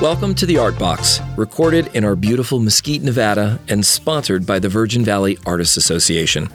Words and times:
Welcome 0.00 0.34
to 0.34 0.44
the 0.44 0.58
Art 0.58 0.76
Box, 0.78 1.20
recorded 1.36 1.88
in 1.94 2.04
our 2.04 2.16
beautiful 2.16 2.58
Mesquite, 2.58 3.02
Nevada, 3.02 3.60
and 3.68 3.86
sponsored 3.86 4.44
by 4.44 4.58
the 4.58 4.68
Virgin 4.68 5.04
Valley 5.04 5.38
Artists 5.46 5.76
Association. 5.76 6.48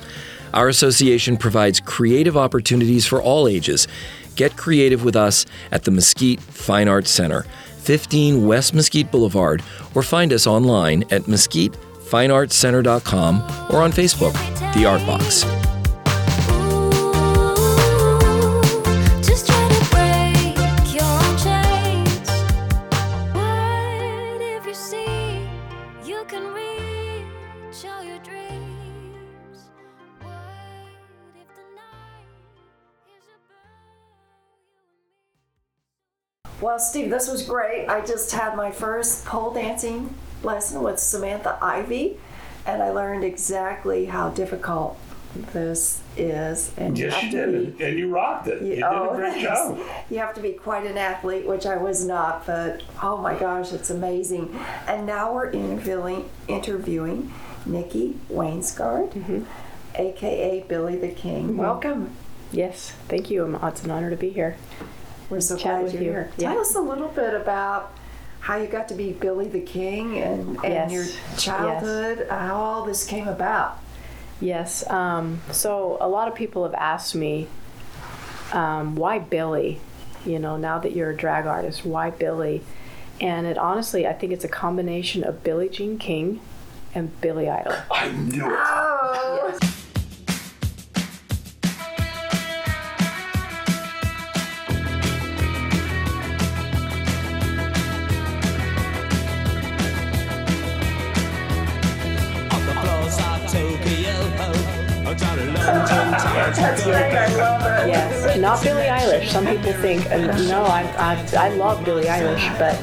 Our 0.54 0.68
association 0.68 1.38
provides 1.38 1.80
creative 1.80 2.36
opportunities 2.38 3.08
for 3.08 3.22
all 3.22 3.48
ages. 3.48 3.88
Get 4.36 4.58
creative 4.58 5.04
with 5.04 5.16
us 5.16 5.48
at 5.72 5.86
the 5.86 5.92
Mesquite 5.92 6.42
Fine 6.42 6.90
Arts 6.90 7.10
Center, 7.10 7.46
15 7.80 8.46
West 8.46 8.76
Mesquite 8.76 9.12
Boulevard, 9.12 9.64
or 9.96 10.04
find 10.04 10.32
us 10.32 10.46
online 10.46 11.02
at 11.04 11.24
mesquitefineartscenter.com 11.24 13.42
or 13.72 13.82
on 13.82 13.92
Facebook, 13.92 14.34
The 14.76 14.86
Art 14.86 15.04
Box. 15.08 15.44
Steve, 36.80 37.10
this 37.10 37.30
was 37.30 37.44
great. 37.44 37.88
I 37.88 38.02
just 38.06 38.32
had 38.32 38.56
my 38.56 38.72
first 38.72 39.26
pole 39.26 39.54
dancing 39.54 40.14
lesson 40.44 40.82
with 40.82 41.00
Samantha 41.00 41.58
Ivy, 41.62 42.18
and 42.66 42.82
I 42.82 42.92
learned 42.92 43.24
exactly 43.24 44.06
how 44.06 44.30
difficult 44.30 44.98
this 45.54 46.02
is. 46.18 46.72
And 46.78 46.98
Yes, 46.98 47.14
have 47.14 47.24
you 47.26 47.32
did, 47.32 47.52
be- 47.52 47.58
and- 47.58 47.82
and 47.82 48.00
you 48.00 48.10
rocked 48.10 48.48
it. 48.48 48.62
You 48.62 48.76
did 48.76 48.84
oh, 48.84 49.12
a 49.12 49.16
great 49.16 49.42
job. 49.44 49.78
You 50.10 50.18
have 50.20 50.34
to 50.36 50.42
be 50.42 50.54
quite 50.54 50.86
an 50.88 50.98
athlete, 50.98 51.46
which 51.46 51.66
I 51.66 51.78
was 51.78 52.04
not, 52.06 52.46
but 52.48 52.82
oh 53.04 53.18
my 53.18 53.36
gosh, 53.38 53.72
it's 53.74 53.90
amazing. 53.90 54.58
And 54.88 55.06
now 55.06 55.34
we're 55.34 55.52
interviewing, 55.52 56.30
interviewing 56.48 57.32
Nicky 57.66 58.18
Wangsgard, 58.32 59.12
Mm-hmm. 59.14 59.44
aka 59.96 60.66
Billy 60.68 60.96
the 60.96 61.10
King. 61.10 61.58
Welcome. 61.58 62.12
Yes, 62.52 62.94
thank 63.08 63.30
you. 63.30 63.46
It's 63.64 63.84
an 63.84 63.92
honor 63.92 64.10
to 64.10 64.16
be 64.16 64.32
here. 64.32 64.58
We're 65.30 65.42
so 65.42 65.56
Chat 65.58 65.64
glad 65.74 65.84
with 65.84 65.94
you're 65.94 66.04
you. 66.04 66.10
here. 66.10 66.32
Yeah. 66.38 66.50
Tell 66.54 66.62
us 66.62 66.76
a 66.76 66.82
little 66.82 67.08
bit 67.10 67.34
about 67.34 67.94
how 68.42 68.56
you 68.58 68.68
got 68.68 68.88
to 68.90 68.94
be 68.96 69.12
Billy 69.12 69.48
the 69.48 69.60
King 69.60 70.18
and, 70.18 70.58
and 70.64 70.92
Yes. 70.92 70.92
your 70.92 71.38
childhood, 71.38 72.28
how 72.30 72.56
all 72.56 72.86
this 72.86 73.06
came 73.06 73.28
about. 73.28 73.78
Yes. 74.42 74.90
Um, 74.90 75.42
so 75.52 75.98
a 76.00 76.08
lot 76.08 76.28
of 76.28 76.36
people 76.36 76.64
have 76.64 76.74
asked 76.74 77.14
me, 77.16 77.48
um, 78.54 78.96
why 78.96 79.20
Billy? 79.20 79.80
You 80.26 80.40
know, 80.40 80.58
now 80.58 80.80
that 80.80 80.94
you're 80.96 81.12
a 81.12 81.16
drag 81.18 81.46
artist, 81.46 81.86
why 81.86 82.10
Billy? 82.10 82.64
And 83.22 83.46
it 83.46 83.58
honestly, 83.58 84.08
I 84.08 84.14
think 84.14 84.32
it's 84.32 84.46
a 84.46 84.50
combination 84.50 85.24
of 85.24 85.44
Billie 85.44 85.70
Jean 85.70 85.98
King 85.98 86.40
and 86.96 87.20
Billy 87.22 87.50
Idol. 87.50 87.76
I 87.92 88.10
knew 88.10 88.46
it. 88.52 88.60
That's 106.58 106.84
great. 106.84 106.96
I 106.96 107.36
love 107.36 107.62
it. 107.62 107.90
Yes, 107.90 108.38
not 108.38 108.62
Billie 108.64 108.84
Eilish. 108.84 109.30
Some 109.30 109.46
people 109.46 109.74
think, 109.74 110.06
and 110.08 110.28
no, 110.48 110.64
I, 110.64 110.84
I, 110.98 111.48
I 111.48 111.50
love 111.50 111.84
Billie 111.86 112.06
Eilish, 112.06 112.58
but 112.60 112.82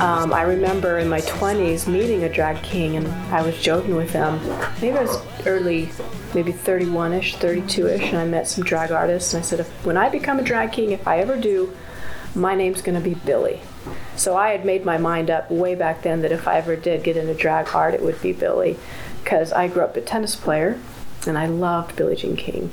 um, 0.00 0.32
I 0.32 0.42
remember 0.42 0.98
in 0.98 1.08
my 1.08 1.20
20s 1.22 1.88
meeting 1.88 2.22
a 2.22 2.28
drag 2.32 2.62
king, 2.62 2.96
and 2.96 3.08
I 3.32 3.42
was 3.42 3.58
joking 3.60 3.96
with 3.96 4.12
them. 4.12 4.40
Maybe 4.80 4.96
I 4.96 5.02
was 5.02 5.20
early, 5.44 5.90
maybe 6.34 6.52
31 6.52 7.14
ish, 7.14 7.36
32 7.36 7.88
ish, 7.88 8.02
and 8.02 8.18
I 8.18 8.24
met 8.24 8.46
some 8.46 8.62
drag 8.62 8.92
artists, 8.92 9.34
and 9.34 9.42
I 9.42 9.44
said, 9.44 9.60
if, 9.60 9.68
when 9.84 9.96
I 9.96 10.08
become 10.08 10.38
a 10.38 10.42
drag 10.44 10.70
king, 10.70 10.92
if 10.92 11.06
I 11.08 11.18
ever 11.18 11.36
do, 11.36 11.76
my 12.34 12.54
name's 12.54 12.80
going 12.80 12.94
to 12.94 13.02
be 13.02 13.14
Billy. 13.14 13.60
So 14.14 14.36
I 14.36 14.50
had 14.50 14.64
made 14.64 14.84
my 14.84 14.98
mind 14.98 15.30
up 15.30 15.50
way 15.50 15.74
back 15.74 16.02
then 16.02 16.22
that 16.22 16.30
if 16.30 16.46
I 16.46 16.58
ever 16.58 16.76
did 16.76 17.02
get 17.02 17.16
into 17.16 17.34
drag 17.34 17.74
art, 17.74 17.94
it 17.94 18.02
would 18.02 18.22
be 18.22 18.32
Billy, 18.32 18.78
because 19.24 19.52
I 19.52 19.66
grew 19.66 19.82
up 19.82 19.96
a 19.96 20.00
tennis 20.00 20.36
player, 20.36 20.78
and 21.26 21.36
I 21.36 21.46
loved 21.46 21.96
Billie 21.96 22.14
Jean 22.14 22.36
King, 22.36 22.70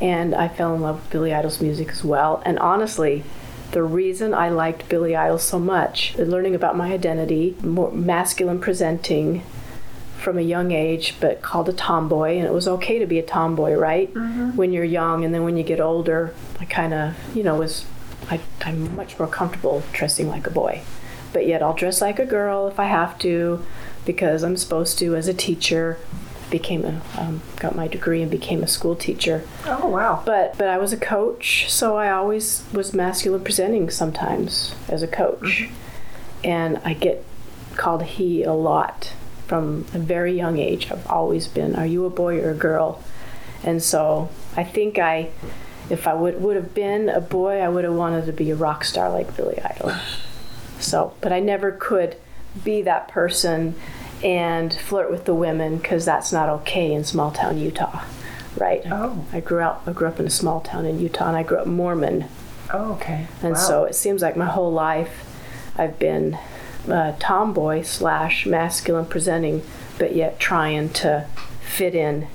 and 0.00 0.34
I 0.34 0.48
fell 0.48 0.74
in 0.74 0.80
love 0.80 0.96
with 0.96 1.10
Billy 1.10 1.32
Idol's 1.32 1.60
music 1.60 1.90
as 1.90 2.04
well. 2.04 2.42
And 2.44 2.58
honestly, 2.58 3.24
the 3.72 3.82
reason 3.82 4.34
I 4.34 4.48
liked 4.48 4.88
Billy 4.88 5.16
Idol 5.16 5.38
so 5.38 5.58
much, 5.58 6.16
learning 6.16 6.54
about 6.54 6.76
my 6.76 6.92
identity, 6.92 7.56
more 7.62 7.90
masculine 7.90 8.60
presenting 8.60 9.42
from 10.18 10.38
a 10.38 10.42
young 10.42 10.72
age, 10.72 11.14
but 11.20 11.42
called 11.42 11.68
a 11.68 11.72
tomboy, 11.72 12.36
and 12.36 12.46
it 12.46 12.52
was 12.52 12.66
okay 12.66 12.98
to 12.98 13.06
be 13.06 13.18
a 13.18 13.22
tomboy, 13.22 13.74
right? 13.74 14.12
Mm-hmm. 14.12 14.56
When 14.56 14.72
you're 14.72 14.84
young, 14.84 15.24
and 15.24 15.32
then 15.32 15.44
when 15.44 15.56
you 15.56 15.62
get 15.62 15.80
older, 15.80 16.34
I 16.58 16.64
kind 16.64 16.94
of, 16.94 17.14
you 17.36 17.42
know, 17.42 17.56
was 17.56 17.84
I, 18.30 18.40
I'm 18.64 18.96
much 18.96 19.18
more 19.18 19.28
comfortable 19.28 19.82
dressing 19.92 20.28
like 20.28 20.46
a 20.46 20.50
boy, 20.50 20.82
but 21.32 21.46
yet 21.46 21.62
I'll 21.62 21.74
dress 21.74 22.00
like 22.00 22.18
a 22.18 22.26
girl 22.26 22.66
if 22.66 22.80
I 22.80 22.86
have 22.86 23.18
to, 23.20 23.64
because 24.04 24.42
I'm 24.42 24.56
supposed 24.56 24.98
to 25.00 25.14
as 25.16 25.28
a 25.28 25.34
teacher. 25.34 25.98
Became 26.50 26.84
a 26.84 27.02
um, 27.18 27.42
got 27.56 27.74
my 27.74 27.88
degree 27.88 28.22
and 28.22 28.30
became 28.30 28.62
a 28.62 28.68
school 28.68 28.94
teacher. 28.94 29.42
Oh, 29.64 29.88
wow. 29.88 30.22
But 30.24 30.56
but 30.56 30.68
I 30.68 30.78
was 30.78 30.92
a 30.92 30.96
coach, 30.96 31.66
so 31.68 31.96
I 31.96 32.10
always 32.10 32.64
was 32.72 32.94
masculine 32.94 33.42
presenting 33.42 33.90
sometimes 33.90 34.74
as 34.88 35.02
a 35.02 35.08
coach, 35.08 35.68
and 36.44 36.80
I 36.84 36.94
get 36.94 37.24
called 37.76 38.02
he 38.02 38.42
a 38.42 38.52
lot 38.52 39.12
from 39.46 39.86
a 39.94 39.98
very 39.98 40.32
young 40.32 40.58
age. 40.58 40.90
I've 40.90 41.06
always 41.06 41.46
been, 41.46 41.76
are 41.76 41.86
you 41.86 42.04
a 42.04 42.10
boy 42.10 42.40
or 42.40 42.50
a 42.50 42.54
girl? 42.54 43.02
And 43.62 43.82
so 43.82 44.28
I 44.56 44.64
think 44.64 44.98
I, 44.98 45.30
if 45.88 46.06
I 46.06 46.14
would 46.14 46.40
would 46.40 46.56
have 46.56 46.74
been 46.74 47.08
a 47.08 47.20
boy, 47.20 47.60
I 47.60 47.68
would 47.68 47.84
have 47.84 47.94
wanted 47.94 48.26
to 48.26 48.32
be 48.32 48.50
a 48.50 48.56
rock 48.56 48.84
star 48.84 49.10
like 49.10 49.36
Billy 49.36 49.60
Idol. 49.60 49.92
So, 50.78 51.14
but 51.22 51.32
I 51.32 51.40
never 51.40 51.72
could 51.72 52.16
be 52.62 52.82
that 52.82 53.08
person 53.08 53.74
and 54.22 54.72
flirt 54.72 55.10
with 55.10 55.24
the 55.24 55.34
women 55.34 55.78
because 55.78 56.04
that's 56.04 56.32
not 56.32 56.48
okay 56.48 56.92
in 56.92 57.04
small 57.04 57.30
town 57.30 57.58
Utah, 57.58 58.02
right? 58.56 58.82
Oh. 58.86 59.24
I 59.32 59.40
grew 59.40 59.60
up. 59.62 59.82
I 59.86 59.92
grew 59.92 60.08
up 60.08 60.18
in 60.20 60.26
a 60.26 60.30
small 60.30 60.60
town 60.60 60.86
in 60.86 60.98
Utah, 60.98 61.28
and 61.28 61.36
I 61.36 61.42
grew 61.42 61.58
up 61.58 61.66
Mormon, 61.66 62.26
Oh, 62.72 62.92
okay. 62.94 63.26
and 63.42 63.52
wow. 63.52 63.58
so 63.58 63.84
it 63.84 63.94
seems 63.94 64.22
like 64.22 64.36
my 64.36 64.46
whole 64.46 64.72
life 64.72 65.24
I've 65.78 65.98
been 65.98 66.38
a 66.88 67.14
tomboy 67.18 67.82
slash 67.82 68.46
masculine 68.46 69.06
presenting, 69.06 69.62
but 69.98 70.14
yet 70.14 70.38
trying 70.40 70.90
to 70.90 71.26
fit 71.60 71.94
in 71.94 72.28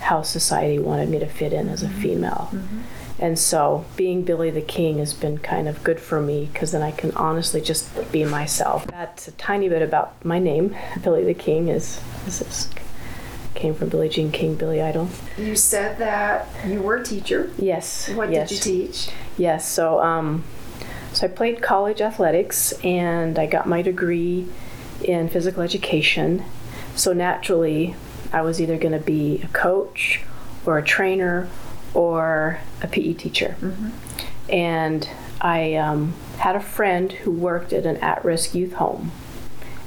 how 0.00 0.22
society 0.22 0.78
wanted 0.78 1.08
me 1.08 1.18
to 1.18 1.26
fit 1.26 1.52
in 1.52 1.68
as 1.68 1.82
a 1.82 1.86
mm-hmm. 1.86 2.02
female. 2.02 2.50
Mm-hmm. 2.52 2.80
And 3.18 3.38
so 3.38 3.84
being 3.96 4.22
Billy 4.22 4.50
the 4.50 4.60
King 4.60 4.98
has 4.98 5.12
been 5.12 5.38
kind 5.38 5.68
of 5.68 5.82
good 5.82 5.98
for 5.98 6.20
me 6.20 6.48
because 6.52 6.72
then 6.72 6.82
I 6.82 6.92
can 6.92 7.10
honestly 7.12 7.60
just 7.60 8.12
be 8.12 8.24
myself. 8.24 8.86
That's 8.86 9.26
a 9.28 9.32
tiny 9.32 9.68
bit 9.68 9.82
about 9.82 10.24
my 10.24 10.38
name. 10.38 10.76
Billy 11.02 11.24
the 11.24 11.34
King 11.34 11.68
is, 11.68 12.00
is, 12.26 12.42
is 12.42 12.68
came 13.54 13.74
from 13.74 13.88
Billie 13.88 14.08
Jean 14.08 14.30
King, 14.30 14.54
Billy 14.54 14.80
Idol. 14.80 15.08
you 15.36 15.56
said 15.56 15.98
that 15.98 16.48
you 16.64 16.80
were 16.80 16.98
a 16.98 17.04
teacher. 17.04 17.50
Yes. 17.58 18.08
What 18.10 18.30
yes. 18.30 18.48
did 18.48 18.66
you 18.66 18.86
teach? 18.86 19.08
Yes, 19.36 19.68
so 19.68 20.00
um, 20.00 20.44
so 21.12 21.26
I 21.26 21.30
played 21.30 21.60
college 21.60 22.00
athletics 22.00 22.72
and 22.84 23.38
I 23.38 23.46
got 23.46 23.66
my 23.66 23.82
degree 23.82 24.46
in 25.02 25.28
physical 25.28 25.62
education. 25.62 26.44
So 26.94 27.12
naturally, 27.12 27.96
I 28.32 28.42
was 28.42 28.60
either 28.60 28.76
going 28.76 28.92
to 28.92 29.04
be 29.04 29.40
a 29.42 29.48
coach 29.48 30.22
or 30.64 30.78
a 30.78 30.84
trainer 30.84 31.48
or 31.94 32.60
a 32.82 32.86
PE 32.86 33.14
teacher. 33.14 33.56
And 34.48 35.08
I 35.40 35.74
um, 35.74 36.14
had 36.38 36.56
a 36.56 36.60
friend 36.60 37.12
who 37.12 37.30
worked 37.30 37.72
at 37.72 37.86
an 37.86 37.96
at-risk 37.98 38.54
youth 38.54 38.74
home, 38.74 39.12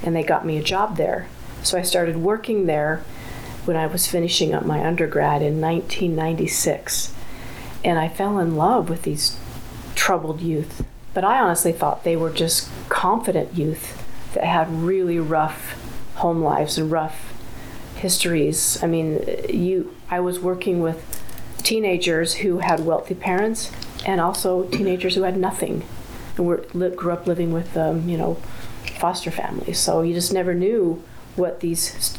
and 0.02 0.14
they 0.14 0.22
got 0.22 0.46
me 0.46 0.56
a 0.56 0.62
job 0.62 0.96
there. 0.96 1.28
So 1.62 1.78
I 1.78 1.82
started 1.82 2.16
working 2.16 2.66
there 2.66 3.04
when 3.64 3.76
I 3.76 3.86
was 3.86 4.06
finishing 4.06 4.52
up 4.52 4.64
my 4.64 4.84
undergrad 4.84 5.42
in 5.42 5.60
1996 5.60 7.14
and 7.84 7.98
I 7.98 8.08
fell 8.08 8.38
in 8.38 8.56
love 8.56 8.88
with 8.88 9.02
these 9.02 9.36
troubled 9.94 10.40
youth. 10.40 10.84
But 11.14 11.24
I 11.24 11.40
honestly 11.40 11.72
thought 11.72 12.04
they 12.04 12.16
were 12.16 12.30
just 12.30 12.68
confident 12.88 13.54
youth 13.54 13.98
that 14.34 14.44
had 14.44 14.70
really 14.70 15.18
rough 15.18 15.78
home 16.16 16.42
lives 16.42 16.78
and 16.78 16.90
rough 16.90 17.34
histories. 17.96 18.82
I 18.82 18.86
mean, 18.86 19.22
you 19.48 19.94
I 20.10 20.20
was 20.20 20.40
working 20.40 20.80
with 20.80 21.21
teenagers 21.62 22.34
who 22.34 22.58
had 22.58 22.80
wealthy 22.80 23.14
parents 23.14 23.70
and 24.04 24.20
also 24.20 24.64
teenagers 24.64 25.14
who 25.14 25.22
had 25.22 25.36
nothing 25.36 25.84
and 26.36 26.46
were 26.46 26.64
grew 26.96 27.12
up 27.12 27.26
living 27.26 27.52
with 27.52 27.76
um, 27.76 28.08
you 28.08 28.16
know 28.16 28.34
foster 28.98 29.30
families. 29.30 29.78
So 29.78 30.02
you 30.02 30.14
just 30.14 30.32
never 30.32 30.54
knew 30.54 31.02
what 31.36 31.60
these 31.60 32.16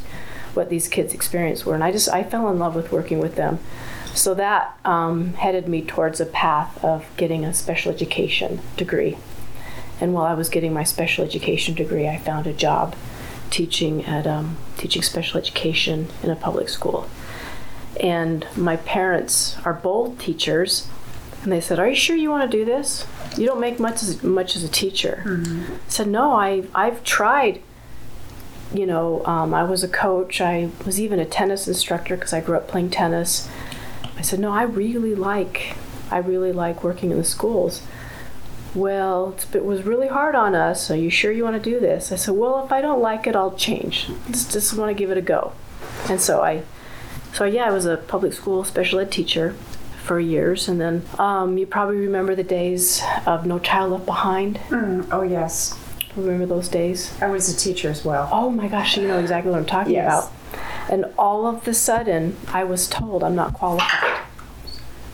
what 0.53 0.69
these 0.69 0.87
kids' 0.87 1.13
experience 1.13 1.65
were, 1.65 1.73
and 1.73 1.83
I 1.83 1.91
just 1.91 2.09
I 2.09 2.23
fell 2.23 2.49
in 2.49 2.59
love 2.59 2.75
with 2.75 2.91
working 2.91 3.19
with 3.19 3.35
them. 3.35 3.59
So 4.13 4.35
that 4.35 4.77
um, 4.85 5.33
headed 5.33 5.67
me 5.67 5.81
towards 5.81 6.19
a 6.19 6.27
path 6.27 6.83
of 6.83 7.05
getting 7.17 7.43
a 7.43 7.53
special 7.53 7.91
education 7.91 8.61
degree. 8.77 9.17
And 9.99 10.13
while 10.13 10.25
I 10.25 10.35
was 10.35 10.49
getting 10.49 10.73
my 10.73 10.83
special 10.83 11.25
education 11.25 11.73
degree, 11.73 12.07
I 12.07 12.17
found 12.17 12.45
a 12.45 12.53
job 12.53 12.95
teaching 13.49 14.05
at 14.05 14.27
um, 14.27 14.57
teaching 14.77 15.01
special 15.01 15.39
education 15.39 16.09
in 16.21 16.29
a 16.29 16.35
public 16.35 16.69
school. 16.69 17.07
And 18.03 18.45
my 18.55 18.75
parents 18.77 19.55
are 19.65 19.73
both 19.73 20.19
teachers, 20.19 20.87
and 21.41 21.51
they 21.51 21.61
said, 21.61 21.79
"Are 21.79 21.87
you 21.87 21.95
sure 21.95 22.15
you 22.15 22.29
want 22.29 22.49
to 22.51 22.57
do 22.57 22.65
this? 22.65 23.07
You 23.37 23.47
don't 23.47 23.59
make 23.61 23.79
much 23.79 24.03
as 24.03 24.21
much 24.21 24.55
as 24.55 24.63
a 24.63 24.67
teacher." 24.67 25.23
I 25.25 25.65
said, 25.87 26.07
"No, 26.07 26.33
I 26.33 26.63
I've 26.75 27.03
tried." 27.03 27.61
You 28.73 28.85
know, 28.85 29.23
um, 29.25 29.53
I 29.53 29.63
was 29.63 29.83
a 29.83 29.87
coach. 29.87 30.41
I 30.41 30.69
was 30.85 30.99
even 30.99 31.17
a 31.19 31.25
tennis 31.25 31.67
instructor 31.67 32.15
because 32.15 32.33
I 32.33 32.41
grew 32.41 32.57
up 32.57 32.67
playing 32.67 32.89
tennis. 32.89 33.47
I 34.17 34.21
said, 34.21 34.39
"No, 34.39 34.51
I 34.51 34.63
really 34.63 35.15
like 35.15 35.75
I 36.11 36.17
really 36.17 36.51
like 36.51 36.83
working 36.83 37.09
in 37.11 37.17
the 37.17 37.23
schools." 37.23 37.81
Well, 38.75 39.29
it's- 39.35 39.45
it 39.55 39.63
was 39.63 39.83
really 39.83 40.07
hard 40.07 40.33
on 40.35 40.55
us. 40.55 40.89
Are 40.91 40.95
you 40.95 41.09
sure 41.11 41.31
you 41.31 41.43
want 41.43 41.61
to 41.63 41.69
do 41.69 41.79
this? 41.79 42.11
I 42.11 42.15
said, 42.15 42.33
Well, 42.35 42.63
if 42.65 42.71
I 42.71 42.81
don't 42.81 43.01
like 43.01 43.27
it, 43.27 43.35
I'll 43.35 43.51
change. 43.51 44.09
Just, 44.31 44.51
just 44.51 44.75
want 44.75 44.89
to 44.89 44.95
give 44.95 45.11
it 45.11 45.17
a 45.17 45.21
go. 45.21 45.51
And 46.09 46.19
so 46.19 46.41
I, 46.41 46.63
so 47.33 47.45
yeah, 47.45 47.65
I 47.65 47.71
was 47.71 47.85
a 47.85 47.97
public 47.97 48.33
school 48.33 48.63
special 48.63 48.99
ed 48.99 49.11
teacher 49.11 49.55
for 50.03 50.19
years. 50.19 50.67
And 50.67 50.79
then 50.79 51.03
um, 51.17 51.57
you 51.57 51.65
probably 51.65 51.97
remember 51.97 52.35
the 52.35 52.43
days 52.43 53.01
of 53.25 53.45
No 53.45 53.59
Child 53.59 53.91
Left 53.91 54.05
Behind. 54.05 54.59
Oh, 55.11 55.23
yes. 55.23 55.77
Remember 56.15 56.45
those 56.45 56.67
days? 56.67 57.11
I 57.21 57.27
was 57.27 57.49
a 57.53 57.57
teacher 57.57 57.89
as 57.89 58.03
well. 58.05 58.29
Oh 58.31 58.49
my 58.49 58.67
gosh, 58.67 58.97
you 58.97 59.07
know 59.07 59.17
exactly 59.19 59.51
what 59.51 59.57
I'm 59.59 59.65
talking 59.65 59.93
Yes. 59.93 60.27
about. 60.27 60.31
And 60.91 61.05
all 61.17 61.47
of 61.47 61.63
the 61.63 61.73
sudden, 61.73 62.35
I 62.49 62.63
was 62.65 62.87
told 62.87 63.23
I'm 63.23 63.35
not 63.35 63.53
qualified. 63.53 64.19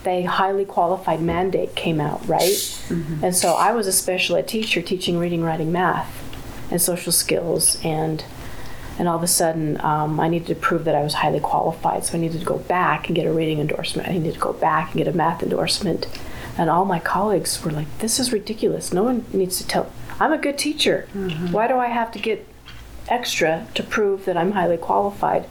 They 0.02 0.22
highly 0.24 0.64
qualified 0.64 1.20
mandate 1.22 1.74
came 1.74 2.00
out, 2.00 2.26
right? 2.26 2.82
And 3.22 3.34
so 3.36 3.52
I 3.54 3.72
was 3.72 3.86
a 3.86 3.92
special 3.92 4.36
ed 4.36 4.48
teacher 4.48 4.82
teaching 4.82 5.18
reading, 5.18 5.42
writing, 5.42 5.70
math, 5.72 6.10
and 6.70 6.80
social 6.82 7.12
skills, 7.12 7.78
and 7.84 8.24
and 9.00 9.08
all 9.08 9.16
of 9.16 9.22
a 9.22 9.26
sudden 9.42 9.80
um, 9.80 10.20
I 10.20 10.28
needed 10.28 10.48
to 10.48 10.54
prove 10.54 10.84
that 10.84 10.94
I 10.94 11.02
was 11.02 11.14
highly 11.14 11.40
qualified. 11.40 12.04
So 12.04 12.18
I 12.18 12.20
needed 12.20 12.40
to 12.40 12.44
go 12.46 12.58
back 12.58 13.06
and 13.08 13.16
get 13.16 13.26
a 13.26 13.32
reading 13.32 13.58
endorsement. 13.58 14.06
I 14.08 14.12
needed 14.12 14.34
to 14.34 14.40
go 14.40 14.52
back 14.52 14.90
and 14.92 14.98
get 15.02 15.08
a 15.08 15.16
math 15.16 15.42
endorsement. 15.42 16.06
And 16.58 16.68
all 16.68 16.84
my 16.84 16.98
colleagues 17.00 17.64
were 17.64 17.70
like, 17.70 17.88
"This 18.00 18.20
is 18.20 18.30
ridiculous. 18.32 18.92
No 18.92 19.02
one 19.02 19.24
needs 19.32 19.56
to 19.58 19.66
tell. 19.66 19.90
I'm 20.20 20.32
a 20.32 20.38
good 20.46 20.58
teacher. 20.58 21.08
Why 21.50 21.66
do 21.66 21.76
I 21.78 21.86
have 21.88 22.12
to 22.12 22.18
get 22.18 22.46
extra 23.08 23.66
to 23.76 23.82
prove 23.82 24.24
that 24.26 24.36
I'm 24.36 24.52
highly 24.52 24.76
qualified?" 24.76 25.46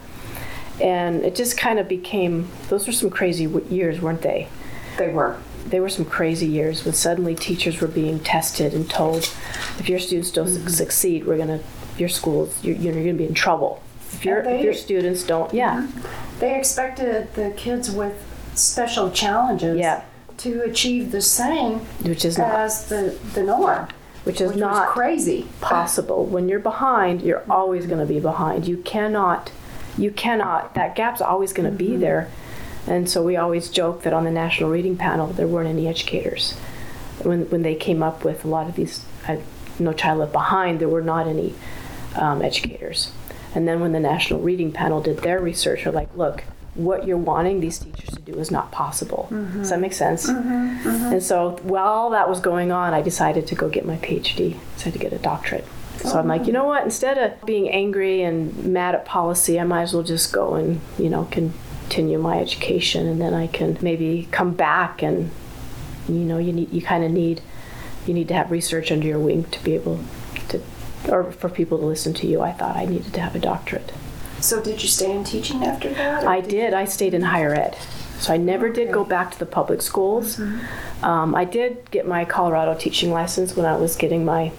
And 0.79 1.25
it 1.25 1.35
just 1.35 1.57
kind 1.57 1.79
of 1.79 1.87
became. 1.87 2.49
Those 2.69 2.85
were 2.87 2.93
some 2.93 3.09
crazy 3.09 3.45
w- 3.47 3.65
years, 3.69 3.99
weren't 3.99 4.21
they? 4.21 4.47
They 4.97 5.09
were. 5.09 5.37
they 5.67 5.79
were 5.79 5.89
some 5.89 6.05
crazy 6.05 6.47
years 6.47 6.83
when 6.85 6.93
suddenly 6.93 7.35
teachers 7.35 7.79
were 7.81 7.87
being 7.87 8.19
tested 8.19 8.73
and 8.73 8.89
told 8.89 9.23
if 9.79 9.87
your 9.89 9.99
students 9.99 10.31
don't 10.31 10.47
Mm-hmm. 10.47 10.67
succeed 10.69 11.25
we're 11.27 11.37
going 11.43 11.59
to 11.59 11.63
your 11.99 12.09
schools 12.09 12.63
you're, 12.63 12.75
you're 12.75 12.93
going 12.93 13.05
to 13.05 13.13
be 13.13 13.25
in 13.25 13.33
trouble. 13.33 13.81
If 14.13 14.23
they- 14.23 14.57
if 14.59 14.63
your 14.63 14.73
students 14.73 15.23
don't 15.23 15.53
yeah. 15.53 15.87
They 16.39 16.57
expected 16.57 17.33
the 17.35 17.51
kids 17.57 17.91
with 17.91 18.13
special 18.55 19.11
challenges 19.11 19.77
Yeah. 19.77 20.01
to 20.37 20.61
achieve 20.63 21.11
the 21.11 21.21
same 21.21 21.79
which 22.03 22.23
is 22.25 22.37
not. 22.37 22.51
as 22.51 22.87
the, 22.89 23.17
the 23.33 23.43
norm, 23.43 23.87
which 24.23 24.41
is 24.41 24.51
which 24.51 24.59
not 24.59 24.87
crazy. 24.87 25.47
possible. 25.61 26.25
When 26.25 26.47
you're 26.49 26.59
behind 26.59 27.21
you're 27.21 27.43
always 27.49 27.85
going 27.85 27.99
to 27.99 28.05
be 28.05 28.19
behind. 28.19 28.67
You 28.67 28.77
cannot 28.77 29.51
you 29.97 30.11
cannot 30.11 30.75
that 30.75 30.95
gap's 30.95 31.21
always 31.21 31.51
going 31.53 31.69
to 31.69 31.75
be 31.77 31.89
Mm-hmm. 31.89 31.99
there. 32.01 32.29
And 32.87 33.07
so 33.09 33.21
we 33.21 33.35
always 33.37 33.69
joke 33.69 34.01
that 34.03 34.13
on 34.13 34.23
the 34.23 34.31
national 34.31 34.69
reading 34.71 34.95
panel 34.97 35.27
there 35.27 35.47
weren't 35.47 35.67
any 35.69 35.87
educators. 35.87 36.53
When, 37.21 37.49
when 37.49 37.61
they 37.63 37.75
came 37.75 38.01
up 38.01 38.23
with 38.23 38.45
a 38.45 38.47
lot 38.47 38.67
of 38.69 38.75
these 38.75 39.03
uh, 39.27 39.35
no 39.77 39.91
child 39.93 40.19
left 40.19 40.31
behind 40.33 40.79
there 40.79 40.87
were 40.89 41.01
not 41.01 41.27
any 41.27 41.53
um, 42.15 42.41
educators. 42.41 43.11
And 43.55 43.67
then 43.67 43.79
when 43.79 43.91
the 43.91 43.99
national 43.99 44.41
reading 44.41 44.71
panel 44.71 45.01
did 45.01 45.19
their 45.19 45.39
research 45.39 45.83
they're 45.83 45.93
like 45.93 46.15
look 46.15 46.43
what 46.75 47.05
you're 47.05 47.17
wanting 47.17 47.59
these 47.59 47.79
teachers 47.79 48.09
to 48.09 48.21
do 48.21 48.39
is 48.39 48.51
not 48.51 48.71
possible. 48.71 49.27
Does 49.29 49.39
mm-hmm. 49.39 49.63
that 49.63 49.79
make 49.79 49.93
sense? 49.93 50.29
Mm-hmm. 50.29 50.49
Mm-hmm. 50.49 51.13
And 51.13 51.23
so 51.23 51.57
while 51.63 52.11
that 52.11 52.29
was 52.29 52.39
going 52.39 52.71
on 52.71 52.93
i 52.93 53.01
decided 53.01 53.47
to 53.47 53.55
go 53.55 53.69
get 53.69 53.85
my 53.85 53.97
phd 53.97 54.55
decided 54.75 54.93
to 54.93 54.99
get 54.99 55.13
a 55.13 55.17
doctorate. 55.17 55.65
So 55.97 56.19
i'm 56.19 56.27
like 56.27 56.41
oh. 56.41 56.45
you 56.45 56.53
know 56.53 56.65
what? 56.65 56.83
Instead 56.83 57.17
of 57.17 57.45
being 57.45 57.69
angry 57.69 58.21
and 58.21 58.65
mad 58.65 58.95
at 58.95 59.05
policy 59.05 59.59
i 59.59 59.63
might 59.63 59.83
as 59.83 59.93
well 59.93 60.03
just 60.03 60.31
go 60.31 60.55
and 60.55 60.79
you 60.97 61.09
know 61.09 61.25
continue 61.25 62.19
my 62.19 62.39
education. 62.39 63.07
And 63.07 63.19
then 63.19 63.33
i 63.33 63.47
can 63.47 63.77
maybe 63.81 64.27
come 64.31 64.53
back 64.53 65.01
and 65.01 65.31
you 66.07 66.15
know 66.15 66.37
you 66.37 66.53
need 66.53 66.71
you 66.71 66.81
kind 66.81 67.03
of 67.03 67.11
need 67.11 67.41
you 68.05 68.13
need 68.13 68.27
to 68.27 68.33
have 68.33 68.51
research 68.51 68.91
under 68.91 69.07
your 69.07 69.19
wing 69.19 69.43
to 69.45 69.63
be 69.63 69.75
able 69.75 69.99
or 71.07 71.31
for 71.31 71.49
people 71.49 71.77
to 71.77 71.85
listen 71.85 72.13
to 72.13 72.27
you 72.27 72.41
i 72.41 72.51
thought 72.51 72.75
i 72.75 72.85
needed 72.85 73.13
to 73.13 73.21
have 73.21 73.35
a 73.35 73.39
doctorate 73.39 73.91
So 74.41 74.61
did 74.61 74.81
you 74.81 74.87
stay 74.87 75.11
in 75.11 75.23
teaching 75.25 75.63
after 75.65 75.89
that? 75.93 76.25
I 76.25 76.39
did. 76.39 76.73
I 76.73 76.85
stayed 76.85 77.13
in 77.13 77.23
higher 77.23 77.53
ed. 77.53 77.75
So 78.19 78.33
I 78.33 78.37
never 78.37 78.69
did 78.69 78.89
go 78.93 79.03
back 79.03 79.31
to 79.31 79.39
the 79.39 79.45
public 79.45 79.81
schools. 79.81 80.39
Um, 81.03 81.35
I 81.35 81.43
did 81.43 81.91
get 81.91 82.07
my 82.07 82.23
Colorado 82.23 82.73
teaching 82.73 83.11
license 83.11 83.55
when 83.57 83.65
I 83.65 83.75
was 83.75 83.97
getting 83.97 84.23
my 84.23 84.53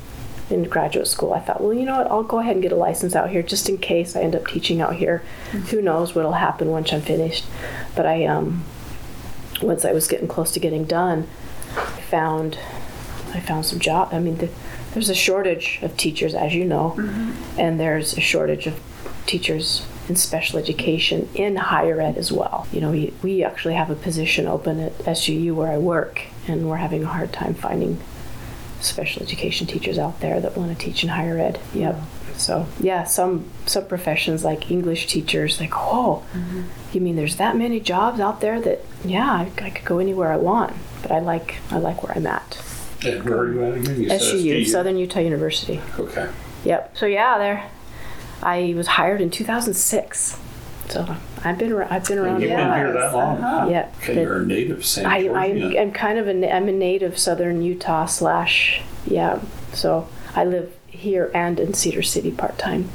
in 0.51 0.65
graduate 0.65 1.07
school. 1.07 1.33
I 1.33 1.41
thought, 1.41 1.63
well, 1.63 1.73
you 1.73 1.87
know 1.87 1.97
what? 1.97 2.11
I'll 2.11 2.23
go 2.23 2.41
ahead 2.41 2.57
and 2.57 2.63
get 2.63 2.73
a 2.73 2.77
license 2.77 3.15
out 3.17 3.31
here 3.31 3.43
just 3.43 3.69
in 3.71 3.79
case 3.79 4.15
I 4.17 4.21
end 4.21 4.35
up 4.35 4.47
teaching 4.47 4.83
out 4.83 4.97
here. 4.97 5.23
Who 5.71 5.81
knows 5.81 6.15
what'll 6.15 6.33
happen 6.33 6.69
once 6.69 6.93
I'm 6.93 7.01
finished? 7.01 7.45
But 7.97 8.05
I, 8.05 8.27
um, 8.27 8.65
once 9.63 9.85
I 9.87 9.93
was 9.93 10.09
getting 10.09 10.29
close 10.29 10.53
to 10.53 10.61
getting 10.61 10.85
done, 10.85 11.27
I 11.77 12.01
found, 12.11 12.59
I 13.33 13.41
found 13.41 13.65
some 13.65 13.79
job. 13.79 14.09
I 14.13 14.19
mean, 14.19 14.37
the, 14.39 14.51
there's 14.93 15.09
a 15.09 15.15
shortage 15.15 15.79
of 15.83 15.97
teachers, 15.97 16.35
as 16.35 16.55
you 16.55 16.65
know, 16.65 16.95
mm-hmm. 16.97 17.61
and 17.61 17.79
there's 17.79 18.17
a 18.17 18.21
shortage 18.21 18.67
of 18.67 18.81
teachers 19.27 19.87
in 20.09 20.17
special 20.17 20.59
education 20.59 21.29
in 21.35 21.57
higher 21.57 22.01
ed 22.01 22.19
as 22.19 22.33
well. 22.33 22.67
You 22.73 22.81
know, 22.81 22.91
we, 22.91 23.15
we 23.23 23.45
actually 23.45 23.75
have 23.75 23.91
a 23.91 23.95
position 23.95 24.47
open 24.47 24.81
at 24.81 24.99
SUU 24.99 25.55
where 25.55 25.71
I 25.71 25.79
work, 25.79 26.23
and 26.49 26.69
we're 26.69 26.79
having 26.79 27.05
a 27.05 27.07
hard 27.07 27.33
time 27.33 27.55
finding 27.55 28.01
special 28.81 29.23
education 29.23 29.67
teachers 29.67 29.99
out 29.99 30.21
there 30.21 30.41
that 30.41 30.57
want 30.57 30.77
to 30.77 30.85
teach 30.85 31.05
in 31.05 31.11
higher 31.11 31.39
ed. 31.39 31.61
Yep. 31.75 31.95
Mm-hmm. 31.95 32.39
So 32.39 32.67
yeah, 32.81 33.05
some 33.05 33.51
some 33.67 33.87
professions 33.87 34.45
like 34.45 34.71
English 34.71 35.07
teachers, 35.07 35.61
like 35.61 35.73
oh, 35.77 36.25
mm-hmm. 36.33 36.63
you 36.91 37.01
mean 37.01 37.17
there's 37.17 37.37
that 37.37 37.55
many 37.55 37.81
jobs 37.81 38.19
out 38.19 38.41
there 38.41 38.61
that 38.63 38.81
yeah, 39.05 39.31
I, 39.31 39.53
I 39.63 39.71
could 39.71 39.85
go 39.85 39.99
anywhere 39.99 40.33
I 40.33 40.39
want, 40.39 40.75
but 41.03 41.13
I 41.13 41.19
like 41.19 41.57
I 41.71 41.79
like 41.79 42.03
where 42.03 42.17
I'm 42.17 42.27
at. 42.27 42.59
And 43.05 43.25
where 43.25 43.39
are 43.39 43.53
you 43.53 43.63
at 43.65 43.75
again? 43.79 44.01
You 44.03 44.09
said 44.09 44.21
SUU, 44.21 44.67
Southern 44.67 44.97
Utah 44.97 45.21
University. 45.21 45.81
Okay. 45.99 46.29
Yep. 46.65 46.97
So 46.97 47.07
yeah, 47.07 47.39
there. 47.39 47.71
I 48.43 48.73
was 48.77 48.87
hired 48.87 49.21
in 49.21 49.31
2006. 49.31 50.39
So 50.89 51.17
I've 51.45 51.59
been 51.59 51.73
I've 51.75 52.05
been 52.05 52.19
around. 52.19 52.41
You've 52.41 52.51
been 52.51 52.75
here 52.75 52.93
that 52.93 53.13
long? 53.13 53.39
Uh-huh. 53.39 53.61
huh? 53.61 53.69
Yeah. 53.71 53.91
Okay, 53.99 54.15
But 54.15 54.21
you're 54.23 54.43
a 54.43 54.47
native 54.47 54.85
St. 54.85 55.07
I, 55.07 55.17
I 55.19 55.49
Georgian. 55.59 55.77
am 55.77 55.93
kind 55.93 56.19
of 56.19 56.27
a 56.29 56.53
I'm 56.55 56.69
a 56.69 56.73
native 56.73 57.19
Southern 57.19 57.63
Utah 57.63 58.07
slash 58.07 58.83
yeah. 59.07 59.41
So 59.73 60.09
I 60.35 60.45
live 60.45 60.75
here 60.89 61.31
and 61.35 61.61
in 61.61 61.75
Cedar 61.75 62.03
City 62.03 62.31
part 62.33 62.59
time. 62.59 62.89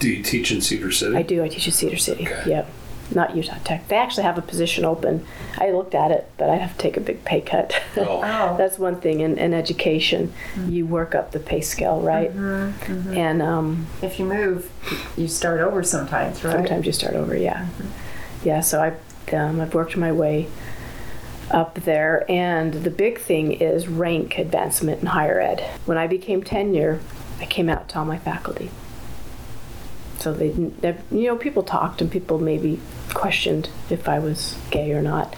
Do 0.00 0.08
you 0.08 0.22
teach 0.22 0.50
in 0.50 0.60
Cedar 0.60 0.90
City? 0.90 1.16
I 1.16 1.22
do. 1.22 1.42
I 1.44 1.48
teach 1.48 1.66
in 1.66 1.72
Cedar 1.72 1.96
City. 1.98 2.26
Okay. 2.26 2.50
Yep. 2.50 2.70
Not 3.12 3.36
Utah 3.36 3.58
Tech. 3.64 3.86
They 3.88 3.96
actually 3.96 4.22
have 4.24 4.38
a 4.38 4.42
position 4.42 4.84
open. 4.84 5.26
I 5.58 5.70
looked 5.70 5.94
at 5.94 6.10
it, 6.10 6.28
but 6.38 6.48
I 6.48 6.56
have 6.56 6.72
to 6.72 6.78
take 6.78 6.96
a 6.96 7.00
big 7.00 7.24
pay 7.24 7.40
cut. 7.40 7.72
Oh, 7.96 8.20
Oh, 8.24 8.56
That's 8.58 8.78
one 8.78 9.00
thing 9.00 9.20
in, 9.20 9.36
in 9.38 9.52
education. 9.52 10.32
You 10.68 10.86
work 10.86 11.14
up 11.14 11.32
the 11.32 11.38
pay 11.40 11.60
scale, 11.60 12.00
right? 12.00 12.30
And 12.30 13.42
um, 13.42 13.86
If 14.02 14.18
you 14.18 14.24
move, 14.24 14.70
you 15.16 15.28
start 15.28 15.60
over 15.60 15.82
sometimes, 15.82 16.42
right? 16.44 16.52
Sometimes 16.54 16.86
you 16.86 16.92
start 16.92 17.14
over, 17.14 17.36
yeah. 17.36 17.68
Yeah, 18.42 18.60
so 18.60 18.80
I, 18.82 19.34
um, 19.36 19.60
I've 19.60 19.74
worked 19.74 19.96
my 19.96 20.12
way 20.12 20.48
up 21.50 21.74
there, 21.84 22.24
and 22.30 22.72
the 22.72 22.90
big 22.90 23.18
thing 23.20 23.52
is 23.52 23.86
rank 23.86 24.38
advancement 24.38 25.00
in 25.02 25.06
higher 25.08 25.40
ed. 25.40 25.60
When 25.84 25.98
I 25.98 26.06
became 26.06 26.42
tenure, 26.42 27.00
I 27.38 27.44
came 27.44 27.68
out 27.68 27.88
to 27.90 27.98
all 27.98 28.04
my 28.06 28.18
faculty. 28.18 28.70
So 30.20 30.32
they, 30.32 30.48
didn't- 30.48 30.80
they 30.80 30.96
you 31.10 31.26
know, 31.28 31.36
people 31.36 31.62
talked 31.62 32.00
and 32.00 32.10
people 32.10 32.38
maybe 32.38 32.80
questioned 33.12 33.68
if 33.90 34.08
I 34.08 34.18
was 34.18 34.56
gay 34.70 34.92
or 34.92 35.02
not. 35.02 35.34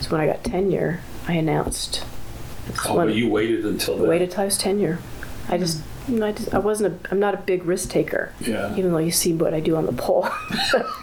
So 0.00 0.10
when 0.10 0.20
I 0.20 0.26
got 0.26 0.42
tenure, 0.44 1.00
I 1.28 1.34
announced. 1.34 2.04
oh 2.88 2.94
but 2.96 3.14
you 3.14 3.28
waited 3.28 3.64
until 3.64 3.96
then. 3.98 4.08
waited 4.08 4.30
till 4.32 4.42
I 4.42 4.44
was 4.46 4.58
tenure. 4.58 4.98
I 5.48 5.58
just, 5.58 5.80
you 6.08 6.18
know, 6.18 6.26
I, 6.26 6.32
just, 6.32 6.54
I 6.54 6.58
wasn't 6.58 6.94
a, 7.06 7.10
I'm 7.10 7.18
not 7.20 7.34
a 7.34 7.36
big 7.36 7.64
risk 7.64 7.90
taker. 7.90 8.32
Yeah. 8.40 8.72
Even 8.76 8.92
though 8.92 8.98
you 8.98 9.10
see 9.10 9.32
what 9.32 9.54
I 9.54 9.60
do 9.60 9.76
on 9.76 9.86
the 9.86 9.92
pole. 9.92 10.28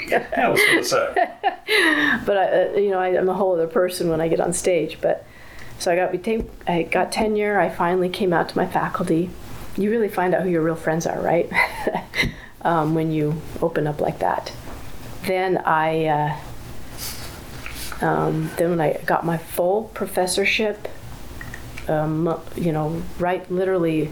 Yeah, 0.10 0.26
I 0.36 0.50
was 0.50 0.60
going 0.60 0.78
to 0.80 0.84
say. 0.84 1.14
but 2.26 2.36
I, 2.36 2.64
uh, 2.64 2.78
you 2.78 2.90
know, 2.90 2.98
I, 3.00 3.10
I'm 3.10 3.30
a 3.30 3.34
whole 3.36 3.54
other 3.54 3.68
person 3.68 4.10
when 4.10 4.20
I 4.22 4.28
get 4.28 4.40
on 4.40 4.54
stage. 4.54 4.98
But 5.00 5.24
so 5.78 5.92
I 5.92 5.96
got 5.96 6.12
became, 6.12 6.50
I 6.68 6.82
got 6.82 7.12
tenure. 7.12 7.60
I 7.60 7.70
finally 7.70 8.10
came 8.10 8.34
out 8.34 8.50
to 8.50 8.58
my 8.58 8.66
faculty. 8.66 9.30
You 9.78 9.92
really 9.92 10.10
find 10.10 10.34
out 10.34 10.42
who 10.42 10.50
your 10.50 10.64
real 10.64 10.76
friends 10.76 11.06
are, 11.06 11.22
right? 11.22 11.48
um, 12.62 12.96
when 12.96 13.12
you 13.12 13.42
open 13.62 13.88
up 13.88 14.02
like 14.02 14.20
that. 14.20 14.52
Then 15.26 15.58
I, 15.58 16.06
uh, 16.06 16.38
um, 18.06 18.52
then 18.58 18.72
when 18.72 18.82
I 18.82 18.94
got 19.06 19.26
my 19.26 19.38
full 19.38 19.84
professorship 19.94 20.88
um, 21.90 22.40
you 22.56 22.72
know, 22.72 23.02
right 23.18 23.50
literally, 23.52 24.04
it 24.04 24.12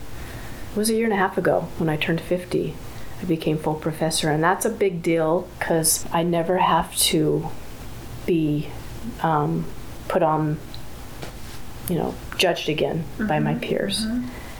was 0.75 0.89
a 0.89 0.93
year 0.93 1.05
and 1.05 1.13
a 1.13 1.17
half 1.17 1.37
ago 1.37 1.67
when 1.77 1.89
I 1.89 1.95
turned 1.95 2.19
50. 2.19 2.75
I 3.19 3.25
became 3.25 3.57
full 3.57 3.75
professor, 3.75 4.29
and 4.29 4.43
that's 4.43 4.65
a 4.65 4.69
big 4.69 5.01
deal 5.01 5.47
because 5.57 6.05
I 6.11 6.23
never 6.23 6.57
have 6.57 6.95
to 6.97 7.47
be 8.25 8.69
um, 9.21 9.65
put 10.07 10.21
on, 10.21 10.59
you 11.89 11.95
know, 11.95 12.15
judged 12.37 12.69
again 12.69 13.05
by 13.19 13.39
my 13.39 13.55
peers. 13.55 14.05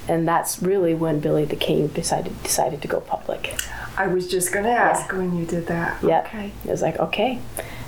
And 0.10 0.28
that's 0.28 0.62
really 0.62 0.94
when 0.94 1.20
Billy 1.20 1.44
the 1.46 1.56
King 1.56 1.88
decided 1.88 2.42
decided 2.44 2.82
to 2.82 2.88
go 2.88 3.02
public. 3.02 3.56
I 3.98 4.08
was 4.08 4.28
just 4.28 4.54
going 4.54 4.66
to 4.66 4.72
ask 4.72 5.12
when 5.12 5.36
you 5.38 5.46
did 5.46 5.68
that. 5.68 6.02
Yeah. 6.04 6.20
Okay. 6.22 6.52
It 6.64 6.70
was 6.70 6.82
like, 6.82 6.98
okay, 7.00 7.40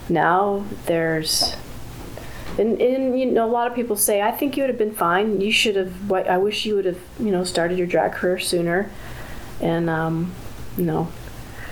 now 0.09 0.65
there's, 0.87 1.55
and, 2.57 2.81
and 2.81 3.17
you 3.19 3.27
know, 3.27 3.45
a 3.45 3.51
lot 3.51 3.67
of 3.67 3.75
people 3.75 3.95
say, 3.95 4.19
I 4.21 4.31
think 4.31 4.57
you 4.57 4.63
would 4.63 4.69
have 4.71 4.77
been 4.79 4.93
fine. 4.95 5.39
You 5.39 5.51
should 5.51 5.75
have, 5.75 6.11
I 6.11 6.37
wish 6.39 6.65
you 6.65 6.75
would 6.75 6.85
have, 6.85 6.97
you 7.19 7.29
know, 7.29 7.43
started 7.43 7.77
your 7.77 7.85
drag 7.85 8.13
career 8.13 8.39
sooner. 8.39 8.89
And, 9.61 9.87
um, 9.89 10.33
you 10.77 10.83
know, 10.85 11.09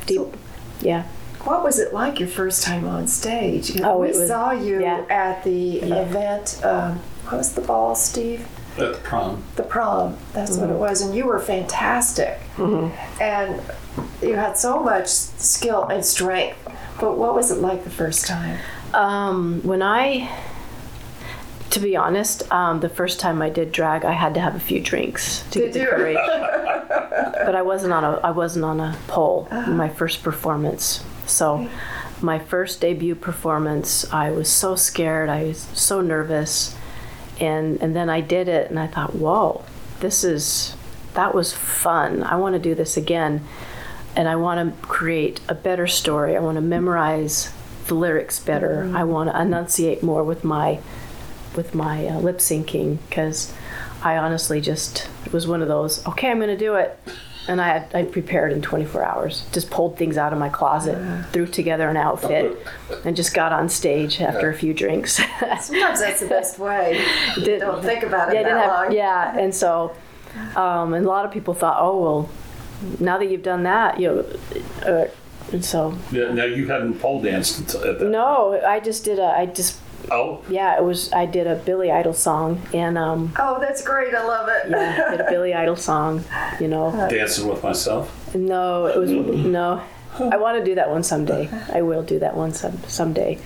deep, 0.05 0.17
So- 0.17 0.33
yeah. 0.81 1.03
What 1.43 1.63
was 1.63 1.79
it 1.79 1.93
like 1.93 2.19
your 2.19 2.27
first 2.29 2.61
time 2.63 2.85
on 2.87 3.07
stage? 3.07 3.71
You 3.71 3.81
know, 3.81 3.93
Oh, 3.93 3.97
we 3.99 4.09
was- 4.09 4.27
saw 4.27 4.51
you 4.51 4.81
yeah. 4.81 5.03
at 5.09 5.43
the 5.43 5.77
event. 5.81 6.59
Um, 6.63 6.99
what 7.25 7.37
was 7.37 7.53
the 7.53 7.61
ball, 7.61 7.95
Steve? 7.95 8.45
At 8.79 8.93
the 8.93 8.99
prom. 9.03 9.43
The 9.55 9.63
prom. 9.63 10.17
That's 10.33 10.57
what 10.57 10.69
it 10.69 10.75
was, 10.75 11.01
and 11.01 11.15
you 11.15 11.25
were 11.25 11.39
fantastic. 11.39 12.39
And 13.19 13.61
you 14.21 14.35
had 14.35 14.57
so 14.57 14.81
much 14.83 15.07
skill 15.07 15.83
and 15.85 16.05
strength. 16.05 16.57
But 16.99 17.17
what 17.17 17.35
was 17.35 17.51
it 17.51 17.59
like 17.59 17.83
the 17.83 17.89
first 17.89 18.25
time? 18.25 18.59
Um, 18.93 19.61
when 19.63 19.81
I, 19.81 20.29
to 21.69 21.79
be 21.79 21.95
honest, 21.95 22.51
um, 22.51 22.79
the 22.79 22.89
first 22.89 23.19
time 23.19 23.41
I 23.41 23.49
did 23.49 23.71
drag, 23.71 24.05
I 24.05 24.13
had 24.13 24.33
to 24.35 24.39
have 24.39 24.55
a 24.55 24.59
few 24.59 24.79
drinks 24.79 25.43
to 25.51 25.59
Did 25.59 25.73
get 25.73 25.79
the 25.79 25.85
courage. 25.85 26.17
but 27.45 27.55
I 27.55 27.61
wasn't 27.61 27.93
on 27.93 28.03
a 28.03 28.19
I 28.23 28.31
wasn't 28.31 28.65
on 28.65 28.79
a 28.79 28.97
pole 29.07 29.47
in 29.51 29.75
my 29.75 29.89
first 29.89 30.23
performance. 30.23 31.03
So, 31.25 31.69
my 32.21 32.39
first 32.39 32.81
debut 32.81 33.15
performance, 33.15 34.11
I 34.11 34.31
was 34.31 34.49
so 34.49 34.75
scared. 34.75 35.29
I 35.29 35.43
was 35.45 35.59
so 35.73 36.01
nervous, 36.01 36.75
and 37.39 37.81
and 37.81 37.95
then 37.95 38.09
I 38.09 38.21
did 38.21 38.47
it, 38.47 38.69
and 38.69 38.79
I 38.79 38.87
thought, 38.87 39.15
whoa, 39.15 39.63
this 39.99 40.23
is 40.23 40.75
that 41.13 41.33
was 41.33 41.53
fun. 41.53 42.23
I 42.23 42.35
want 42.35 42.53
to 42.53 42.59
do 42.59 42.75
this 42.75 42.97
again, 42.97 43.43
and 44.15 44.27
I 44.27 44.35
want 44.35 44.79
to 44.81 44.87
create 44.87 45.41
a 45.47 45.55
better 45.55 45.87
story. 45.87 46.35
I 46.35 46.39
want 46.39 46.55
to 46.55 46.61
memorize 46.61 47.51
the 47.87 47.95
lyrics 47.95 48.39
better. 48.39 48.91
I 48.93 49.03
want 49.03 49.31
to 49.31 49.41
enunciate 49.41 50.03
more 50.03 50.23
with 50.23 50.43
my 50.43 50.79
with 51.55 51.73
my 51.73 52.07
uh, 52.07 52.19
lip 52.19 52.37
syncing 52.37 52.99
because 53.09 53.53
I 54.03 54.17
honestly 54.17 54.61
just 54.61 55.09
it 55.25 55.33
was 55.33 55.47
one 55.47 55.61
of 55.61 55.67
those. 55.67 56.05
Okay, 56.07 56.29
I'm 56.29 56.37
going 56.37 56.49
to 56.49 56.57
do 56.57 56.75
it, 56.75 56.97
and 57.47 57.61
I 57.61 57.85
I 57.93 58.03
prepared 58.03 58.51
in 58.53 58.61
24 58.61 59.03
hours. 59.03 59.45
Just 59.51 59.69
pulled 59.69 59.97
things 59.97 60.17
out 60.17 60.33
of 60.33 60.39
my 60.39 60.49
closet, 60.49 60.97
threw 61.31 61.45
together 61.47 61.89
an 61.89 61.97
outfit, 61.97 62.57
and 63.05 63.15
just 63.15 63.33
got 63.33 63.51
on 63.53 63.69
stage 63.69 64.19
after 64.21 64.49
a 64.49 64.53
few 64.53 64.73
drinks. 64.73 65.13
Sometimes 65.61 65.99
that's 65.99 66.19
the 66.19 66.27
best 66.27 66.59
way. 66.59 67.03
Did- 67.35 67.59
Don't 67.61 67.83
think 67.83 68.03
about 68.03 68.29
it 68.29 68.35
yeah, 68.35 68.43
that 68.43 68.49
didn't 68.49 68.61
have, 68.63 68.83
long. 68.85 68.91
yeah, 68.91 69.37
and 69.37 69.53
so, 69.55 69.95
um, 70.55 70.93
and 70.93 71.05
a 71.05 71.09
lot 71.09 71.25
of 71.25 71.31
people 71.31 71.53
thought, 71.53 71.77
oh 71.79 72.01
well, 72.01 72.29
now 72.99 73.17
that 73.17 73.29
you've 73.29 73.43
done 73.43 73.63
that, 73.63 73.99
you 73.99 74.07
know, 74.07 74.89
uh, 74.91 75.07
and 75.51 75.63
so 75.63 75.97
Yeah, 76.11 76.31
now 76.33 76.43
you 76.43 76.67
hadn't 76.67 76.99
pole 76.99 77.21
danced 77.21 77.59
until 77.59 77.83
at 77.89 77.99
that. 77.99 78.05
no, 78.09 78.59
I 78.67 78.79
just 78.81 79.05
did 79.05 79.17
a, 79.19 79.23
I 79.25 79.45
just 79.45 79.79
Oh, 80.11 80.41
yeah, 80.49 80.77
it 80.77 80.83
was 80.83 81.11
I 81.11 81.25
did 81.25 81.47
a 81.47 81.55
Billy 81.55 81.91
Idol 81.91 82.13
song 82.13 82.61
and 82.73 82.97
um, 82.97 83.33
Oh, 83.37 83.59
that's 83.59 83.83
great. 83.83 84.13
I 84.13 84.23
love 84.25 84.47
it. 84.49 84.69
yeah, 84.69 85.11
did 85.11 85.21
a 85.21 85.29
Billy 85.29 85.53
Idol 85.63 85.75
song, 85.75 86.23
you 86.59 86.67
know. 86.67 86.91
dancing 87.09 87.47
with 87.47 87.61
myself. 87.63 88.35
No, 88.35 88.85
it 88.85 88.97
was 88.97 89.11
no. 89.11 89.81
I 90.19 90.37
want 90.37 90.57
to 90.59 90.63
do 90.65 90.75
that 90.75 90.89
one 90.89 91.03
someday. 91.03 91.49
I 91.73 91.81
will 91.83 92.01
do 92.03 92.19
that 92.19 92.35
one 92.35 92.53
some 92.53 92.81
someday. 92.87 93.39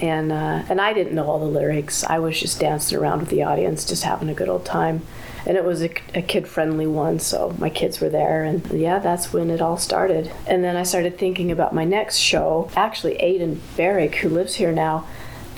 And 0.00 0.30
uh, 0.32 0.62
and 0.68 0.80
I 0.80 0.92
didn't 0.92 1.14
know 1.14 1.26
all 1.26 1.40
the 1.40 1.46
lyrics. 1.46 2.04
I 2.04 2.20
was 2.20 2.38
just 2.38 2.60
dancing 2.60 2.96
around 2.98 3.20
with 3.20 3.28
the 3.30 3.42
audience, 3.42 3.84
just 3.84 4.04
having 4.04 4.28
a 4.28 4.34
good 4.34 4.48
old 4.48 4.64
time. 4.64 5.02
And 5.46 5.56
it 5.56 5.64
was 5.64 5.82
a, 5.82 5.90
a 6.14 6.20
kid-friendly 6.20 6.86
one, 6.88 7.20
so 7.20 7.54
my 7.58 7.70
kids 7.70 8.00
were 8.00 8.08
there, 8.10 8.42
and 8.44 8.64
yeah, 8.72 8.98
that's 8.98 9.32
when 9.32 9.50
it 9.50 9.62
all 9.62 9.76
started. 9.78 10.30
And 10.46 10.62
then 10.62 10.76
I 10.76 10.82
started 10.82 11.16
thinking 11.16 11.50
about 11.50 11.74
my 11.74 11.84
next 11.84 12.18
show. 12.18 12.68
Actually, 12.76 13.14
Aiden 13.18 13.58
Barrick, 13.76 14.16
who 14.16 14.28
lives 14.28 14.56
here 14.56 14.72
now, 14.72 15.06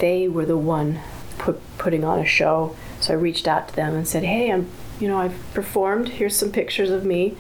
they 0.01 0.27
were 0.29 0.45
the 0.45 0.57
one 0.57 1.01
put, 1.39 1.61
putting 1.79 2.05
on 2.05 2.19
a 2.19 2.27
show. 2.27 2.77
So 3.01 3.15
I 3.15 3.17
reached 3.17 3.47
out 3.47 3.69
to 3.69 3.77
them 3.77 3.95
and 3.95 4.07
said, 4.07 4.25
"Hey, 4.25 4.51
I'm, 4.51 4.69
you 4.99 5.09
know, 5.09 5.19
I've 5.19 5.39
performed. 5.55 6.09
Here's 6.09 6.37
some 6.37 6.51
pictures 6.51 6.91
of 6.91 7.05
me. 7.05 7.37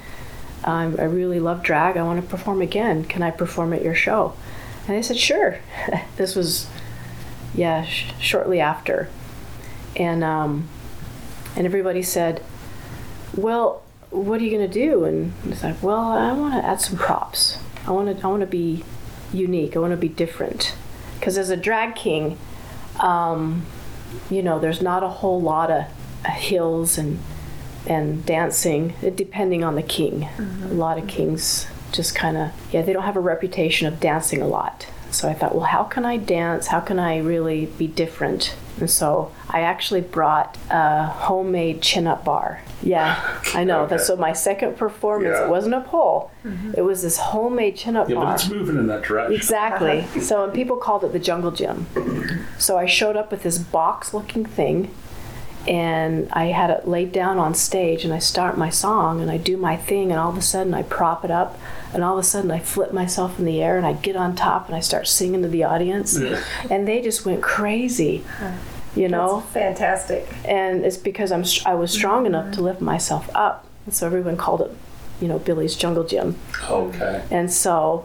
Um, 0.64 0.96
I 0.98 1.04
really 1.04 1.40
love 1.40 1.62
drag. 1.62 1.96
I 1.96 2.02
want 2.02 2.22
to 2.22 2.26
perform 2.26 2.62
again. 2.62 3.04
Can 3.04 3.22
I 3.22 3.30
perform 3.30 3.72
at 3.72 3.82
your 3.82 3.94
show?" 3.94 4.34
And 4.86 4.96
they 4.96 5.02
said, 5.02 5.18
"Sure." 5.18 5.58
this 6.16 6.34
was, 6.34 6.68
yeah, 7.54 7.84
sh- 7.84 8.12
shortly 8.20 8.60
after, 8.60 9.08
and 9.96 10.24
um, 10.24 10.68
and 11.56 11.66
everybody 11.66 12.02
said, 12.02 12.42
"Well, 13.36 13.82
what 14.10 14.40
are 14.40 14.44
you 14.44 14.56
going 14.56 14.70
to 14.70 14.72
do?" 14.72 15.04
And 15.04 15.32
it's 15.46 15.62
like, 15.62 15.82
"Well, 15.82 16.00
I 16.00 16.32
want 16.32 16.54
to 16.54 16.64
add 16.64 16.80
some 16.80 16.96
props. 16.96 17.58
I 17.86 17.90
want 17.90 18.18
to, 18.18 18.24
I 18.24 18.28
want 18.28 18.40
to 18.40 18.46
be 18.46 18.84
unique. 19.32 19.76
I 19.76 19.80
want 19.80 19.92
to 19.92 19.98
be 19.98 20.08
different." 20.08 20.74
Because 21.18 21.36
as 21.36 21.50
a 21.50 21.56
drag 21.56 21.96
king, 21.96 22.38
um, 23.02 23.66
you 24.30 24.42
know, 24.42 24.58
there's 24.58 24.82
not 24.82 25.02
a 25.02 25.08
whole 25.08 25.40
lot 25.40 25.70
of 25.70 25.84
hills 26.26 26.98
and 26.98 27.18
and 27.86 28.26
dancing, 28.26 28.94
depending 29.14 29.64
on 29.64 29.74
the 29.74 29.82
king. 29.82 30.28
A 30.64 30.74
lot 30.74 30.98
of 30.98 31.06
kings 31.08 31.66
just 31.92 32.14
kind 32.14 32.36
of, 32.36 32.52
yeah, 32.72 32.82
they 32.82 32.92
don't 32.92 33.04
have 33.04 33.16
a 33.16 33.20
reputation 33.20 33.86
of 33.86 34.00
dancing 34.00 34.42
a 34.42 34.46
lot. 34.46 34.86
So 35.10 35.28
I 35.28 35.34
thought, 35.34 35.54
well, 35.54 35.64
how 35.64 35.84
can 35.84 36.04
I 36.04 36.18
dance? 36.18 36.68
How 36.68 36.80
can 36.80 36.98
I 36.98 37.18
really 37.18 37.66
be 37.66 37.86
different? 37.86 38.54
And 38.78 38.90
so 38.90 39.30
I 39.48 39.60
actually 39.60 40.00
brought 40.00 40.56
a 40.70 41.04
homemade 41.06 41.82
chin 41.82 42.06
up 42.06 42.24
bar. 42.24 42.62
Yeah, 42.82 43.40
I 43.54 43.64
know. 43.64 43.86
That's 43.86 44.06
so 44.06 44.16
my 44.16 44.32
second 44.32 44.76
performance. 44.76 45.36
Yeah. 45.38 45.44
It 45.46 45.50
wasn't 45.50 45.74
a 45.74 45.80
pole. 45.82 46.30
Mm-hmm. 46.44 46.72
It 46.76 46.82
was 46.82 47.02
this 47.02 47.18
homemade 47.18 47.76
chin 47.76 47.96
up 47.96 48.08
Yeah, 48.08 48.14
bar. 48.16 48.24
but 48.26 48.34
it's 48.40 48.48
moving 48.50 48.76
in 48.76 48.86
that 48.86 49.02
direction. 49.02 49.34
Exactly. 49.34 50.04
So, 50.22 50.44
and 50.44 50.52
people 50.54 50.76
called 50.76 51.04
it 51.04 51.12
the 51.12 51.18
jungle 51.18 51.50
gym. 51.50 51.86
So 52.58 52.78
I 52.78 52.86
showed 52.86 53.16
up 53.16 53.30
with 53.30 53.42
this 53.42 53.58
box 53.58 54.14
looking 54.14 54.44
thing 54.44 54.94
and 55.68 56.28
I 56.32 56.46
had 56.46 56.70
it 56.70 56.88
laid 56.88 57.12
down 57.12 57.38
on 57.38 57.54
stage 57.54 58.04
and 58.04 58.14
I 58.14 58.18
start 58.18 58.56
my 58.56 58.70
song 58.70 59.20
and 59.20 59.30
I 59.30 59.36
do 59.36 59.56
my 59.56 59.76
thing 59.76 60.10
and 60.10 60.18
all 60.18 60.30
of 60.30 60.36
a 60.38 60.42
sudden 60.42 60.72
I 60.72 60.82
prop 60.82 61.24
it 61.24 61.30
up 61.30 61.58
and 61.92 62.04
all 62.04 62.14
of 62.14 62.20
a 62.20 62.26
sudden 62.26 62.50
I 62.50 62.58
flip 62.58 62.92
myself 62.92 63.38
in 63.38 63.44
the 63.44 63.62
air 63.62 63.76
and 63.76 63.86
I 63.86 63.94
get 63.94 64.16
on 64.16 64.34
top 64.34 64.66
and 64.66 64.76
I 64.76 64.80
start 64.80 65.06
singing 65.08 65.42
to 65.42 65.48
the 65.48 65.64
audience 65.64 66.18
Yeah. 66.18 66.42
and 66.70 66.86
they 66.86 67.00
just 67.00 67.24
went 67.26 67.42
crazy. 67.42 68.24
You 68.94 69.08
know? 69.08 69.40
Fantastic. 69.52 70.28
and 70.44 70.84
it's 70.84 70.96
because 70.96 71.30
I'm 71.30 71.44
I 71.64 71.74
was 71.74 71.92
strong 71.92 72.26
enough 72.26 72.46
to 72.46 72.56
mm-hmm. 72.56 72.64
lift 72.64 72.80
myself 72.80 73.30
up. 73.34 73.66
And 73.86 73.94
so 73.94 74.06
everyone 74.06 74.36
called 74.36 74.62
it, 74.62 74.70
you 75.20 75.28
know, 75.28 75.38
Billy's 75.38 75.76
Jungle 75.76 76.04
Gym. 76.04 76.36
Okay. 76.68 77.24
And 77.30 77.52
so, 77.52 78.04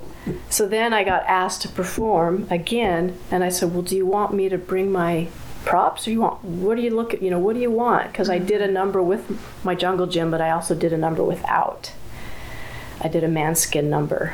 so 0.49 0.67
then 0.67 0.93
I 0.93 1.03
got 1.03 1.23
asked 1.23 1.61
to 1.63 1.69
perform 1.69 2.47
again, 2.49 3.17
and 3.29 3.43
I 3.43 3.49
said, 3.49 3.73
"Well, 3.73 3.81
do 3.81 3.95
you 3.95 4.05
want 4.05 4.33
me 4.33 4.49
to 4.49 4.57
bring 4.57 4.91
my 4.91 5.27
props, 5.63 6.07
or 6.07 6.11
you 6.11 6.21
want 6.21 6.43
what 6.43 6.75
do 6.75 6.81
you 6.81 6.91
look 6.91 7.13
at? 7.13 7.21
You 7.21 7.29
know, 7.29 7.39
what 7.39 7.53
do 7.55 7.61
you 7.61 7.71
want?" 7.71 8.11
Because 8.11 8.29
I 8.29 8.39
did 8.39 8.61
a 8.61 8.65
mm-hmm. 8.65 8.73
number 8.73 9.01
with 9.01 9.39
my 9.63 9.75
jungle 9.75 10.07
gym, 10.07 10.31
but 10.31 10.41
I 10.41 10.51
also 10.51 10.73
did 10.75 10.93
a 10.93 10.97
number 10.97 11.23
without. 11.23 11.91
I 13.05 13.07
did 13.07 13.23
a 13.23 13.27
manskin 13.27 13.83
number, 13.83 14.33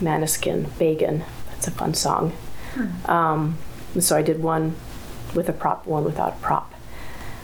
Måneskin, 0.00 0.70
Beggin'. 0.78 1.24
That's 1.50 1.68
a 1.68 1.70
fun 1.70 1.92
song. 1.92 2.32
Um, 3.04 3.58
so 4.00 4.16
I 4.16 4.22
did 4.22 4.42
one 4.42 4.76
with 5.34 5.46
a 5.50 5.52
prop, 5.52 5.86
one 5.86 6.04
without 6.04 6.32
a 6.32 6.36
prop. 6.36 6.72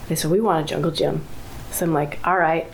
They 0.07 0.15
said, 0.15 0.31
"We 0.31 0.41
want 0.41 0.65
a 0.65 0.67
jungle 0.67 0.89
gym." 0.89 1.23
So 1.69 1.85
I'm 1.85 1.93
like, 1.93 2.17
"All 2.25 2.39
right. 2.39 2.65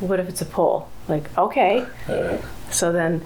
What 0.00 0.20
if 0.20 0.28
it's 0.28 0.42
a 0.42 0.44
pole?" 0.44 0.88
Like, 1.08 1.30
okay. 1.38 1.86
Uh, 2.06 2.36
So 2.70 2.92
then, 2.92 3.22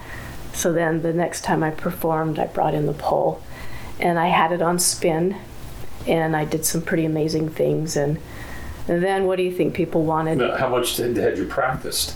so 0.52 0.72
then 0.72 1.02
the 1.02 1.12
next 1.12 1.40
time 1.42 1.64
I 1.64 1.70
performed, 1.70 2.38
I 2.38 2.46
brought 2.46 2.74
in 2.74 2.86
the 2.86 2.92
pole, 2.92 3.40
and 3.98 4.16
I 4.16 4.28
had 4.28 4.52
it 4.52 4.62
on 4.62 4.78
spin, 4.78 5.34
and 6.06 6.36
I 6.36 6.44
did 6.44 6.64
some 6.64 6.82
pretty 6.82 7.04
amazing 7.04 7.48
things. 7.48 7.96
And, 7.96 8.18
and 8.86 9.02
then, 9.02 9.26
what 9.26 9.38
do 9.38 9.42
you 9.42 9.52
think 9.52 9.74
people 9.74 10.04
wanted? 10.04 10.38
now, 10.38 10.56
how 10.56 10.68
much 10.68 10.98
had 10.98 11.36
you 11.36 11.46
practiced? 11.46 12.14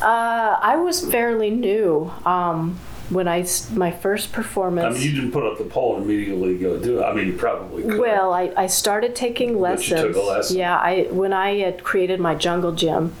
Uh, 0.00 0.58
I 0.60 0.76
was 0.76 1.04
fairly 1.10 1.50
new 1.50 2.12
um, 2.24 2.78
I 3.14 3.46
my 3.72 3.90
first 3.90 4.32
performance. 4.32 4.96
I 4.96 4.98
mean, 4.98 5.08
you 5.08 5.14
didn't 5.14 5.32
put 5.32 5.44
up 5.44 5.58
the 5.58 5.64
pole 5.64 5.96
and 5.96 6.04
immediately 6.04 6.58
go 6.58 6.78
do 6.78 7.00
it. 7.00 7.04
I 7.04 7.14
mean, 7.14 7.28
you 7.28 7.32
probably 7.34 7.82
could. 7.84 7.98
Well, 7.98 8.32
I, 8.32 8.52
I 8.56 8.66
started 8.66 9.14
taking 9.14 9.54
But 9.54 9.60
lessons. 9.60 10.00
you 10.00 10.08
took 10.08 10.16
a 10.16 10.20
lesson. 10.20 10.56
Yeah, 10.56 10.76
I 10.76 11.02
when 11.10 11.32
I 11.32 11.58
had 11.58 11.84
created 11.84 12.20
my 12.20 12.34
jungle 12.34 12.72
gym, 12.72 13.14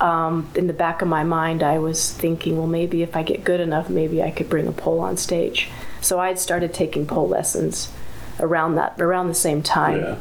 um, 0.00 0.50
in 0.54 0.66
the 0.66 0.72
back 0.72 1.02
of 1.02 1.08
my 1.08 1.24
mind, 1.24 1.62
I 1.62 1.78
was 1.78 2.12
thinking, 2.12 2.56
well, 2.56 2.66
maybe 2.66 3.02
if 3.02 3.16
I 3.16 3.22
get 3.22 3.44
good 3.44 3.60
enough, 3.60 3.88
maybe 3.88 4.22
I 4.22 4.30
could 4.30 4.48
bring 4.48 4.66
a 4.66 4.72
pole 4.72 5.00
on 5.00 5.16
stage. 5.16 5.68
So 6.00 6.20
I 6.20 6.28
had 6.28 6.38
started 6.38 6.72
taking 6.72 7.06
pole 7.06 7.28
lessons 7.28 7.90
around 8.40 8.74
that 8.76 9.00
around 9.00 9.28
the 9.28 9.34
same 9.34 9.62
time. 9.62 10.00
yeah. 10.00 10.16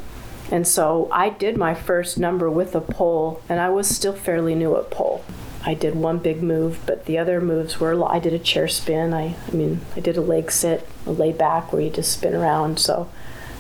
And 0.52 0.68
so 0.68 1.08
I 1.12 1.30
did 1.30 1.58
my 1.58 1.74
first 1.74 2.18
number 2.20 2.50
with 2.50 2.76
a 2.76 2.82
pole, 2.82 3.42
and 3.50 3.60
I 3.60 3.70
was 3.70 3.88
still 3.88 4.14
fairly 4.14 4.54
new 4.54 4.76
at 4.78 4.92
pole. 4.92 5.24
I 5.66 5.74
did 5.74 5.96
one 5.96 6.18
big 6.20 6.44
move, 6.44 6.80
but 6.86 7.06
the 7.06 7.18
other 7.18 7.40
moves 7.40 7.80
were. 7.80 8.04
I 8.10 8.20
did 8.20 8.34
a 8.34 8.40
chair 8.40 8.68
spin. 8.68 9.14
I, 9.14 9.36
I 9.48 9.52
mean, 9.52 9.80
I 9.96 10.02
did 10.02 10.18
a 10.18 10.22
leg 10.22 10.52
sit, 10.52 10.88
a 11.06 11.12
lay 11.12 11.32
back 11.32 11.72
where 11.72 11.82
you 11.82 11.90
just 11.90 12.12
spin 12.12 12.36
around. 12.36 12.80
So 12.80 13.10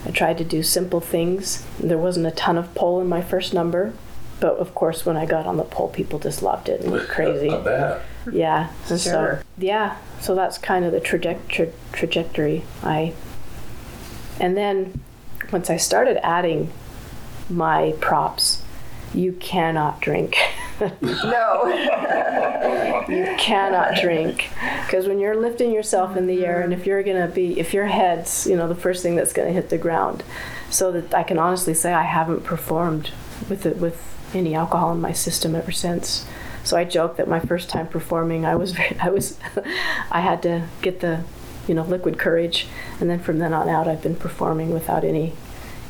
I 0.05 0.11
tried 0.11 0.37
to 0.39 0.43
do 0.43 0.63
simple 0.63 0.99
things. 0.99 1.65
There 1.79 1.97
wasn't 1.97 2.25
a 2.27 2.31
ton 2.31 2.57
of 2.57 2.73
pole 2.75 2.99
in 2.99 3.07
my 3.07 3.21
first 3.21 3.53
number, 3.53 3.93
but 4.41 4.57
of 4.57 4.75
course, 4.75 5.05
when 5.05 5.15
I 5.15 5.25
got 5.25 5.45
on 5.45 5.55
the 5.55 5.63
pole, 5.63 5.87
people 5.87 6.19
just 6.19 6.43
loved 6.43 6.67
it 6.67 6.81
and 6.81 6.91
went 6.91 7.07
crazy. 7.15 7.49
I 7.49 7.61
bet. 7.61 8.01
Yeah. 8.31 8.69
And 8.89 8.99
so, 8.99 9.11
Sure. 9.11 9.43
yeah. 9.57 9.97
So 10.19 10.35
that's 10.35 10.57
kind 10.57 10.83
of 10.83 10.91
the 10.91 10.99
traje- 11.01 11.47
tra- 11.47 11.67
trajectory. 11.93 12.63
I, 12.81 13.13
and 14.39 14.57
then 14.57 14.99
once 15.51 15.69
I 15.69 15.77
started 15.77 16.25
adding 16.25 16.71
my 17.49 17.93
props, 18.01 18.62
you 19.13 19.33
cannot 19.33 20.01
drink. 20.01 20.35
No. 21.01 21.67
you 23.07 23.35
cannot 23.37 23.95
drink 24.01 24.49
because 24.85 25.07
when 25.07 25.17
you're 25.17 25.35
lifting 25.39 25.71
yourself 25.71 26.17
in 26.17 26.27
the 26.27 26.45
air, 26.45 26.61
and 26.61 26.73
if 26.73 26.85
you're 26.85 27.03
gonna 27.03 27.27
be, 27.27 27.57
if 27.57 27.73
your 27.73 27.85
head's, 27.85 28.47
you 28.47 28.57
know, 28.57 28.67
the 28.67 28.75
first 28.75 29.01
thing 29.01 29.15
that's 29.15 29.31
gonna 29.31 29.51
hit 29.51 29.69
the 29.69 29.77
ground, 29.77 30.23
so 30.69 30.91
that 30.91 31.13
I 31.13 31.23
can 31.23 31.37
honestly 31.37 31.73
say 31.73 31.93
I 31.93 32.03
haven't 32.03 32.43
performed 32.43 33.11
with 33.47 33.65
it 33.65 33.77
with 33.77 34.01
any 34.33 34.55
alcohol 34.55 34.91
in 34.91 34.99
my 34.99 35.13
system 35.13 35.55
ever 35.55 35.71
since. 35.71 36.25
So 36.63 36.75
I 36.75 36.83
joke 36.83 37.17
that 37.17 37.27
my 37.27 37.39
first 37.39 37.69
time 37.69 37.87
performing, 37.87 38.45
I 38.45 38.55
was 38.55 38.71
very, 38.75 38.97
I 38.99 39.09
was, 39.09 39.37
I 40.11 40.21
had 40.21 40.41
to 40.43 40.67
get 40.81 40.99
the, 40.99 41.23
you 41.67 41.75
know, 41.75 41.83
liquid 41.83 42.17
courage, 42.17 42.67
and 42.99 43.09
then 43.09 43.19
from 43.19 43.39
then 43.39 43.53
on 43.53 43.69
out, 43.69 43.87
I've 43.87 44.01
been 44.01 44.15
performing 44.15 44.71
without 44.71 45.03
any, 45.03 45.33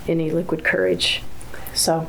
any 0.07 0.29
liquid 0.29 0.63
courage. 0.63 1.23
So 1.73 2.07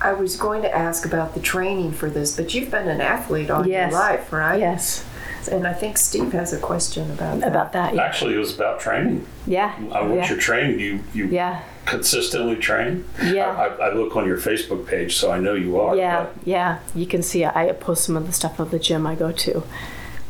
I 0.00 0.12
was 0.14 0.36
going 0.36 0.62
to 0.62 0.74
ask 0.74 1.04
about 1.04 1.34
the 1.34 1.40
training 1.40 1.92
for 1.92 2.08
this, 2.08 2.36
but 2.36 2.54
you've 2.54 2.70
been 2.70 2.88
an 2.88 3.00
athlete 3.00 3.50
all 3.50 3.66
Yes. 3.66 3.90
your 3.90 4.00
life, 4.00 4.32
right? 4.32 4.58
yes, 4.58 5.04
And 5.50 5.66
I 5.66 5.72
think 5.74 5.98
Steve 5.98 6.32
has 6.32 6.52
a 6.52 6.58
question 6.58 7.10
about 7.10 7.40
that. 7.40 7.48
about 7.48 7.72
that. 7.72 7.94
Yeah, 7.94 8.02
Actually, 8.02 8.34
it 8.34 8.38
was 8.38 8.54
about 8.54 8.80
training. 8.80 9.26
yeah, 9.46 9.74
I 9.92 10.02
watch 10.02 10.16
yeah. 10.16 10.28
your 10.30 10.38
training. 10.38 10.80
You 10.80 11.00
you 11.12 11.26
yeah. 11.26 11.62
consistently 11.86 12.56
train. 12.56 13.04
Yeah. 13.22 13.50
I, 13.50 13.66
I, 13.66 13.88
I 13.88 13.94
look 13.94 14.16
on 14.16 14.26
your 14.26 14.36
Facebook 14.38 14.86
page, 14.86 15.16
so 15.16 15.30
I 15.30 15.38
know 15.38 15.54
you 15.54 15.78
are. 15.80 15.96
Yeah, 15.96 16.24
but 16.34 16.46
yeah. 16.46 16.78
You 16.94 17.06
can 17.06 17.22
see 17.22 17.44
I 17.44 17.68
I 17.68 17.72
post 17.72 18.04
some 18.04 18.16
of 18.16 18.26
the 18.26 18.32
stuff 18.32 18.58
of 18.60 18.70
the 18.70 18.78
gym 18.78 19.06
I 19.06 19.14
go 19.14 19.32
to. 19.32 19.62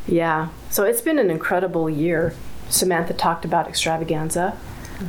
Yeah. 0.07 0.49
So 0.69 0.83
it's 0.83 1.01
been 1.01 1.19
an 1.19 1.29
incredible 1.29 1.89
year. 1.89 2.33
Samantha 2.69 3.13
talked 3.13 3.45
about 3.45 3.67
extravaganza. 3.67 4.57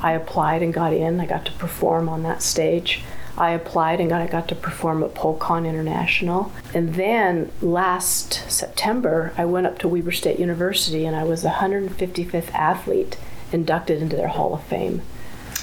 I 0.02 0.12
applied 0.12 0.62
and 0.62 0.73
got 0.75 0.92
in. 0.92 1.21
I 1.21 1.26
got 1.26 1.45
to 1.47 1.52
perform 1.52 2.09
on 2.09 2.23
that 2.25 2.42
stage. 2.42 3.02
I 3.37 3.51
applied 3.51 4.01
and 4.01 4.11
got, 4.11 4.21
I 4.21 4.27
got 4.27 4.49
to 4.49 4.55
perform 4.55 5.03
at 5.03 5.15
PoleCon 5.15 5.67
International. 5.67 6.53
And 6.75 6.95
then 6.95 7.51
last 7.62 8.51
September, 8.51 9.33
I 9.39 9.47
went 9.47 9.67
up 9.67 9.79
to 9.81 9.89
Weber 9.89 10.12
State 10.12 10.39
University 10.39 11.07
and 11.07 11.17
I 11.17 11.25
was 11.25 11.43
the 11.43 11.49
155th 11.49 12.53
athlete 12.53 13.17
inducted 13.51 14.03
into 14.03 14.17
their 14.17 14.29
Hall 14.29 14.55
of 14.55 14.65
Fame. 14.65 15.03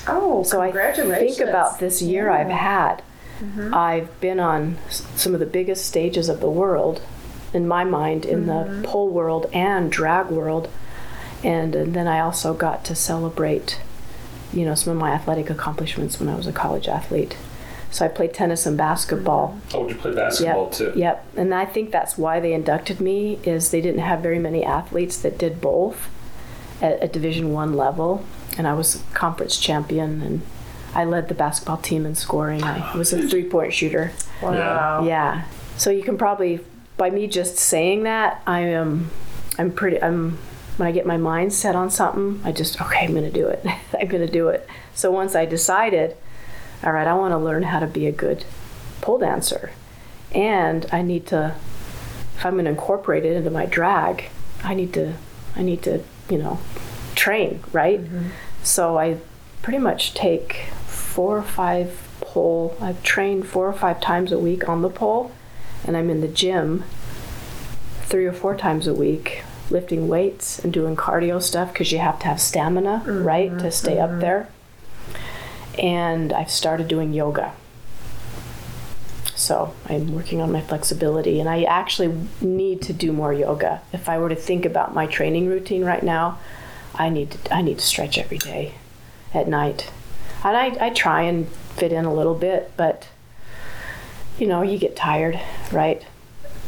Oh, 0.08 0.44
So 0.44 0.62
I 0.62 0.72
think 0.72 1.40
about 1.40 1.80
this 1.80 2.02
year 2.02 2.30
I've 2.30 2.50
had. 2.50 3.04
Mm-hmm. 3.40 3.74
I've 3.74 4.20
been 4.20 4.40
on 4.40 4.78
some 4.90 5.34
of 5.34 5.40
the 5.40 5.46
biggest 5.46 5.86
stages 5.86 6.28
of 6.28 6.42
the 6.42 6.50
world, 6.50 7.02
in 7.54 7.68
my 7.68 7.84
mind, 7.84 8.26
in 8.26 8.48
the 8.48 8.54
mm-hmm. 8.54 8.84
pole 8.84 9.10
world 9.10 9.50
and 9.54 9.92
drag 9.92 10.28
world, 10.28 10.70
and, 11.44 11.74
and 11.74 11.94
then 11.94 12.08
I 12.08 12.20
also 12.20 12.54
got 12.54 12.84
to 12.86 12.96
celebrate, 12.96 13.80
you 14.52 14.66
know, 14.66 14.76
some 14.76 14.92
of 14.92 15.00
my 15.00 15.12
athletic 15.12 15.50
accomplishments 15.50 16.20
when 16.20 16.28
I 16.28 16.36
was 16.36 16.48
a 16.48 16.52
college 16.52 16.88
athlete. 16.88 17.38
So 17.92 18.06
I 18.06 18.08
played 18.08 18.34
tennis 18.34 18.66
and 18.66 18.78
basketball. 18.78 19.60
oh, 19.74 19.88
you 19.90 19.96
play 19.96 20.14
basketball 20.14 20.66
Yep, 20.66 20.72
too? 20.74 20.94
Yep. 20.96 21.26
And 21.38 21.54
I 21.56 21.66
think 21.66 21.92
that's 21.92 22.18
why 22.18 22.40
they 22.40 22.54
inducted 22.54 23.02
me 23.02 23.40
is 23.44 23.72
they 23.72 23.82
didn't 23.82 24.02
have 24.02 24.20
very 24.22 24.38
many 24.40 24.64
athletes 24.64 25.18
that 25.22 25.38
did 25.40 25.60
both 25.60 26.08
at, 26.82 27.00
at 27.00 27.12
Division 27.14 27.52
One 27.52 27.74
level, 27.76 28.24
and 28.58 28.68
I 28.68 28.74
was 28.74 29.04
conference 29.14 29.58
champion, 29.60 30.22
and 30.22 30.42
I 30.94 31.04
led 31.06 31.30
the 31.30 31.34
basketball 31.34 31.78
team 31.78 32.06
in 32.06 32.16
scoring. 32.16 32.64
I 32.64 32.96
was 32.96 33.12
a 33.12 33.28
three-point 33.28 33.74
shooter. 33.74 34.12
Wow. 34.42 35.04
Yeah. 35.06 35.46
So 35.78 35.90
you 35.90 36.04
can 36.04 36.18
probably, 36.18 36.60
by 36.98 37.10
me 37.10 37.28
just 37.28 37.58
saying 37.58 38.04
that, 38.04 38.42
I 38.46 38.62
am, 38.62 39.10
I'm 39.58 39.72
pretty, 39.72 40.02
I'm, 40.02 40.38
when 40.78 40.88
I 40.88 40.92
get 40.92 41.06
my 41.06 41.18
mind 41.18 41.54
set 41.54 41.76
on 41.76 41.90
something, 41.90 42.40
I 42.46 42.52
just, 42.52 42.80
okay, 42.82 43.06
I'm 43.06 43.12
going 43.12 43.24
to 43.24 43.32
do 43.32 43.48
it. 43.48 43.66
I'm 44.00 44.08
going 44.08 44.26
to 44.26 44.32
do 44.32 44.48
it. 44.50 44.68
So 44.94 45.12
once 45.12 45.36
I 45.36 45.46
decided, 45.46 46.16
all 46.84 46.94
right, 46.94 47.08
I 47.08 47.14
want 47.14 47.32
to 47.32 47.38
learn 47.38 47.64
how 47.64 47.80
to 47.80 47.88
be 47.88 48.08
a 48.08 48.12
good 48.12 48.46
pole 49.02 49.20
dancer. 49.20 49.72
And 50.34 50.86
I 50.92 51.02
need 51.02 51.26
to, 51.28 51.56
if 52.36 52.46
I'm 52.46 52.54
going 52.54 52.66
to 52.66 52.72
incorporate 52.72 53.26
it 53.26 53.36
into 53.36 53.50
my 53.50 53.66
drag, 53.66 54.26
I 54.64 54.74
need 54.74 54.94
to, 54.94 55.14
I 55.56 55.64
need 55.64 55.82
to, 55.84 56.04
you 56.30 56.38
know, 56.38 56.60
train, 57.16 57.64
right? 57.74 58.02
Mm-hmm. 58.04 58.30
So 58.64 58.98
I 58.98 59.18
pretty 59.62 59.80
much 59.80 60.14
take 60.14 60.68
four 60.86 61.38
or 61.38 61.44
five 61.44 62.08
pole. 62.22 62.78
I've 62.80 63.02
trained 63.04 63.48
four 63.48 63.68
or 63.68 63.74
five 63.74 64.00
times 64.00 64.32
a 64.32 64.40
week 64.40 64.70
on 64.70 64.82
the 64.82 64.90
pole, 64.90 65.32
and 65.86 65.98
I'm 65.98 66.10
in 66.10 66.22
the 66.22 66.28
gym 66.28 66.84
three 68.04 68.26
or 68.26 68.34
four 68.34 68.56
times 68.56 68.88
a 68.88 68.94
week 68.94 69.44
lifting 69.70 70.08
weights 70.08 70.60
and 70.60 70.74
doing 70.74 70.96
cardio 70.96 71.42
stuff 71.42 71.72
because 71.72 71.92
you 71.92 72.00
have 72.00 72.20
to 72.20 72.26
have 72.26 72.42
stamina, 72.42 73.04
right, 73.06 73.58
to 73.60 73.72
stay 73.72 74.00
up 74.00 74.10
mm-hmm. 74.10 74.20
there. 74.20 74.50
And 75.78 76.34
I've 76.34 76.52
started 76.52 76.88
doing 76.88 77.14
yoga. 77.14 77.54
So 79.36 79.74
I'm 79.86 80.14
working 80.14 80.42
on 80.42 80.52
my 80.52 80.62
flexibility, 80.62 81.40
and 81.40 81.48
I 81.48 81.64
actually 81.64 82.14
need 82.42 82.82
to 82.84 82.94
do 82.94 83.14
more 83.14 83.34
yoga. 83.34 83.82
If 83.94 84.10
I 84.10 84.18
were 84.18 84.30
to 84.30 84.36
think 84.36 84.66
about 84.66 84.94
my 84.94 85.08
training 85.08 85.48
routine 85.48 85.86
right 85.86 86.04
now, 86.04 86.40
I 86.94 87.10
need 87.10 87.32
to, 87.32 87.56
I 87.56 87.62
need 87.62 87.80
to 87.80 87.86
stretch 87.86 88.18
every 88.18 88.38
day 88.38 88.74
at 89.34 89.48
night. 89.48 89.92
And 90.44 90.58
I, 90.58 90.88
I 90.88 90.90
try 90.90 91.22
and 91.22 91.48
fit 91.78 91.94
in 91.94 92.04
a 92.04 92.14
little 92.14 92.36
bit, 92.36 92.72
but 92.76 93.08
you 94.38 94.48
know, 94.48 94.62
you 94.62 94.78
get 94.78 94.96
tired, 94.96 95.40
right? 95.72 96.06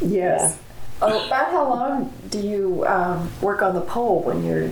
Yes. 0.00 0.58
Oh, 1.00 1.26
about 1.26 1.50
how 1.50 1.68
long 1.68 2.12
do 2.30 2.38
you 2.38 2.86
um, 2.86 3.30
work 3.40 3.60
on 3.60 3.74
the 3.74 3.80
pole 3.80 4.22
when 4.22 4.44
you're 4.44 4.70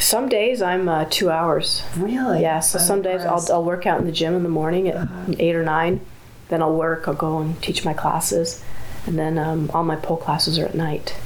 Some 0.00 0.28
days 0.28 0.62
I'm 0.62 0.88
uh, 0.88 1.06
two 1.10 1.30
hours. 1.30 1.82
really? 1.96 2.42
Yeah, 2.42 2.60
so 2.60 2.78
I'm 2.78 2.84
some 2.84 3.02
days 3.02 3.20
I'll. 3.22 3.44
I'll 3.52 3.64
work 3.64 3.86
out 3.86 4.00
in 4.00 4.06
the 4.06 4.12
gym 4.12 4.34
in 4.34 4.42
the 4.42 4.48
morning 4.48 4.88
at 4.88 5.08
eight 5.38 5.54
or 5.54 5.62
nine. 5.62 6.00
Then 6.48 6.62
I'll 6.62 6.74
work, 6.74 7.06
I'll 7.06 7.14
go 7.14 7.38
and 7.38 7.60
teach 7.62 7.84
my 7.84 7.92
classes. 7.94 8.62
And 9.06 9.18
then 9.18 9.38
um, 9.38 9.70
all 9.72 9.84
my 9.84 9.96
pole 9.96 10.16
classes 10.16 10.58
are 10.58 10.64
at 10.64 10.74
night. 10.74 11.16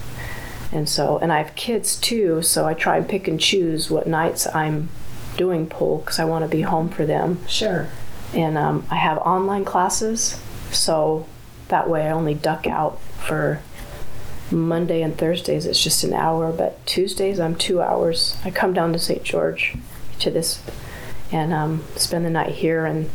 And 0.73 0.89
so, 0.89 1.19
and 1.19 1.33
I 1.33 1.39
have 1.39 1.55
kids 1.55 1.97
too, 1.97 2.43
so 2.43 2.67
I 2.67 2.75
try 2.75 2.97
and 2.97 3.09
pick 3.09 3.29
and 3.29 3.41
choose 3.41 3.91
what 3.91 4.07
nights 4.07 4.47
I'm 4.55 4.89
doing 5.37 5.67
pole 5.69 5.99
because 5.99 6.19
I 6.19 6.25
want 6.25 6.45
to 6.45 6.49
be 6.49 6.63
home 6.63 6.89
for 6.89 7.07
them. 7.07 7.39
Sure. 7.49 7.89
and 8.35 8.59
um, 8.59 8.85
I 8.91 8.97
have 8.97 9.19
online 9.19 9.65
classes, 9.65 10.41
so 10.73 11.27
that 11.69 11.89
way 11.89 12.07
I 12.07 12.11
only 12.11 12.35
duck 12.35 12.67
out 12.67 13.01
for 13.25 13.61
Monday 14.55 15.03
and 15.03 15.17
Thursdays. 15.17 15.67
It's 15.67 15.83
just 15.83 16.05
an 16.05 16.15
hour, 16.15 16.53
but 16.53 16.85
Tuesdays 16.87 17.41
I'm 17.41 17.57
two 17.57 17.83
hours. 17.83 18.37
I 18.45 18.51
come 18.51 18.73
down 18.73 18.93
to 18.93 18.99
St. 18.99 19.23
George 19.23 19.75
to 20.21 20.31
this 20.31 20.63
and 21.33 21.53
um, 21.53 21.85
spend 21.97 22.25
the 22.25 22.31
night 22.31 22.55
here, 22.55 22.87
and 22.87 23.11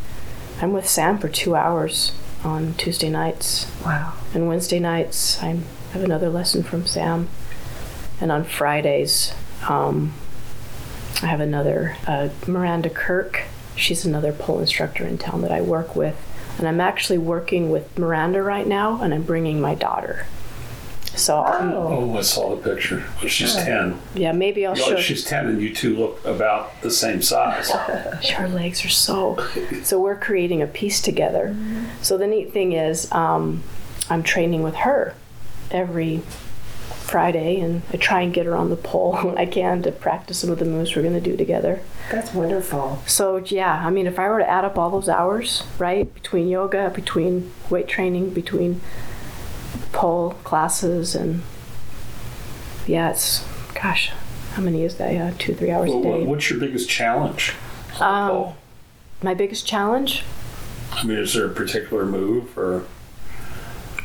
I'm 0.61 0.73
with 0.73 0.87
Sam 0.87 1.17
for 1.17 1.29
two 1.29 1.55
hours 1.55 2.11
on 2.43 2.73
Tuesday 2.73 3.09
nights. 3.09 3.71
Wow. 3.85 4.13
And 4.33 4.47
Wednesday 4.47 4.79
nights, 4.79 5.41
I 5.41 5.59
have 5.93 6.03
another 6.03 6.29
lesson 6.29 6.63
from 6.63 6.85
Sam. 6.85 7.29
And 8.21 8.31
on 8.31 8.43
Fridays, 8.43 9.33
um, 9.67 10.13
I 11.21 11.27
have 11.27 11.39
another, 11.39 11.95
uh, 12.05 12.29
Miranda 12.47 12.89
Kirk. 12.89 13.43
She's 13.75 14.05
another 14.05 14.33
pole 14.33 14.59
instructor 14.59 15.05
in 15.05 15.17
town 15.17 15.41
that 15.41 15.51
I 15.51 15.61
work 15.61 15.95
with. 15.95 16.15
And 16.57 16.67
I'm 16.67 16.81
actually 16.81 17.17
working 17.17 17.69
with 17.69 17.97
Miranda 17.97 18.41
right 18.41 18.67
now, 18.67 19.01
and 19.01 19.13
I'm 19.13 19.23
bringing 19.23 19.61
my 19.61 19.75
daughter. 19.75 20.25
So, 21.15 21.43
um, 21.43 21.71
Oh, 21.73 22.17
I 22.17 22.21
saw 22.21 22.55
the 22.55 22.61
picture. 22.69 23.03
She's 23.27 23.55
ten. 23.55 23.99
yeah, 24.15 24.31
maybe 24.31 24.65
I'll 24.65 24.75
You 24.77 24.81
know, 24.81 24.95
show. 24.97 25.01
she's 25.01 25.23
ten, 25.25 25.47
and 25.47 25.61
you 25.61 25.73
two 25.73 25.95
look 25.95 26.23
about 26.25 26.81
the 26.81 26.91
same 26.91 27.21
size. 27.21 27.71
Her 28.35 28.47
legs 28.47 28.85
are 28.85 28.89
so. 28.89 29.37
So 29.83 29.99
we're 29.99 30.15
creating 30.17 30.61
a 30.61 30.67
piece 30.67 31.01
together. 31.01 31.55
So 32.01 32.17
the 32.17 32.27
neat 32.27 32.53
thing 32.53 32.73
is, 32.73 33.11
um, 33.11 33.63
I'm 34.09 34.23
training 34.23 34.61
with 34.63 34.75
her 34.75 35.13
every 35.71 36.21
Friday, 36.89 37.59
and 37.59 37.81
I 37.91 37.97
try 37.97 38.21
and 38.21 38.33
get 38.33 38.45
her 38.45 38.55
on 38.55 38.69
the 38.69 38.75
pole 38.75 39.17
when 39.23 39.37
I 39.37 39.45
can 39.45 39.81
to 39.83 39.91
practice 39.91 40.37
some 40.39 40.49
of 40.51 40.59
the 40.59 40.65
moves 40.65 40.95
we're 40.95 41.01
going 41.01 41.15
to 41.15 41.21
do 41.21 41.35
together. 41.35 41.81
That's 42.11 42.33
wonderful. 42.33 43.01
So 43.07 43.37
yeah, 43.37 43.83
I 43.85 43.89
mean, 43.89 44.05
if 44.07 44.19
I 44.19 44.29
were 44.29 44.39
to 44.39 44.49
add 44.49 44.63
up 44.65 44.77
all 44.77 44.89
those 44.91 45.09
hours, 45.09 45.63
right, 45.79 46.11
between 46.13 46.47
yoga, 46.49 46.91
between 46.93 47.51
weight 47.69 47.87
training, 47.87 48.31
between 48.31 48.81
pole 49.91 50.31
classes, 50.43 51.15
and 51.15 51.41
yeah, 52.87 53.09
it's 53.11 53.45
gosh, 53.73 54.11
how 54.53 54.61
many 54.61 54.83
is 54.83 54.95
that? 54.97 55.13
Yeah, 55.13 55.33
two, 55.37 55.53
three 55.55 55.71
hours 55.71 55.89
Well, 55.89 55.99
a 55.99 56.03
day. 56.19 56.23
what's 56.25 56.49
your 56.49 56.59
biggest 56.59 56.89
challenge? 56.89 57.53
Um, 57.99 58.53
my 59.21 59.33
biggest 59.33 59.67
challenge? 59.67 60.23
I 60.91 61.03
mean, 61.03 61.17
is 61.17 61.33
there 61.33 61.45
a 61.45 61.49
particular 61.49 62.05
move 62.05 62.57
or 62.57 62.85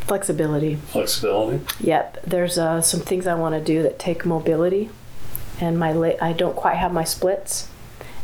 Flexibility. 0.06 0.74
flexibility? 0.74 1.64
Yep. 1.80 2.24
There's 2.26 2.58
uh, 2.58 2.82
some 2.82 3.00
things 3.00 3.26
I 3.26 3.34
want 3.34 3.54
to 3.54 3.60
do 3.60 3.82
that 3.84 3.98
take 3.98 4.26
mobility, 4.26 4.90
and 5.60 5.78
my 5.78 5.92
la- 5.92 6.12
I 6.20 6.32
don't 6.34 6.54
quite 6.56 6.76
have 6.76 6.92
my 6.92 7.04
splits, 7.04 7.68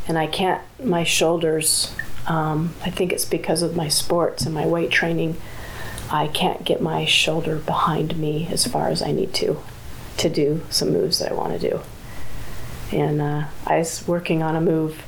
and 0.07 0.17
I 0.17 0.27
can't 0.27 0.61
my 0.83 1.03
shoulders. 1.03 1.93
Um, 2.27 2.75
I 2.85 2.91
think 2.91 3.11
it's 3.11 3.25
because 3.25 3.63
of 3.63 3.75
my 3.75 3.87
sports 3.87 4.45
and 4.45 4.53
my 4.53 4.65
weight 4.67 4.91
training. 4.91 5.37
I 6.13 6.27
can't 6.27 6.63
get 6.65 6.81
my 6.81 7.05
shoulder 7.05 7.57
behind 7.57 8.17
me 8.17 8.47
as 8.51 8.67
far 8.67 8.89
as 8.89 9.01
I 9.01 9.11
need 9.11 9.33
to, 9.35 9.61
to 10.17 10.29
do 10.29 10.61
some 10.69 10.91
moves 10.91 11.19
that 11.19 11.31
I 11.31 11.33
want 11.33 11.59
to 11.59 11.69
do. 11.69 11.79
And 12.91 13.21
uh, 13.21 13.45
I 13.65 13.77
was 13.77 14.05
working 14.07 14.43
on 14.43 14.55
a 14.55 14.61
move. 14.61 15.01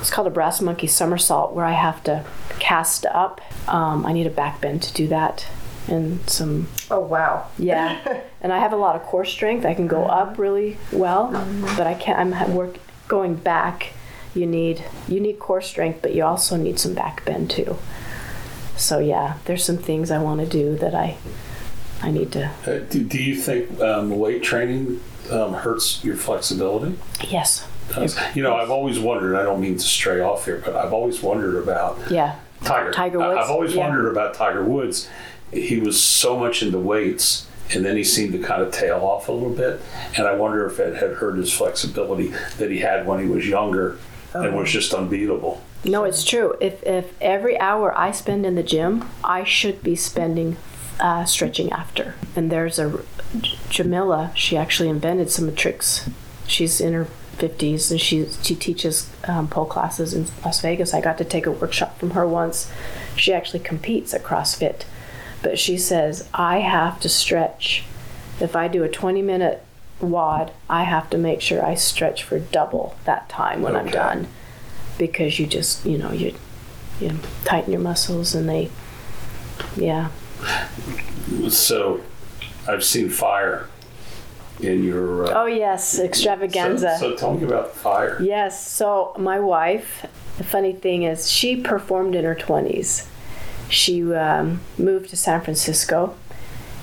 It's 0.00 0.10
called 0.10 0.26
a 0.26 0.30
brass 0.30 0.62
monkey 0.62 0.86
somersault, 0.86 1.52
where 1.52 1.66
I 1.66 1.72
have 1.72 2.02
to 2.04 2.24
cast 2.58 3.04
up. 3.06 3.42
Um, 3.68 4.06
I 4.06 4.12
need 4.14 4.26
a 4.26 4.30
back 4.30 4.60
bend 4.62 4.82
to 4.84 4.94
do 4.94 5.06
that, 5.08 5.46
and 5.88 6.28
some 6.28 6.68
Oh, 6.90 7.00
wow. 7.00 7.48
yeah, 7.58 8.22
and 8.40 8.50
I 8.50 8.58
have 8.60 8.72
a 8.72 8.76
lot 8.76 8.96
of 8.96 9.02
core 9.02 9.26
strength. 9.26 9.66
I 9.66 9.74
can 9.74 9.86
go 9.86 10.04
up 10.06 10.38
really 10.38 10.78
well, 10.90 11.26
but 11.76 11.86
I 11.86 11.92
can't. 11.92 12.18
I'm 12.18 12.54
work 12.54 12.78
going 13.08 13.34
back. 13.34 13.92
You 14.34 14.46
need 14.46 14.82
you 15.06 15.20
need 15.20 15.38
core 15.38 15.60
strength, 15.60 16.00
but 16.00 16.14
you 16.14 16.24
also 16.24 16.56
need 16.56 16.78
some 16.78 16.94
back 16.94 17.22
bend 17.26 17.50
too. 17.50 17.76
So 18.80 18.98
yeah, 18.98 19.34
there's 19.44 19.64
some 19.64 19.76
things 19.78 20.10
I 20.10 20.18
want 20.18 20.40
to 20.40 20.46
do 20.46 20.74
that 20.76 20.94
I 20.94 21.16
I 22.02 22.10
need 22.10 22.32
to. 22.32 22.46
Uh, 22.66 22.78
do, 22.90 23.04
do 23.04 23.22
you 23.22 23.36
think 23.36 23.78
um, 23.80 24.18
weight 24.18 24.42
training 24.42 25.00
um, 25.30 25.52
hurts 25.52 26.02
your 26.02 26.16
flexibility? 26.16 26.96
Yes. 27.28 27.66
Does- 27.94 28.18
You 28.34 28.42
know, 28.42 28.56
I've 28.56 28.70
always 28.70 28.98
wondered. 28.98 29.36
I 29.36 29.42
don't 29.42 29.60
mean 29.60 29.74
to 29.76 29.80
stray 29.84 30.20
off 30.20 30.46
here, 30.46 30.62
but 30.64 30.74
I've 30.76 30.94
always 30.94 31.22
wondered 31.22 31.56
about 31.62 31.98
Yeah. 32.10 32.36
Tiger. 32.64 32.90
Tiger 32.92 33.18
Woods? 33.18 33.38
I've 33.42 33.50
always 33.50 33.74
Yeah. 33.74 33.86
wondered 33.86 34.10
about 34.10 34.32
Tiger 34.34 34.64
Woods. 34.64 35.08
He 35.52 35.78
was 35.78 36.00
so 36.00 36.38
much 36.38 36.62
into 36.62 36.78
weights, 36.78 37.46
and 37.74 37.84
then 37.84 37.96
he 37.96 38.04
seemed 38.04 38.32
to 38.32 38.38
kind 38.38 38.62
of 38.62 38.72
tail 38.72 39.00
off 39.02 39.28
a 39.28 39.32
little 39.32 39.50
bit. 39.50 39.80
And 40.16 40.26
I 40.26 40.34
wonder 40.34 40.64
if 40.66 40.78
it 40.80 40.96
had 40.96 41.12
hurt 41.16 41.36
his 41.36 41.52
flexibility 41.52 42.32
that 42.58 42.70
he 42.70 42.78
had 42.78 43.06
when 43.06 43.20
he 43.20 43.26
was 43.26 43.46
younger 43.46 43.98
and 44.32 44.56
was 44.56 44.70
just 44.70 44.94
unbeatable. 44.94 45.60
No, 45.84 46.04
it's 46.04 46.24
true. 46.24 46.56
If 46.60 46.82
if 46.82 47.14
every 47.20 47.58
hour 47.58 47.96
I 47.98 48.12
spend 48.12 48.44
in 48.44 48.54
the 48.54 48.62
gym, 48.62 49.08
I 49.24 49.44
should 49.44 49.82
be 49.82 49.96
spending 49.96 50.56
uh, 50.98 51.24
stretching 51.24 51.72
after. 51.72 52.14
And 52.36 52.52
there's 52.52 52.78
a 52.78 53.02
Jamila. 53.70 54.32
She 54.34 54.56
actually 54.56 54.90
invented 54.90 55.30
some 55.30 55.54
tricks. 55.54 56.08
She's 56.46 56.80
in 56.80 56.92
her 56.92 57.06
50s 57.38 57.90
and 57.90 57.98
she 57.98 58.28
she 58.42 58.54
teaches 58.54 59.08
um, 59.24 59.48
pole 59.48 59.64
classes 59.64 60.12
in 60.12 60.26
Las 60.44 60.60
Vegas. 60.60 60.92
I 60.92 61.00
got 61.00 61.16
to 61.18 61.24
take 61.24 61.46
a 61.46 61.50
workshop 61.50 61.98
from 61.98 62.10
her 62.10 62.28
once. 62.28 62.70
She 63.16 63.32
actually 63.32 63.60
competes 63.60 64.12
at 64.12 64.22
CrossFit, 64.22 64.82
but 65.42 65.58
she 65.58 65.78
says 65.78 66.28
I 66.34 66.58
have 66.58 67.00
to 67.00 67.08
stretch. 67.08 67.84
If 68.38 68.54
I 68.54 68.68
do 68.68 68.82
a 68.82 68.88
20 68.88 69.22
minute 69.22 69.64
WOD, 70.00 70.52
I 70.68 70.84
have 70.84 71.08
to 71.10 71.18
make 71.18 71.40
sure 71.40 71.64
I 71.64 71.74
stretch 71.74 72.22
for 72.22 72.38
double 72.38 72.96
that 73.04 73.30
time 73.30 73.62
when 73.62 73.76
I'm 73.76 73.90
done 73.90 74.28
because 75.00 75.38
you 75.40 75.46
just 75.46 75.84
you 75.84 75.98
know 75.98 76.12
you 76.12 76.32
you 77.00 77.10
tighten 77.44 77.72
your 77.72 77.80
muscles 77.80 78.34
and 78.34 78.48
they 78.48 78.70
yeah 79.76 80.10
So 81.48 82.00
I've 82.68 82.84
seen 82.84 83.08
fire 83.08 83.68
in 84.60 84.84
your. 84.84 85.26
Uh, 85.26 85.42
oh 85.42 85.46
yes 85.46 85.98
extravaganza 85.98 86.96
So, 86.98 87.10
so 87.12 87.16
tell 87.16 87.34
me 87.34 87.44
about 87.44 87.72
the 87.72 87.78
fire. 87.80 88.22
yes 88.22 88.66
so 88.68 89.14
my 89.18 89.40
wife 89.40 90.06
the 90.38 90.44
funny 90.44 90.72
thing 90.74 91.02
is 91.02 91.30
she 91.30 91.56
performed 91.56 92.14
in 92.14 92.24
her 92.24 92.34
20s 92.34 93.06
she 93.70 94.12
um, 94.14 94.60
moved 94.78 95.08
to 95.10 95.16
san 95.16 95.40
francisco 95.40 96.14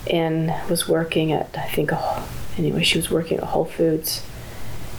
and 0.09 0.53
was 0.69 0.87
working 0.87 1.31
at 1.31 1.55
i 1.57 1.67
think 1.67 1.91
a, 1.91 2.23
anyway 2.57 2.81
she 2.83 2.97
was 2.97 3.11
working 3.11 3.37
at 3.37 3.43
whole 3.43 3.65
foods 3.65 4.23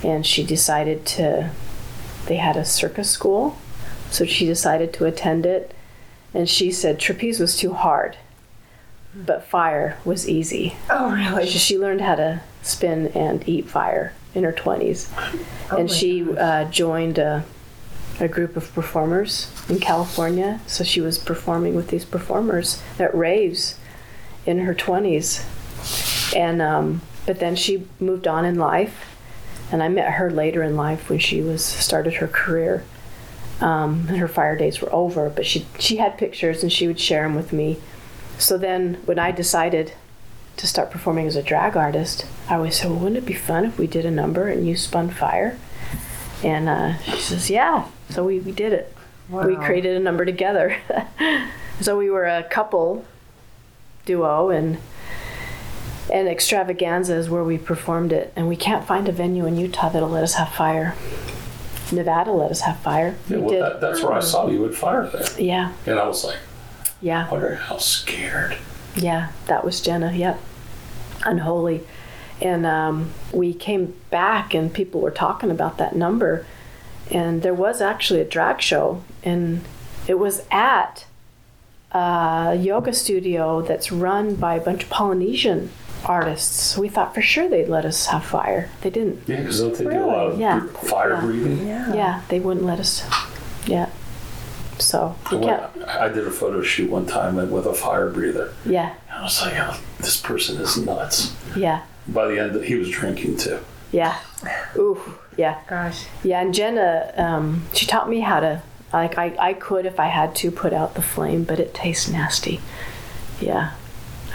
and 0.04 0.24
she 0.26 0.44
decided 0.44 1.04
to 1.06 1.50
they 2.28 2.36
had 2.36 2.56
a 2.56 2.64
circus 2.64 3.10
school 3.10 3.58
so 4.10 4.24
she 4.24 4.46
decided 4.46 4.92
to 4.92 5.04
attend 5.04 5.44
it 5.44 5.74
and 6.32 6.48
she 6.48 6.70
said 6.70 6.98
trapeze 6.98 7.40
was 7.40 7.56
too 7.56 7.74
hard 7.74 8.16
but 9.14 9.42
fire 9.44 9.98
was 10.04 10.28
easy 10.28 10.76
Oh, 10.90 11.10
really? 11.12 11.46
She, 11.46 11.58
she 11.58 11.78
learned 11.78 12.00
how 12.02 12.14
to 12.14 12.40
spin 12.62 13.08
and 13.08 13.46
eat 13.48 13.66
fire 13.68 14.12
in 14.34 14.44
her 14.44 14.52
20s. 14.52 15.08
and 15.76 15.88
my 15.88 15.94
she 15.94 16.22
uh, 16.36 16.64
joined 16.66 17.18
a, 17.18 17.44
a 18.20 18.28
group 18.28 18.56
of 18.56 18.72
performers 18.74 19.50
in 19.68 19.78
California. 19.80 20.60
So 20.66 20.84
she 20.84 21.00
was 21.00 21.18
performing 21.18 21.74
with 21.74 21.88
these 21.88 22.04
performers 22.04 22.82
at 22.98 23.14
raves 23.14 23.78
in 24.44 24.58
her 24.60 24.74
20s. 24.74 25.44
And 26.36 26.60
um, 26.60 27.00
but 27.26 27.40
then 27.40 27.56
she 27.56 27.86
moved 27.98 28.26
on 28.28 28.44
in 28.44 28.56
life, 28.56 29.16
and 29.70 29.82
I 29.82 29.88
met 29.88 30.14
her 30.14 30.30
later 30.30 30.62
in 30.62 30.76
life 30.76 31.08
when 31.08 31.18
she 31.18 31.42
was 31.42 31.64
started 31.64 32.14
her 32.14 32.28
career. 32.28 32.84
Um, 33.60 34.06
and 34.08 34.18
her 34.18 34.28
fire 34.28 34.56
days 34.56 34.80
were 34.80 34.92
over, 34.92 35.28
but 35.28 35.44
she 35.44 35.66
she 35.78 35.96
had 35.96 36.16
pictures 36.16 36.62
and 36.62 36.72
she 36.72 36.86
would 36.86 37.00
share 37.00 37.24
them 37.24 37.34
with 37.34 37.52
me. 37.52 37.78
So 38.38 38.56
then, 38.56 38.94
when 39.04 39.18
I 39.18 39.32
decided 39.32 39.94
to 40.58 40.66
start 40.66 40.90
performing 40.90 41.26
as 41.26 41.34
a 41.34 41.42
drag 41.42 41.76
artist, 41.76 42.26
I 42.48 42.54
always 42.54 42.78
said, 42.78 42.90
well, 42.90 43.00
wouldn't 43.00 43.18
it 43.18 43.26
be 43.26 43.34
fun 43.34 43.64
if 43.64 43.78
we 43.78 43.86
did 43.86 44.04
a 44.04 44.10
number 44.10 44.48
and 44.48 44.66
you 44.66 44.76
spun 44.76 45.10
fire? 45.10 45.58
And 46.44 46.68
uh, 46.68 46.98
she 46.98 47.20
says, 47.20 47.50
yeah. 47.50 47.88
So 48.10 48.24
we, 48.24 48.38
we 48.40 48.52
did 48.52 48.72
it. 48.72 48.94
We 49.28 49.56
created 49.56 49.96
a 49.96 50.00
number 50.00 50.24
together. 50.24 50.76
so 51.80 51.98
we 51.98 52.10
were 52.10 52.26
a 52.26 52.42
couple 52.44 53.04
duo 54.04 54.50
and 54.50 54.78
and 56.12 56.26
extravaganza 56.28 57.14
is 57.14 57.28
where 57.28 57.44
we 57.44 57.58
performed 57.58 58.12
it 58.12 58.32
and 58.36 58.48
we 58.48 58.56
can't 58.56 58.86
find 58.86 59.08
a 59.08 59.12
venue 59.12 59.44
in 59.46 59.56
utah 59.56 59.88
that'll 59.88 60.08
let 60.08 60.22
us 60.24 60.34
have 60.34 60.48
fire 60.50 60.94
nevada 61.92 62.30
let 62.30 62.50
us 62.50 62.60
have 62.62 62.78
fire 62.80 63.16
Yeah, 63.28 63.36
we 63.36 63.42
well, 63.42 63.50
did 63.50 63.62
that, 63.62 63.80
that's 63.80 64.02
where 64.02 64.12
I 64.12 64.20
saw 64.20 64.48
you 64.48 64.64
at 64.66 64.74
fire 64.74 65.06
there. 65.08 65.26
yeah 65.40 65.72
And 65.86 65.98
I 65.98 66.06
was 66.06 66.24
like, 66.24 66.38
yeah 67.00 67.26
I 67.28 67.30
wonder 67.30 67.54
how 67.56 67.78
scared. 67.78 68.56
Yeah, 68.96 69.30
that 69.46 69.64
was 69.64 69.80
Jenna. 69.80 70.12
Yep. 70.12 70.40
Unholy. 71.24 71.82
And 72.40 72.66
um, 72.66 73.12
we 73.32 73.54
came 73.54 73.94
back, 74.10 74.54
and 74.54 74.72
people 74.74 75.00
were 75.00 75.12
talking 75.12 75.52
about 75.52 75.78
that 75.78 75.94
number. 75.94 76.44
And 77.10 77.42
there 77.42 77.54
was 77.54 77.80
actually 77.80 78.20
a 78.20 78.24
drag 78.24 78.60
show, 78.60 79.04
and 79.22 79.60
it 80.08 80.18
was 80.18 80.42
at 80.50 81.06
a 81.92 82.56
yoga 82.58 82.92
studio 82.92 83.62
that's 83.62 83.92
run 83.92 84.34
by 84.34 84.54
a 84.56 84.60
bunch 84.60 84.82
of 84.84 84.90
Polynesian 84.90 85.70
artists. 86.04 86.76
We 86.76 86.88
thought 86.88 87.14
for 87.14 87.22
sure 87.22 87.48
they'd 87.48 87.68
let 87.68 87.84
us 87.84 88.06
have 88.06 88.24
fire. 88.24 88.70
They 88.82 88.90
didn't. 88.90 89.22
Yeah, 89.26 89.40
because 89.40 89.60
don't 89.60 89.74
they 89.76 89.84
do 89.84 90.04
a 90.04 90.06
lot 90.06 90.26
of 90.32 90.38
Yeah. 90.40 90.66
fire 90.66 91.14
Yeah. 91.14 91.20
breathing? 91.20 91.66
Yeah. 91.68 91.94
Yeah, 91.94 92.20
they 92.28 92.40
wouldn't 92.40 92.66
let 92.66 92.78
us. 92.80 93.04
Yeah. 93.66 93.88
So 94.78 95.16
I, 95.26 95.34
went- 95.34 95.62
I 95.88 96.08
did 96.08 96.26
a 96.26 96.30
photo 96.30 96.62
shoot 96.62 96.88
one 96.90 97.06
time 97.06 97.34
with 97.50 97.66
a 97.66 97.74
fire 97.74 98.08
breather. 98.10 98.52
Yeah, 98.64 98.92
I 99.12 99.22
was 99.24 99.40
like, 99.42 99.54
oh, 99.56 99.78
this 99.98 100.20
person 100.20 100.60
is 100.60 100.76
nuts. 100.76 101.34
yeah, 101.56 101.82
By 102.06 102.28
the 102.28 102.38
end, 102.38 102.64
he 102.64 102.76
was 102.76 102.88
drinking 102.88 103.38
too. 103.38 103.58
yeah. 103.90 104.18
Ooh, 104.76 105.00
yeah. 105.36 105.58
Gosh. 105.68 106.06
Yeah, 106.22 106.40
and 106.42 106.54
Jenna, 106.54 107.12
um, 107.16 107.64
she 107.74 107.86
taught 107.86 108.08
me 108.08 108.20
how 108.20 108.38
to, 108.38 108.62
like, 108.92 109.18
I, 109.18 109.34
I 109.40 109.52
could, 109.54 109.84
if 109.84 109.98
I 109.98 110.06
had 110.06 110.36
to, 110.36 110.50
put 110.52 110.72
out 110.72 110.94
the 110.94 111.02
flame, 111.02 111.42
but 111.42 111.58
it 111.58 111.74
tastes 111.74 112.08
nasty. 112.08 112.60
Yeah. 113.40 113.72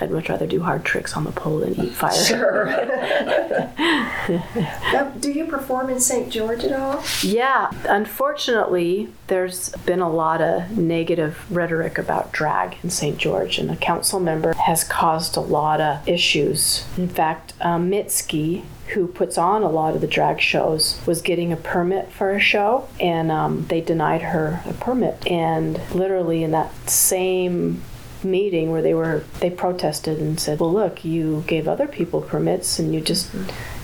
I'd 0.02 0.12
much 0.12 0.30
rather 0.30 0.48
do 0.48 0.62
hard 0.62 0.84
tricks 0.86 1.16
on 1.16 1.24
the 1.24 1.32
pole 1.32 1.60
than 1.60 1.80
eat 1.80 1.94
fire. 1.94 2.12
Sure. 2.12 2.66
now, 4.94 5.12
do 5.20 5.32
you 5.32 5.46
perform 5.46 5.90
in 5.90 6.00
St. 6.00 6.30
George 6.30 6.64
at 6.64 6.74
all? 6.74 7.04
Yeah, 7.22 7.72
unfortunately, 7.88 9.10
there's 9.28 9.70
been 9.86 10.00
a 10.00 10.10
lot 10.10 10.42
of 10.42 10.78
negative 10.78 11.40
rhetoric 11.52 11.98
about 11.98 12.32
drag 12.32 12.78
in 12.84 12.90
St. 12.90 13.18
George, 13.18 13.58
and 13.58 13.70
a 13.70 13.76
council 13.76 14.20
member 14.20 14.54
has 14.54 14.84
caused 14.84 15.38
a 15.38 15.42
lot 15.42 15.80
of 15.80 16.08
issues. 16.08 16.86
In 16.98 17.08
fact, 17.08 17.54
um, 17.62 17.90
Mitski, 17.90 18.64
who 18.88 19.08
puts 19.08 19.38
on 19.38 19.64
a 19.64 19.70
lot 19.70 19.96
of 19.96 20.02
the 20.02 20.08
drag 20.08 20.40
shows, 20.40 21.00
was 21.06 21.22
getting 21.22 21.52
a 21.52 21.58
permit 21.58 22.12
for 22.12 22.32
a 22.32 22.40
show, 22.40 22.88
and 23.00 23.32
um, 23.32 23.66
they 23.68 23.82
denied 23.82 24.22
her 24.22 24.62
a 24.66 24.74
permit. 24.74 25.26
And 25.28 25.80
literally, 25.94 26.44
in 26.44 26.52
that 26.52 26.90
same 26.90 27.82
meeting 28.24 28.72
where 28.72 28.82
they 28.82 28.94
were 28.94 29.24
they 29.40 29.50
protested 29.50 30.20
and 30.20 30.40
said 30.40 30.60
well 30.60 30.72
look 30.72 31.04
you 31.04 31.44
gave 31.48 31.68
other 31.68 31.88
people 31.88 32.22
permits 32.22 32.80
and 32.80 32.94
you 32.94 33.02
just 33.02 33.30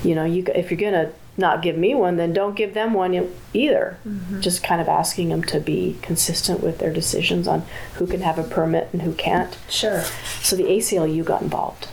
you 0.04 0.15
know 0.15 0.25
you 0.25 0.43
if 0.56 0.71
you're 0.71 0.80
gonna 0.80 1.12
not 1.38 1.62
give 1.62 1.78
me 1.78 1.95
one 1.95 2.17
then 2.17 2.34
don't 2.34 2.56
give 2.56 2.73
them 2.73 2.93
one 2.93 3.13
either 3.54 3.97
mm-hmm. 4.06 4.41
just 4.41 4.62
kind 4.63 4.82
of 4.82 4.88
asking 4.89 5.30
them 5.30 5.41
to 5.41 5.60
be 5.60 5.97
consistent 6.02 6.62
with 6.62 6.80
their 6.80 6.91
decisions 6.91 7.47
on 7.47 7.63
who 7.95 8.06
can 8.06 8.21
have 8.21 8.38
a 8.38 8.43
permit 8.43 8.89
and 8.91 9.04
who 9.04 9.13
can't 9.13 9.58
Sure. 9.69 10.04
so 10.41 10.56
the 10.56 10.63
aclu 10.63 11.23
got 11.23 11.41
involved 11.41 11.88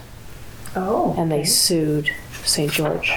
Oh. 0.75 1.15
and 1.17 1.31
they 1.31 1.41
okay. 1.41 1.45
sued 1.45 2.11
st 2.43 2.73
george 2.73 3.13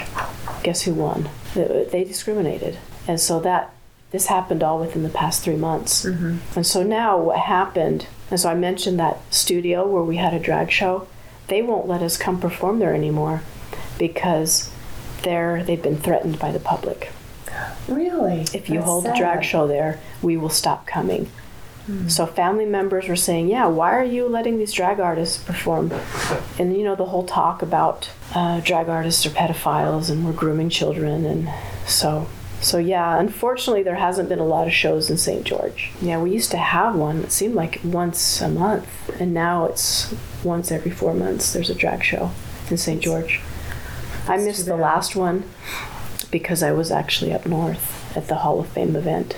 guess 0.62 0.82
who 0.82 0.94
won 0.94 1.28
they, 1.54 1.88
they 1.90 2.04
discriminated 2.04 2.78
and 3.08 3.20
so 3.20 3.40
that 3.40 3.72
this 4.10 4.26
happened 4.26 4.62
all 4.62 4.78
within 4.78 5.02
the 5.02 5.08
past 5.08 5.42
three 5.42 5.56
months. 5.56 6.04
Mm-hmm. 6.04 6.38
And 6.56 6.66
so 6.66 6.82
now 6.82 7.18
what 7.18 7.38
happened, 7.38 8.06
and 8.30 8.38
so 8.38 8.48
I 8.48 8.54
mentioned 8.54 8.98
that 9.00 9.18
studio 9.32 9.86
where 9.86 10.02
we 10.02 10.16
had 10.16 10.34
a 10.34 10.38
drag 10.38 10.70
show, 10.70 11.08
they 11.48 11.62
won't 11.62 11.88
let 11.88 12.02
us 12.02 12.16
come 12.16 12.40
perform 12.40 12.78
there 12.78 12.94
anymore 12.94 13.42
because 13.98 14.70
they're, 15.22 15.64
they've 15.64 15.82
been 15.82 15.98
threatened 15.98 16.38
by 16.38 16.52
the 16.52 16.60
public. 16.60 17.12
Really? 17.88 18.42
If 18.54 18.68
you 18.68 18.76
That's 18.76 18.86
hold 18.86 19.06
a 19.06 19.16
drag 19.16 19.44
show 19.44 19.66
there, 19.66 20.00
we 20.22 20.36
will 20.36 20.48
stop 20.50 20.86
coming. 20.86 21.28
So 22.06 22.24
family 22.24 22.66
members 22.66 23.08
were 23.08 23.16
saying, 23.16 23.48
"Yeah, 23.48 23.66
why 23.66 23.96
are 23.96 24.04
you 24.04 24.28
letting 24.28 24.58
these 24.58 24.72
drag 24.72 25.00
artists 25.00 25.42
perform?" 25.42 25.92
And 26.56 26.76
you 26.76 26.84
know 26.84 26.94
the 26.94 27.06
whole 27.06 27.24
talk 27.24 27.62
about 27.62 28.10
uh, 28.32 28.60
drag 28.60 28.88
artists 28.88 29.26
are 29.26 29.30
pedophiles 29.30 30.08
and 30.08 30.24
we're 30.24 30.32
grooming 30.32 30.68
children, 30.68 31.26
and 31.26 31.50
so 31.88 32.28
so 32.60 32.78
yeah. 32.78 33.18
Unfortunately, 33.18 33.82
there 33.82 33.96
hasn't 33.96 34.28
been 34.28 34.38
a 34.38 34.46
lot 34.46 34.66
of 34.66 34.72
shows 34.72 35.10
in 35.10 35.16
St. 35.16 35.44
George. 35.44 35.90
Yeah, 36.00 36.20
we 36.20 36.30
used 36.32 36.50
to 36.50 36.56
have 36.58 36.94
one. 36.94 37.18
It 37.24 37.32
seemed 37.32 37.54
like 37.54 37.80
once 37.84 38.40
a 38.40 38.48
month, 38.48 38.88
and 39.20 39.32
now 39.34 39.66
it's 39.66 40.14
once 40.44 40.70
every 40.70 40.90
four 40.90 41.14
months. 41.14 41.52
There's 41.52 41.70
a 41.70 41.74
drag 41.74 42.02
show 42.04 42.30
in 42.70 42.76
St. 42.76 43.00
George. 43.02 43.40
I 44.28 44.36
missed 44.36 44.66
the 44.66 44.76
last 44.76 45.16
one 45.16 45.44
because 46.30 46.62
I 46.62 46.72
was 46.72 46.90
actually 46.90 47.32
up 47.32 47.46
north 47.46 48.16
at 48.16 48.28
the 48.28 48.36
Hall 48.36 48.60
of 48.60 48.68
Fame 48.68 48.94
event. 48.96 49.36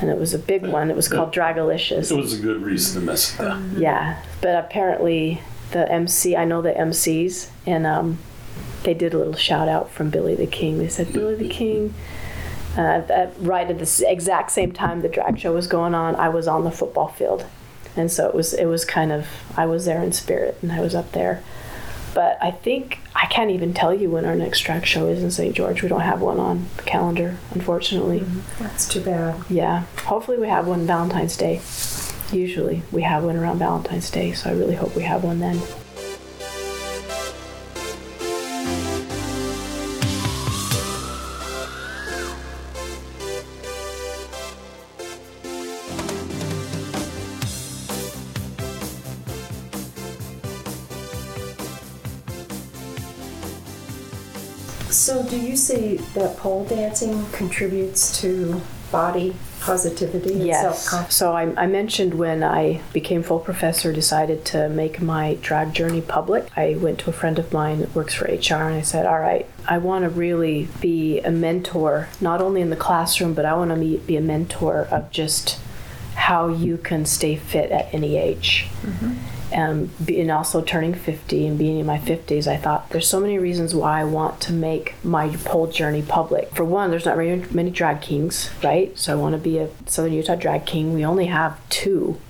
And 0.00 0.08
it 0.08 0.18
was 0.18 0.32
a 0.32 0.38
big 0.38 0.66
one. 0.66 0.90
It 0.90 0.96
was 0.96 1.08
called 1.08 1.32
Dragalicious. 1.32 2.10
It 2.10 2.16
was 2.16 2.32
a 2.32 2.38
good 2.42 2.62
reason 2.62 3.00
to 3.00 3.06
miss 3.06 3.34
it. 3.34 3.38
though. 3.38 3.60
Yeah, 3.76 4.24
but 4.40 4.56
apparently 4.56 5.42
the 5.72 5.90
MC, 5.92 6.34
I 6.34 6.46
know 6.46 6.62
the 6.62 6.72
MCs, 6.72 7.50
and 7.66 7.86
um, 7.86 8.18
they 8.82 8.94
did 8.94 9.12
a 9.12 9.18
little 9.18 9.34
shout 9.34 9.68
out 9.68 9.90
from 9.90 10.08
Billy 10.08 10.34
the 10.34 10.46
King. 10.46 10.78
They 10.78 10.88
said, 10.88 11.12
Billy 11.12 11.34
the 11.34 11.48
King. 11.48 11.94
Uh, 12.76 13.02
at, 13.08 13.32
right 13.40 13.68
at 13.68 13.78
the 13.78 14.04
exact 14.08 14.52
same 14.52 14.72
time 14.72 15.02
the 15.02 15.08
drag 15.08 15.38
show 15.38 15.52
was 15.52 15.66
going 15.66 15.94
on, 15.94 16.14
I 16.16 16.28
was 16.28 16.46
on 16.46 16.64
the 16.64 16.70
football 16.70 17.08
field, 17.08 17.44
and 17.96 18.10
so 18.10 18.28
it 18.28 18.34
was 18.34 18.54
it 18.54 18.66
was 18.66 18.84
kind 18.84 19.10
of 19.10 19.26
I 19.56 19.66
was 19.66 19.84
there 19.86 20.02
in 20.02 20.12
spirit, 20.12 20.58
and 20.62 20.70
I 20.70 20.80
was 20.80 20.94
up 20.94 21.12
there. 21.12 21.42
But 22.14 22.38
I 22.40 22.50
think 22.50 22.98
I 23.14 23.26
can't 23.26 23.50
even 23.50 23.72
tell 23.72 23.94
you 23.94 24.10
when 24.10 24.24
our 24.24 24.34
next 24.34 24.60
drag 24.60 24.84
show 24.84 25.06
is 25.08 25.22
in 25.22 25.30
St. 25.30 25.54
George. 25.54 25.82
We 25.82 25.88
don't 25.88 26.00
have 26.00 26.20
one 26.20 26.40
on 26.40 26.66
the 26.76 26.82
calendar, 26.82 27.38
unfortunately. 27.52 28.24
That's 28.58 28.88
too 28.88 29.00
bad. 29.00 29.40
Yeah, 29.48 29.84
hopefully 30.04 30.38
we 30.38 30.48
have 30.48 30.66
one 30.66 30.86
Valentine's 30.86 31.36
Day. 31.36 31.60
Usually 32.32 32.82
we 32.92 33.02
have 33.02 33.24
one 33.24 33.36
around 33.36 33.58
Valentine's 33.58 34.10
Day, 34.10 34.32
so 34.32 34.50
I 34.50 34.54
really 34.54 34.76
hope 34.76 34.94
we 34.94 35.02
have 35.02 35.24
one 35.24 35.40
then. 35.40 35.60
Do 55.30 55.38
you 55.38 55.56
see 55.56 55.96
that 56.14 56.36
pole 56.36 56.64
dancing 56.64 57.24
contributes 57.30 58.20
to 58.20 58.60
body 58.90 59.36
positivity 59.60 60.32
and 60.32 60.46
Yes. 60.46 60.62
self-confidence? 60.62 61.14
So 61.14 61.32
I, 61.32 61.42
I 61.56 61.66
mentioned 61.68 62.14
when 62.14 62.42
I 62.42 62.80
became 62.92 63.22
full 63.22 63.38
professor, 63.38 63.92
decided 63.92 64.44
to 64.46 64.68
make 64.68 65.00
my 65.00 65.38
drag 65.40 65.72
journey 65.72 66.00
public. 66.00 66.48
I 66.56 66.74
went 66.80 66.98
to 67.00 67.10
a 67.10 67.12
friend 67.12 67.38
of 67.38 67.52
mine 67.52 67.78
that 67.78 67.94
works 67.94 68.14
for 68.14 68.24
HR 68.24 68.64
and 68.66 68.74
I 68.74 68.80
said, 68.82 69.06
All 69.06 69.20
right, 69.20 69.46
I 69.68 69.78
want 69.78 70.02
to 70.02 70.10
really 70.10 70.68
be 70.80 71.20
a 71.20 71.30
mentor, 71.30 72.08
not 72.20 72.40
only 72.42 72.60
in 72.60 72.70
the 72.70 72.76
classroom, 72.76 73.32
but 73.32 73.44
I 73.44 73.54
want 73.54 73.70
to 73.70 73.76
be, 73.76 73.98
be 73.98 74.16
a 74.16 74.20
mentor 74.20 74.88
of 74.90 75.12
just 75.12 75.60
how 76.16 76.48
you 76.48 76.76
can 76.76 77.06
stay 77.06 77.36
fit 77.36 77.70
at 77.70 77.94
any 77.94 78.16
age. 78.16 78.66
Mm-hmm. 78.82 79.14
Um, 79.52 79.90
and 80.08 80.30
also 80.30 80.62
turning 80.62 80.94
50 80.94 81.46
and 81.46 81.58
being 81.58 81.78
in 81.78 81.86
my 81.86 81.98
50s, 81.98 82.46
I 82.46 82.56
thought 82.56 82.90
there's 82.90 83.08
so 83.08 83.20
many 83.20 83.38
reasons 83.38 83.74
why 83.74 84.00
I 84.00 84.04
want 84.04 84.40
to 84.42 84.52
make 84.52 84.94
my 85.04 85.36
pole 85.44 85.66
journey 85.66 86.02
public. 86.02 86.54
For 86.54 86.64
one, 86.64 86.90
there's 86.90 87.04
not 87.04 87.16
very 87.16 87.44
many 87.50 87.70
drag 87.70 88.00
kings, 88.00 88.50
right? 88.62 88.96
So 88.96 89.12
I 89.12 89.16
want 89.16 89.34
to 89.34 89.40
be 89.40 89.58
a 89.58 89.70
Southern 89.86 90.12
Utah 90.12 90.36
drag 90.36 90.66
king. 90.66 90.94
We 90.94 91.04
only 91.04 91.26
have 91.26 91.60
two 91.68 92.20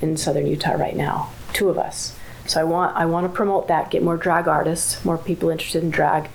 in 0.00 0.16
Southern 0.16 0.46
Utah 0.46 0.72
right 0.72 0.96
now, 0.96 1.30
two 1.52 1.68
of 1.68 1.78
us. 1.78 2.16
So 2.46 2.60
I 2.60 2.64
want 2.64 2.96
I 2.96 3.06
want 3.06 3.26
to 3.26 3.32
promote 3.32 3.68
that, 3.68 3.90
get 3.90 4.02
more 4.02 4.16
drag 4.16 4.48
artists, 4.48 5.04
more 5.04 5.18
people 5.18 5.50
interested 5.50 5.82
in 5.82 5.90
drag. 5.90 6.28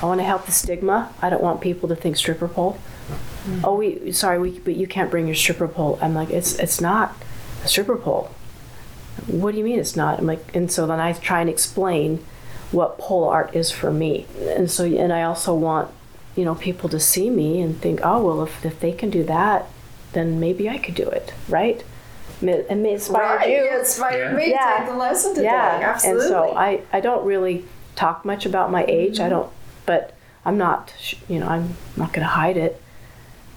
I 0.00 0.06
want 0.06 0.20
to 0.20 0.24
help 0.24 0.46
the 0.46 0.52
stigma. 0.52 1.12
I 1.20 1.28
don't 1.28 1.42
want 1.42 1.60
people 1.60 1.88
to 1.88 1.96
think 1.96 2.16
stripper 2.16 2.48
pole. 2.48 2.78
Oh, 3.64 3.76
we 3.76 4.12
sorry, 4.12 4.38
we 4.38 4.58
but 4.58 4.76
you 4.76 4.86
can't 4.86 5.10
bring 5.10 5.26
your 5.26 5.34
stripper 5.34 5.68
pole. 5.68 5.98
I'm 6.00 6.14
like, 6.14 6.30
it's 6.30 6.54
it's 6.58 6.80
not 6.80 7.14
a 7.64 7.68
stripper 7.68 7.96
pole 7.96 8.30
what 9.26 9.52
do 9.52 9.58
you 9.58 9.64
mean 9.64 9.78
it's 9.78 9.96
not? 9.96 10.18
I'm 10.18 10.26
like, 10.26 10.54
and 10.54 10.70
so 10.70 10.86
then 10.86 11.00
I 11.00 11.12
try 11.12 11.40
and 11.40 11.50
explain 11.50 12.24
what 12.70 12.98
pole 12.98 13.24
art 13.24 13.54
is 13.54 13.70
for 13.70 13.90
me. 13.90 14.26
And 14.40 14.70
so, 14.70 14.84
and 14.84 15.12
I 15.12 15.22
also 15.22 15.54
want, 15.54 15.90
you 16.36 16.44
know, 16.44 16.54
people 16.54 16.88
to 16.90 17.00
see 17.00 17.30
me 17.30 17.60
and 17.60 17.80
think, 17.80 18.00
oh, 18.02 18.24
well, 18.24 18.42
if, 18.42 18.64
if 18.64 18.78
they 18.80 18.92
can 18.92 19.10
do 19.10 19.24
that, 19.24 19.66
then 20.12 20.38
maybe 20.40 20.68
I 20.68 20.78
could 20.78 20.94
do 20.94 21.08
it, 21.08 21.32
right? 21.48 21.82
It 22.40 22.76
may 22.76 22.92
inspire 22.92 23.36
Right, 23.36 23.50
you. 23.50 23.56
you 23.64 23.78
inspired 23.78 24.30
Yeah. 24.30 24.36
me 24.36 24.50
Yeah. 24.50 24.58
to 24.58 24.78
take 24.78 24.88
the 24.88 24.96
lesson 24.96 25.34
today. 25.34 25.46
Yeah, 25.46 25.80
Absolutely. 25.82 26.22
and 26.22 26.30
so 26.30 26.56
I, 26.56 26.82
I 26.92 27.00
don't 27.00 27.24
really 27.24 27.64
talk 27.96 28.24
much 28.24 28.46
about 28.46 28.70
my 28.70 28.84
age. 28.86 29.18
I 29.18 29.24
mm-hmm. 29.24 29.30
don't, 29.30 29.50
but 29.86 30.14
I'm 30.44 30.56
not, 30.56 30.92
you 31.28 31.40
know, 31.40 31.48
I'm 31.48 31.76
not 31.96 32.12
going 32.12 32.24
to 32.24 32.32
hide 32.32 32.56
it. 32.56 32.80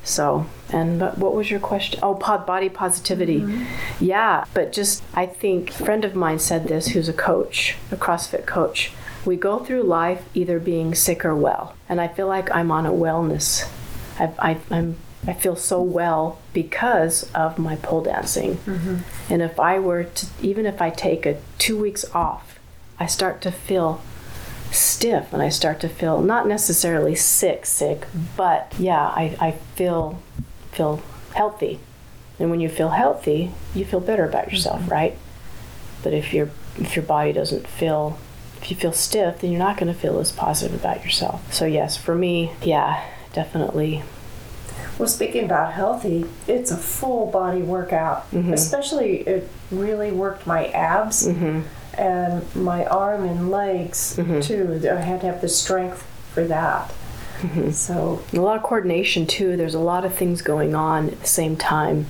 So, 0.04 0.48
and 0.70 1.00
but 1.00 1.18
what 1.18 1.36
was 1.36 1.52
your 1.52 1.60
question? 1.60 2.00
Oh, 2.02 2.16
pod, 2.16 2.46
body 2.46 2.70
positivity. 2.70 3.42
Mm-hmm. 3.42 4.04
Yeah, 4.04 4.46
but 4.54 4.72
just 4.72 5.04
I 5.14 5.26
think 5.26 5.70
a 5.70 5.74
friend 5.74 6.04
of 6.04 6.16
mine 6.16 6.40
said 6.40 6.68
this, 6.68 6.90
who's 6.90 7.08
a 7.08 7.14
coach, 7.14 7.76
a 7.92 7.96
CrossFit 7.96 8.46
coach. 8.46 8.92
We 9.26 9.36
go 9.36 9.60
through 9.60 9.84
life 9.84 10.24
either 10.34 10.60
being 10.60 10.96
sick 10.96 11.24
or 11.24 11.36
well, 11.36 11.76
and 11.88 12.02
I 12.02 12.08
feel 12.08 12.28
like 12.28 12.50
I'm 12.54 12.72
on 12.72 12.88
a 12.88 12.92
wellness. 12.92 13.70
I, 14.20 14.34
I, 14.40 14.58
I'm 14.72 14.98
I 15.28 15.34
feel 15.34 15.56
so 15.56 15.82
well 15.82 16.40
because 16.52 17.32
of 17.34 17.60
my 17.60 17.76
pole 17.76 18.02
dancing. 18.02 18.56
Mm-hmm. 18.58 18.98
And 19.32 19.42
if 19.42 19.60
I 19.60 19.78
were 19.78 20.06
to, 20.06 20.28
even 20.42 20.66
if 20.66 20.82
I 20.82 20.90
take 20.90 21.26
a 21.26 21.40
two 21.60 21.78
weeks 21.78 22.04
off, 22.16 22.60
I 23.00 23.06
start 23.06 23.42
to 23.42 23.52
feel 23.52 24.02
stiff 24.72 25.34
and 25.34 25.42
I 25.42 25.50
start 25.50 25.80
to 25.82 25.90
feel 25.90 26.22
not 26.22 26.48
necessarily 26.48 27.16
sick, 27.16 27.66
sick, 27.66 28.08
but 28.36 28.74
yeah, 28.80 29.02
I, 29.02 29.36
I 29.40 29.52
feel 29.76 30.22
feel 30.72 31.02
healthy. 31.34 31.80
And 32.40 32.50
when 32.50 32.60
you 32.60 32.70
feel 32.70 32.90
healthy, 32.90 33.52
you 33.76 33.86
feel 33.86 34.00
better 34.00 34.28
about 34.28 34.52
yourself, 34.52 34.90
right? 34.90 35.18
But 36.04 36.14
if 36.14 36.34
your 36.34 36.50
if 36.78 36.96
your 36.96 37.04
body 37.04 37.34
doesn't 37.34 37.68
feel 37.68 38.18
if 38.62 38.70
you 38.70 38.78
feel 38.78 38.94
stiff, 38.94 39.42
then 39.42 39.52
you're 39.52 39.60
not 39.60 39.78
going 39.78 39.92
to 39.92 40.00
feel 40.00 40.20
as 40.20 40.32
positive 40.32 40.80
about 40.80 41.04
yourself. 41.04 41.52
So 41.54 41.66
yes, 41.66 41.98
for 41.98 42.16
me, 42.16 42.52
yeah, 42.62 43.04
definitely. 43.34 44.04
Well, 44.98 45.08
speaking 45.08 45.46
about 45.46 45.74
healthy, 45.74 46.26
it's 46.48 46.70
a 46.70 46.78
full 46.78 47.26
body 47.32 47.62
workout. 47.62 48.30
Mm-hmm. 48.32 48.54
Especially, 48.54 49.22
it 49.22 49.50
really 49.72 50.12
worked 50.12 50.46
my 50.46 50.68
abs 50.68 51.28
Mm-hmm. 51.28 51.62
And 51.98 52.44
my 52.56 52.86
arm 52.86 53.24
and 53.26 53.52
legs 53.52 54.16
too. 54.42 54.80
I 54.84 54.96
had 55.02 55.22
to 55.22 55.28
have 55.28 55.42
the 55.42 55.50
strength 55.50 56.04
for 56.34 56.44
that. 56.46 56.90
Mm-hmm. 57.42 57.72
So 57.72 58.22
A 58.34 58.40
lot 58.40 58.58
of 58.58 58.64
coordination 58.64 59.26
too. 59.26 59.58
There's 59.58 59.74
a 59.74 59.80
lot 59.80 60.06
of 60.06 60.14
things 60.14 60.42
going 60.42 60.76
on 60.76 61.10
at 61.10 61.20
the 61.22 61.28
same 61.28 61.56
time. 61.58 62.06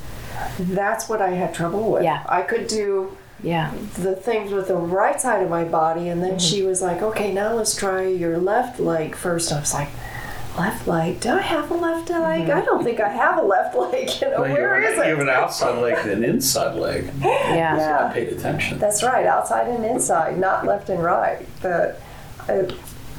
that's 0.59 1.07
what 1.07 1.21
I 1.21 1.29
had 1.31 1.53
trouble 1.53 1.91
with. 1.91 2.03
Yeah. 2.03 2.23
I 2.27 2.41
could 2.41 2.67
do 2.67 3.17
Yeah. 3.43 3.71
the 3.95 4.15
things 4.15 4.51
with 4.51 4.67
the 4.67 4.75
right 4.75 5.19
side 5.21 5.41
of 5.43 5.49
my 5.49 5.63
body, 5.63 6.09
and 6.09 6.21
then 6.21 6.37
she 6.39 6.63
was 6.63 6.81
like, 6.81 7.01
"Okay, 7.01 7.33
now 7.33 7.53
let's 7.53 7.75
try 7.75 8.05
your 8.07 8.37
left 8.37 8.79
leg 8.79 9.15
first. 9.15 9.51
I 9.51 9.59
was 9.59 9.73
like. 9.73 9.89
Left 10.57 10.85
leg? 10.87 11.19
Do 11.21 11.29
I 11.31 11.41
have 11.41 11.71
a 11.71 11.75
left 11.75 12.09
leg? 12.09 12.49
I 12.49 12.61
don't 12.61 12.83
think 12.83 12.99
I 12.99 13.09
have 13.09 13.37
a 13.37 13.41
left 13.41 13.75
leg. 13.75 14.09
You 14.21 14.29
know, 14.31 14.41
Well, 14.41 14.49
you 14.49 14.53
where 14.55 14.81
have 14.81 14.91
is 14.93 14.99
an- 14.99 15.05
You 15.07 15.11
have 15.15 15.19
an 15.21 15.29
outside 15.29 15.79
leg 15.81 15.95
and 15.99 16.11
an 16.11 16.23
inside 16.23 16.75
leg. 16.75 17.09
Yeah. 17.21 17.77
Yeah. 17.77 18.07
I 18.09 18.13
paid 18.13 18.29
attention. 18.29 18.77
That's 18.79 19.01
right, 19.03 19.25
outside 19.25 19.67
and 19.67 19.85
inside, 19.85 20.37
not 20.37 20.65
left 20.65 20.89
and 20.89 21.01
right. 21.03 21.45
But 21.61 22.01
I, 22.49 22.67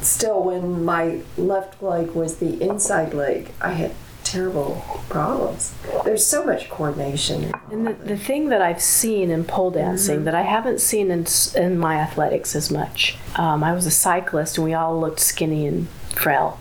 still, 0.03 0.43
when 0.43 0.85
my 0.85 1.21
left 1.39 1.83
leg 1.83 2.11
was 2.11 2.37
the 2.37 2.61
inside 2.63 3.15
leg, 3.15 3.51
I 3.61 3.73
had 3.73 3.93
terrible 4.25 4.83
problems. 5.09 5.75
There's 6.05 6.25
so 6.27 6.45
much 6.45 6.69
coordination. 6.71 7.53
And 7.71 7.87
the, 7.87 7.93
the 7.95 8.17
thing 8.17 8.49
that 8.51 8.63
I've 8.63 8.81
seen 8.83 9.31
in 9.31 9.45
pole 9.45 9.71
dancing 9.71 10.25
that 10.25 10.35
I 10.35 10.43
haven't 10.43 10.81
seen 10.81 11.11
in, 11.11 11.27
in 11.57 11.79
my 11.79 11.97
athletics 11.97 12.55
as 12.57 12.71
much, 12.71 13.17
um, 13.37 13.63
I 13.65 13.73
was 13.73 13.85
a 13.87 13.91
cyclist 13.91 14.59
and 14.59 14.65
we 14.65 14.75
all 14.75 14.99
looked 15.01 15.21
skinny 15.21 15.67
and 15.67 15.89
frail. 16.15 16.59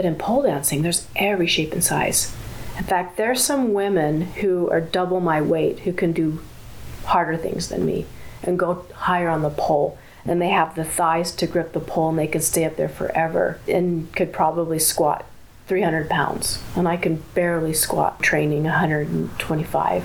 But 0.00 0.06
in 0.06 0.14
pole 0.14 0.44
dancing, 0.44 0.80
there's 0.80 1.06
every 1.14 1.46
shape 1.46 1.74
and 1.74 1.84
size. 1.84 2.34
In 2.78 2.84
fact, 2.84 3.18
there's 3.18 3.44
some 3.44 3.74
women 3.74 4.22
who 4.22 4.66
are 4.70 4.80
double 4.80 5.20
my 5.20 5.42
weight 5.42 5.80
who 5.80 5.92
can 5.92 6.12
do 6.12 6.40
harder 7.04 7.36
things 7.36 7.68
than 7.68 7.84
me 7.84 8.06
and 8.42 8.58
go 8.58 8.86
higher 8.94 9.28
on 9.28 9.42
the 9.42 9.50
pole. 9.50 9.98
And 10.24 10.40
they 10.40 10.48
have 10.48 10.74
the 10.74 10.86
thighs 10.86 11.32
to 11.32 11.46
grip 11.46 11.74
the 11.74 11.80
pole 11.80 12.08
and 12.08 12.18
they 12.18 12.26
can 12.26 12.40
stay 12.40 12.64
up 12.64 12.76
there 12.76 12.88
forever 12.88 13.60
and 13.68 14.10
could 14.16 14.32
probably 14.32 14.78
squat 14.78 15.26
300 15.66 16.08
pounds, 16.08 16.62
and 16.74 16.88
I 16.88 16.96
can 16.96 17.22
barely 17.34 17.74
squat 17.74 18.22
training 18.22 18.64
125. 18.64 20.04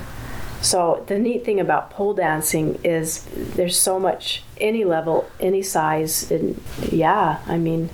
So 0.62 1.06
the 1.08 1.18
neat 1.18 1.46
thing 1.46 1.62
about 1.62 1.90
pole 1.92 2.14
dancing 2.14 2.82
is 2.84 3.24
there's 3.34 3.80
so 3.80 3.98
much 3.98 4.44
any 4.58 4.84
level, 4.84 5.30
any 5.40 5.62
size, 5.62 6.30
and 6.30 6.62
yeah, 6.92 7.40
I 7.48 7.58
mean, 7.58 7.92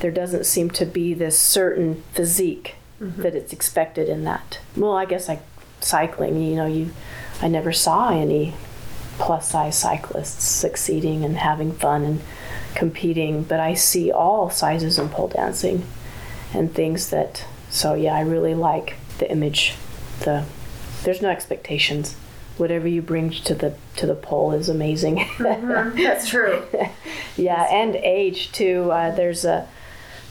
there 0.00 0.10
doesn't 0.10 0.46
seem 0.46 0.70
to 0.70 0.84
be 0.84 1.14
this 1.14 1.38
certain 1.38 2.02
physique 2.12 2.76
that 3.00 3.34
it's 3.34 3.52
expected 3.52 4.08
in 4.08 4.24
that. 4.24 4.60
Well, 4.76 4.96
I 4.96 5.04
guess 5.04 5.28
like 5.28 5.42
cycling, 5.80 6.40
you 6.40 6.56
know, 6.56 6.66
you 6.66 6.90
I 7.42 7.48
never 7.48 7.72
saw 7.72 8.10
any 8.10 8.54
plus 9.18 9.50
size 9.50 9.78
cyclists 9.78 10.44
succeeding 10.44 11.24
and 11.24 11.36
having 11.36 11.72
fun 11.72 12.04
and 12.04 12.20
competing, 12.74 13.42
but 13.42 13.60
I 13.60 13.74
see 13.74 14.10
all 14.10 14.50
sizes 14.50 14.98
in 14.98 15.08
pole 15.08 15.28
dancing 15.28 15.86
and 16.52 16.72
things 16.72 17.10
that 17.10 17.44
so 17.70 17.94
yeah, 17.94 18.14
I 18.14 18.20
really 18.20 18.54
like 18.54 18.96
the 19.18 19.30
image. 19.30 19.74
The 20.20 20.44
there's 21.02 21.20
no 21.20 21.28
expectations. 21.28 22.14
Whatever 22.56 22.86
you 22.86 23.02
bring 23.02 23.30
to 23.30 23.54
the 23.54 23.74
to 23.96 24.06
the 24.06 24.14
pole 24.14 24.52
is 24.52 24.68
amazing. 24.68 25.26
That's 25.96 26.28
true. 26.28 26.62
Yeah, 27.36 27.64
and 27.64 27.96
age 27.96 28.52
too. 28.52 28.92
Uh, 28.92 29.10
there's 29.10 29.44
a 29.44 29.66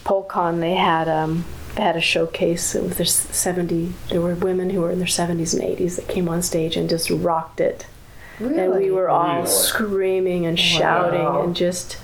PoleCon. 0.04 0.60
They 0.60 0.74
had 0.74 1.08
um, 1.08 1.44
they 1.76 1.82
had 1.82 1.96
a 1.96 2.00
showcase. 2.00 2.74
It 2.74 2.82
was 2.82 2.96
their 2.96 3.06
70. 3.06 3.92
There 4.10 4.20
were 4.20 4.34
women 4.34 4.70
who 4.70 4.80
were 4.80 4.90
in 4.90 4.98
their 4.98 5.08
70s 5.08 5.52
and 5.54 5.62
80s 5.62 5.96
that 5.96 6.08
came 6.08 6.28
on 6.28 6.42
stage 6.42 6.76
and 6.76 6.88
just 6.88 7.10
rocked 7.10 7.60
it. 7.60 7.86
Really? 8.40 8.58
And 8.58 8.74
we 8.74 8.90
were 8.90 9.08
all 9.08 9.36
Really? 9.36 9.46
screaming 9.46 10.46
and 10.46 10.58
shouting 10.58 11.22
Wow. 11.24 11.42
and 11.42 11.54
just 11.56 11.96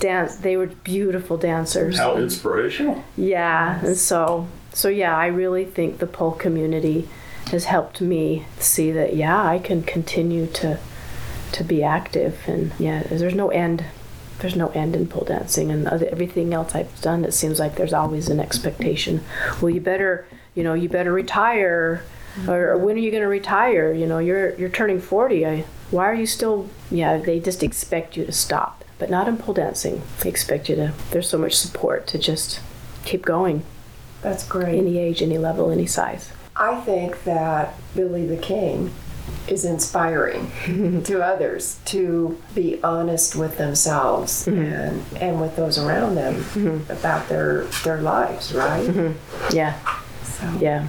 dance. 0.00 0.36
They 0.36 0.56
were 0.56 0.66
beautiful 0.66 1.36
dancers. 1.36 1.98
How 1.98 2.16
inspirational. 2.16 3.02
Yeah, 3.16 3.84
and 3.84 3.96
so 3.96 4.46
so 4.72 4.88
yeah, 4.88 5.16
I 5.16 5.26
really 5.26 5.64
think 5.64 5.98
the 5.98 6.06
pole 6.06 6.32
community 6.32 7.08
has 7.50 7.64
helped 7.64 8.00
me 8.00 8.46
see 8.58 8.92
that 8.92 9.14
yeah, 9.16 9.44
I 9.44 9.58
can 9.58 9.82
continue 9.82 10.46
to 10.46 10.78
to 11.52 11.64
be 11.64 11.82
active 11.82 12.38
and 12.46 12.70
yeah, 12.78 13.02
there's 13.04 13.34
no 13.34 13.48
end. 13.50 13.84
There's 14.40 14.56
no 14.56 14.68
end 14.68 14.96
in 14.96 15.06
pole 15.06 15.24
dancing 15.24 15.70
and 15.70 15.86
other, 15.86 16.06
everything 16.10 16.52
else 16.54 16.74
I've 16.74 17.00
done. 17.00 17.24
It 17.24 17.32
seems 17.32 17.58
like 17.58 17.76
there's 17.76 17.92
always 17.92 18.28
an 18.28 18.40
expectation. 18.40 19.22
Well, 19.60 19.70
you 19.70 19.80
better, 19.80 20.26
you 20.54 20.62
know, 20.62 20.74
you 20.74 20.88
better 20.88 21.12
retire, 21.12 22.02
or, 22.48 22.70
or 22.70 22.78
when 22.78 22.96
are 22.96 23.00
you 23.00 23.10
going 23.10 23.22
to 23.22 23.28
retire? 23.28 23.92
You 23.92 24.06
know, 24.06 24.18
you're 24.18 24.54
you're 24.56 24.68
turning 24.68 25.00
40. 25.00 25.46
I, 25.46 25.64
why 25.90 26.04
are 26.08 26.14
you 26.14 26.26
still? 26.26 26.68
Yeah, 26.90 27.18
they 27.18 27.40
just 27.40 27.62
expect 27.62 28.16
you 28.16 28.24
to 28.24 28.32
stop, 28.32 28.84
but 28.98 29.10
not 29.10 29.28
in 29.28 29.36
pole 29.36 29.54
dancing. 29.54 30.02
They 30.20 30.28
expect 30.30 30.68
you 30.68 30.76
to. 30.76 30.92
There's 31.10 31.28
so 31.28 31.38
much 31.38 31.54
support 31.56 32.06
to 32.08 32.18
just 32.18 32.60
keep 33.04 33.24
going, 33.24 33.62
That's 34.22 34.46
great. 34.46 34.78
any 34.78 34.98
age, 34.98 35.22
any 35.22 35.38
level, 35.38 35.70
any 35.70 35.86
size. 35.86 36.32
I 36.56 36.80
think 36.82 37.24
that 37.24 37.74
Billy 37.94 38.26
the 38.26 38.36
King 38.36 38.90
is 39.48 39.64
inspiring 39.64 40.50
to 41.04 41.22
others 41.22 41.78
to 41.84 42.40
be 42.54 42.80
honest 42.82 43.36
with 43.36 43.56
themselves 43.58 44.46
mm-hmm. 44.46 44.60
and, 44.60 45.04
and 45.16 45.40
with 45.40 45.56
those 45.56 45.78
around 45.78 46.14
them 46.14 46.34
mm-hmm. 46.34 46.92
about 46.92 47.28
their 47.28 47.64
their 47.84 48.00
lives, 48.00 48.52
right? 48.54 48.86
Mm-hmm. 48.86 49.56
Yeah, 49.56 49.78
So. 50.24 50.58
Yeah, 50.60 50.88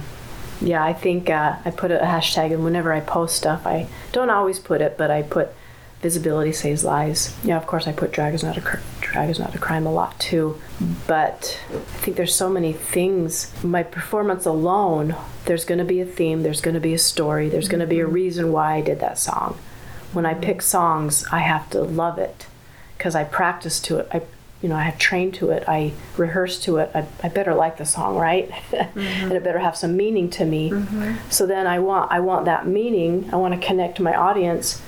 yeah. 0.60 0.84
I 0.84 0.92
think 0.92 1.30
uh, 1.30 1.56
I 1.64 1.70
put 1.70 1.90
a 1.90 1.98
hashtag, 1.98 2.52
and 2.52 2.64
whenever 2.64 2.92
I 2.92 3.00
post 3.00 3.36
stuff, 3.36 3.66
I 3.66 3.88
don't 4.12 4.30
always 4.30 4.58
put 4.58 4.80
it, 4.80 4.96
but 4.96 5.10
I 5.10 5.22
put 5.22 5.48
visibility 6.02 6.52
saves 6.52 6.84
lives. 6.84 7.34
Yeah, 7.44 7.56
of 7.56 7.66
course, 7.66 7.86
I 7.86 7.92
put 7.92 8.12
drag 8.12 8.34
is 8.34 8.42
not 8.42 8.58
a 8.58 8.60
cr- 8.60 8.78
drag 9.00 9.30
is 9.30 9.38
not 9.38 9.54
a 9.54 9.58
crime 9.58 9.86
a 9.86 9.92
lot 9.92 10.18
too, 10.18 10.60
but 11.06 11.60
I 11.70 11.78
think 12.00 12.16
there's 12.16 12.34
so 12.34 12.50
many 12.50 12.72
things. 12.72 13.52
My 13.62 13.84
performance 13.84 14.44
alone, 14.44 15.14
there's 15.44 15.64
going 15.64 15.78
to 15.78 15.84
be 15.84 16.00
a 16.00 16.06
theme, 16.06 16.42
there's 16.42 16.60
going 16.60 16.74
to 16.74 16.80
be 16.80 16.92
a 16.92 16.98
story, 16.98 17.48
there's 17.48 17.68
going 17.68 17.80
to 17.80 17.86
be 17.86 18.00
a 18.00 18.04
mm-hmm. 18.04 18.14
reason 18.14 18.52
why 18.52 18.74
I 18.74 18.80
did 18.80 18.98
that 19.00 19.18
song. 19.18 19.58
When 20.12 20.26
I 20.26 20.34
pick 20.34 20.60
songs, 20.60 21.24
I 21.32 21.38
have 21.38 21.70
to 21.70 21.82
love 21.82 22.18
it 22.18 22.46
because 22.98 23.14
I 23.14 23.24
practice 23.24 23.80
to 23.80 23.98
it. 23.98 24.08
I, 24.12 24.22
you 24.60 24.68
know, 24.68 24.76
I 24.76 24.82
have 24.82 24.98
trained 24.98 25.34
to 25.34 25.50
it. 25.50 25.64
I 25.66 25.92
rehearse 26.16 26.58
to 26.64 26.76
it. 26.78 26.90
I, 26.94 27.06
I 27.22 27.28
better 27.28 27.54
like 27.54 27.78
the 27.78 27.86
song, 27.86 28.16
right? 28.16 28.50
Mm-hmm. 28.72 28.98
and 28.98 29.32
it 29.32 29.44
better 29.44 29.58
have 29.58 29.76
some 29.76 29.96
meaning 29.96 30.28
to 30.30 30.44
me. 30.44 30.70
Mm-hmm. 30.70 31.30
So 31.30 31.46
then 31.46 31.66
I 31.66 31.78
want 31.78 32.12
I 32.12 32.20
want 32.20 32.44
that 32.44 32.66
meaning. 32.66 33.30
I 33.32 33.36
want 33.36 33.58
to 33.58 33.66
connect 33.66 33.96
to 33.96 34.02
my 34.02 34.14
audience. 34.14 34.82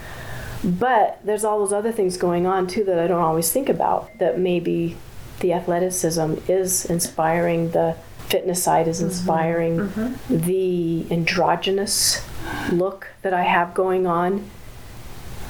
But 0.64 1.20
there's 1.22 1.44
all 1.44 1.58
those 1.58 1.72
other 1.72 1.92
things 1.92 2.16
going 2.16 2.46
on 2.46 2.66
too 2.66 2.84
that 2.84 2.98
I 2.98 3.06
don't 3.06 3.20
always 3.20 3.52
think 3.52 3.68
about. 3.68 4.18
That 4.18 4.38
maybe 4.38 4.96
the 5.40 5.52
athleticism 5.52 6.36
is 6.48 6.86
inspiring. 6.86 7.70
The 7.70 7.96
fitness 8.28 8.62
side 8.62 8.88
is 8.88 8.98
mm-hmm. 8.98 9.08
inspiring. 9.08 9.76
Mm-hmm. 9.76 10.38
The 10.38 11.06
androgynous 11.12 12.26
look 12.72 13.08
that 13.22 13.34
I 13.34 13.42
have 13.42 13.74
going 13.74 14.06
on 14.06 14.50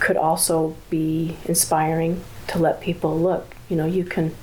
could 0.01 0.17
also 0.17 0.77
be 0.91 1.37
inspiring 1.45 2.23
to 2.49 2.59
let 2.59 2.81
people 2.81 3.19
look. 3.19 3.55
You 3.69 3.77
know, 3.77 3.87
you 3.87 4.05
can, 4.05 4.35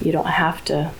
you 0.00 0.10
don't 0.10 0.26
have 0.26 0.64
to 0.66 0.90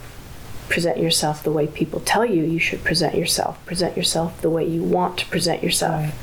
present 0.69 0.99
yourself 0.99 1.43
the 1.43 1.51
way 1.51 1.67
people 1.67 1.99
tell 2.01 2.25
you 2.25 2.45
you 2.45 2.61
should 2.61 2.85
present 2.85 3.17
yourself. 3.17 3.65
Present 3.67 3.97
yourself 3.97 4.41
the 4.41 4.51
way 4.51 4.65
you 4.65 4.83
want 4.83 5.19
to 5.19 5.27
present 5.27 5.63
yourself. 5.63 6.15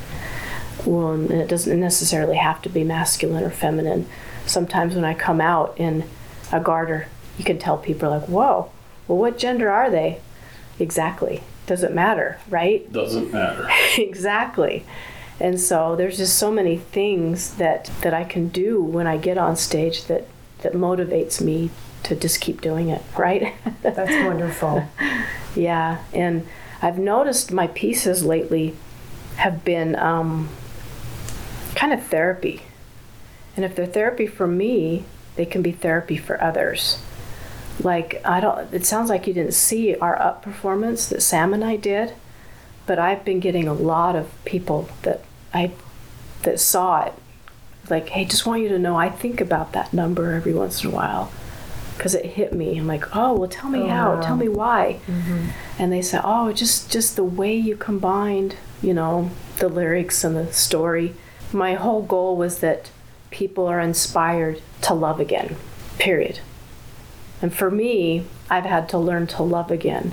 Well, 0.88 1.12
and 1.12 1.30
it 1.30 1.48
doesn't 1.48 1.78
necessarily 1.78 2.36
have 2.36 2.62
to 2.62 2.68
be 2.68 2.84
masculine 2.84 3.44
or 3.44 3.50
feminine. 3.50 4.06
Sometimes 4.46 4.94
when 4.94 5.04
I 5.04 5.14
come 5.14 5.40
out 5.40 5.74
in 5.78 6.04
a 6.50 6.60
garter, 6.60 7.08
you 7.36 7.44
can 7.44 7.58
tell 7.58 7.76
people 7.76 8.10
like, 8.10 8.28
"Whoa, 8.28 8.70
well, 9.06 9.18
what 9.18 9.38
gender 9.38 9.70
are 9.70 9.90
they?" 9.90 10.20
Exactly. 10.78 11.42
Doesn't 11.66 11.94
matter, 11.94 12.38
right? 12.48 12.90
Doesn't 12.92 13.32
matter. 13.32 13.68
exactly 13.98 14.84
and 15.40 15.60
so 15.60 15.94
there's 15.96 16.16
just 16.16 16.38
so 16.38 16.50
many 16.50 16.76
things 16.76 17.54
that 17.54 17.90
that 18.02 18.12
i 18.14 18.24
can 18.24 18.48
do 18.48 18.82
when 18.82 19.06
i 19.06 19.16
get 19.16 19.38
on 19.38 19.56
stage 19.56 20.04
that 20.04 20.26
that 20.62 20.72
motivates 20.72 21.40
me 21.40 21.70
to 22.02 22.16
just 22.16 22.40
keep 22.40 22.60
doing 22.60 22.88
it 22.88 23.02
right 23.16 23.54
that's 23.82 24.26
wonderful. 24.26 24.84
yeah 25.54 26.02
and 26.12 26.46
i've 26.82 26.98
noticed 26.98 27.52
my 27.52 27.66
pieces 27.68 28.24
lately 28.24 28.74
have 29.36 29.64
been 29.64 29.94
um, 29.96 30.48
kind 31.78 31.92
of 31.92 32.04
therapy. 32.06 32.62
And 33.54 33.64
if 33.64 33.74
they're 33.74 33.86
therapy 33.86 34.26
for 34.26 34.46
me 34.46 35.04
they 35.36 35.46
can 35.46 35.62
be 35.62 35.70
therapy 35.70 36.16
for 36.16 36.42
others. 36.42 37.00
Like 37.80 38.20
i 38.24 38.40
don't 38.40 38.74
it 38.74 38.84
sounds 38.84 39.08
like 39.08 39.26
you 39.28 39.34
didn't 39.34 39.54
see 39.54 39.94
our 39.96 40.20
up 40.20 40.42
performance 40.42 41.06
that 41.06 41.22
sam 41.22 41.54
and 41.54 41.64
i 41.64 41.76
did 41.76 42.14
but 42.88 42.98
I've 42.98 43.22
been 43.22 43.38
getting 43.38 43.68
a 43.68 43.74
lot 43.74 44.16
of 44.16 44.26
people 44.46 44.88
that 45.02 45.22
I 45.52 45.72
that 46.42 46.58
saw 46.58 47.04
it. 47.04 47.12
Like 47.88 48.08
hey 48.08 48.24
just 48.24 48.46
want 48.46 48.62
you 48.62 48.68
to 48.70 48.78
know 48.78 48.96
I 48.96 49.10
think 49.10 49.40
about 49.40 49.72
that 49.74 49.92
number 49.92 50.32
every 50.32 50.54
once 50.54 50.82
in 50.82 50.90
a 50.90 50.94
while. 50.94 51.30
Because 51.96 52.14
it 52.14 52.24
hit 52.24 52.52
me. 52.52 52.78
I'm 52.78 52.86
like 52.86 53.14
oh 53.14 53.34
well 53.34 53.48
tell 53.48 53.70
me 53.70 53.86
how. 53.86 54.14
Oh, 54.14 54.22
tell 54.22 54.36
me 54.36 54.48
why. 54.48 55.00
Mm-hmm. 55.06 55.48
And 55.78 55.92
they 55.92 56.02
said 56.02 56.22
oh 56.24 56.50
just 56.52 56.90
just 56.90 57.14
the 57.14 57.24
way 57.24 57.54
you 57.54 57.76
combined 57.76 58.56
you 58.82 58.94
know 58.94 59.30
the 59.58 59.68
lyrics 59.68 60.24
and 60.24 60.34
the 60.34 60.52
story 60.52 61.14
my 61.52 61.74
whole 61.74 62.02
goal 62.02 62.36
was 62.36 62.60
that 62.60 62.90
people 63.30 63.66
are 63.66 63.80
inspired 63.80 64.60
to 64.80 64.94
love 64.94 65.20
again 65.20 65.56
period 65.98 66.40
and 67.42 67.54
for 67.54 67.70
me 67.70 68.24
I've 68.50 68.64
had 68.64 68.88
to 68.90 68.98
learn 68.98 69.26
to 69.28 69.42
love 69.42 69.70
again 69.70 70.12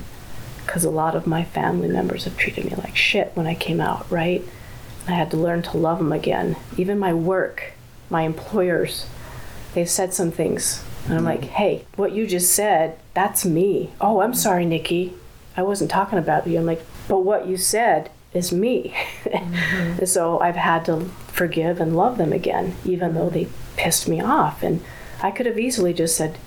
because 0.66 0.84
a 0.84 0.90
lot 0.90 1.14
of 1.14 1.26
my 1.26 1.44
family 1.44 1.88
members 1.88 2.24
have 2.24 2.36
treated 2.36 2.64
me 2.64 2.74
like 2.76 2.96
shit 2.96 3.30
when 3.34 3.46
I 3.46 3.54
came 3.54 3.80
out, 3.80 4.10
right? 4.10 4.42
I 5.06 5.12
had 5.12 5.30
to 5.30 5.36
learn 5.36 5.62
to 5.62 5.78
love 5.78 5.98
them 5.98 6.12
again. 6.12 6.56
Even 6.76 6.98
my 6.98 7.14
work, 7.14 7.72
my 8.10 8.22
employers, 8.22 9.06
they've 9.74 9.88
said 9.88 10.12
some 10.12 10.32
things. 10.32 10.84
And 11.06 11.14
I'm 11.14 11.24
like, 11.24 11.44
hey, 11.44 11.86
what 11.94 12.12
you 12.12 12.26
just 12.26 12.52
said, 12.52 12.98
that's 13.14 13.44
me. 13.44 13.92
Oh, 14.00 14.20
I'm 14.20 14.34
sorry, 14.34 14.66
Nicky. 14.66 15.14
I 15.56 15.62
wasn't 15.62 15.90
talking 15.90 16.18
about 16.18 16.46
you. 16.46 16.58
I'm 16.58 16.66
like, 16.66 16.84
but 17.06 17.20
what 17.20 17.46
you 17.46 17.56
said 17.56 18.10
is 18.36 18.52
me. 18.52 18.94
And 19.32 20.08
so 20.08 20.38
I've 20.40 20.56
had 20.56 20.84
to 20.86 21.06
forgive 21.28 21.80
and 21.80 21.96
love 21.96 22.18
them 22.18 22.32
again, 22.32 22.76
even 22.84 23.14
though 23.14 23.30
they 23.30 23.48
pissed 23.76 24.08
me 24.08 24.20
off. 24.20 24.62
And 24.62 24.82
I 25.22 25.30
could 25.30 25.46
have 25.46 25.58
easily 25.58 25.92
just 25.92 26.16
said, 26.16 26.38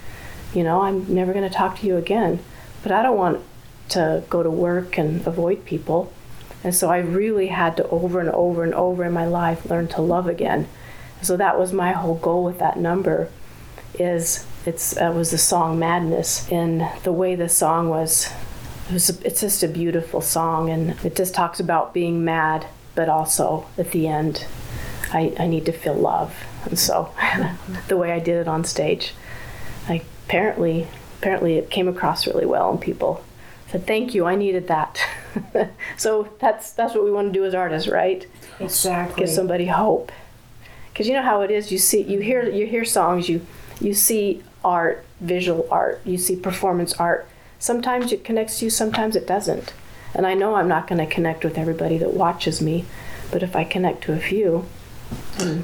you 0.54 0.64
know, 0.64 0.82
I'm 0.82 1.14
never 1.14 1.34
going 1.34 1.48
to 1.48 1.56
talk 1.56 1.80
to 1.80 1.88
you 1.88 1.98
again. 1.98 2.40
But 2.84 2.92
I 2.92 3.04
don't 3.04 3.18
want 3.18 3.42
to 3.90 4.24
go 4.30 4.44
to 4.44 4.50
work 4.50 4.98
and 4.98 5.26
avoid 5.26 5.66
people. 5.66 6.14
And 6.64 6.76
so 6.76 6.90
I 6.90 6.98
really 7.00 7.48
had 7.48 7.78
to 7.78 7.88
over 7.90 8.20
and 8.20 8.30
over 8.30 8.64
and 8.64 8.74
over 8.74 9.04
in 9.06 9.14
my 9.14 9.26
life 9.26 9.70
learn 9.70 9.88
to 9.90 10.02
love 10.02 10.28
again. 10.28 10.68
So 11.22 11.38
that 11.38 11.60
was 11.60 11.74
my 11.74 11.92
whole 11.92 12.16
goal 12.16 12.44
with 12.44 12.60
that 12.60 12.78
number 12.78 13.30
is 13.96 14.46
it's 14.66 14.96
uh, 14.98 15.12
was 15.16 15.32
the 15.32 15.38
song 15.38 15.80
Madness 15.80 16.50
and 16.52 16.88
the 17.04 17.12
way 17.12 17.36
the 17.36 17.50
song 17.50 17.90
was 17.90 18.32
it 18.90 18.94
was 18.94 19.10
it's 19.22 19.42
just 19.42 19.64
a 19.64 19.68
beautiful 19.68 20.22
song 20.22 20.70
and 20.70 20.92
it 21.06 21.16
just 21.16 21.34
talks 21.34 21.60
about 21.60 21.94
being 21.94 22.26
mad 22.26 22.66
but 22.96 23.08
also 23.08 23.66
at 23.78 23.92
the 23.92 24.08
end 24.08 24.46
I, 25.12 25.34
I 25.40 25.48
need 25.48 25.66
to 25.66 25.72
feel 25.72 25.96
love 25.96 26.36
and 26.66 26.78
so 26.78 27.12
the 27.88 27.98
way 27.98 28.12
I 28.12 28.20
did 28.20 28.42
it 28.42 28.48
on 28.48 28.64
stage 28.64 29.14
I 29.88 30.04
apparently 30.26 30.88
apparently 31.20 31.58
it 31.58 31.70
came 31.70 31.88
across 31.88 32.28
really 32.28 32.46
well 32.46 32.72
and 32.72 32.82
people 32.82 33.24
said 33.70 33.86
thank 33.86 34.14
you. 34.14 34.26
I 34.26 34.36
needed 34.36 34.68
that. 34.68 35.00
so 35.98 36.30
that's 36.40 36.72
that's 36.72 36.96
what 36.96 37.04
we 37.04 37.12
want 37.12 37.32
to 37.32 37.40
do 37.40 37.46
as 37.46 37.54
artists, 37.54 37.88
right? 37.88 38.26
Exactly. 38.60 39.26
Give 39.26 39.34
somebody 39.34 39.68
hope. 39.68 40.12
Because 40.92 41.08
you 41.08 41.14
know 41.14 41.22
how 41.22 41.42
it 41.42 41.52
is. 41.52 41.72
You 41.72 41.78
see, 41.78 42.02
you 42.02 42.20
hear 42.20 42.50
you 42.50 42.66
hear 42.66 42.84
songs. 42.84 43.30
You 43.30 43.46
you 43.80 43.94
see 43.94 44.44
art, 44.64 45.06
visual 45.22 45.68
art. 45.72 46.02
You 46.04 46.18
see 46.18 46.36
performance 46.36 46.94
art. 46.94 47.28
Sometimes 47.60 48.12
it 48.12 48.24
connects 48.24 48.60
to 48.60 48.66
you. 48.66 48.72
Sometimes 48.72 49.16
it 49.16 49.28
doesn't. 49.28 49.74
And 50.16 50.26
I 50.26 50.34
know 50.34 50.56
I'm 50.56 50.68
not 50.68 50.88
going 50.88 51.06
to 51.06 51.14
connect 51.14 51.44
with 51.44 51.58
everybody 51.58 51.98
that 52.00 52.14
watches 52.14 52.62
me, 52.62 52.86
but 53.32 53.44
if 53.44 53.56
I 53.56 53.64
connect 53.64 54.04
to 54.06 54.14
a 54.14 54.20
few, 54.20 54.66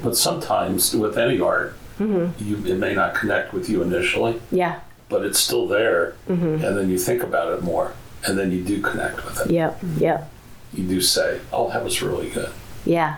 But 0.02 0.16
sometimes 0.16 0.94
with 0.94 1.16
any 1.18 1.40
art, 1.40 1.74
Mm-hmm. 1.98 2.44
you, 2.46 2.56
it 2.74 2.76
may 2.78 2.94
not 2.94 3.14
connect 3.14 3.54
with 3.54 3.70
you 3.70 3.80
initially, 3.80 4.38
yeah, 4.52 4.80
but 5.08 5.24
it's 5.24 5.38
still 5.38 5.66
there. 5.66 6.14
Mm-hmm. 6.28 6.62
And 6.62 6.76
then 6.76 6.90
you 6.90 6.98
think 6.98 7.22
about 7.22 7.54
it 7.54 7.62
more, 7.62 7.94
and 8.26 8.36
then 8.38 8.52
you 8.52 8.62
do 8.62 8.82
connect 8.82 9.24
with 9.24 9.40
it. 9.46 9.50
yep, 9.50 9.78
yep, 9.96 10.30
You 10.74 10.86
do 10.86 11.00
say, 11.00 11.40
"Oh, 11.54 11.70
that 11.70 11.82
was 11.82 12.02
really 12.02 12.28
good." 12.28 12.50
yeah, 12.84 13.16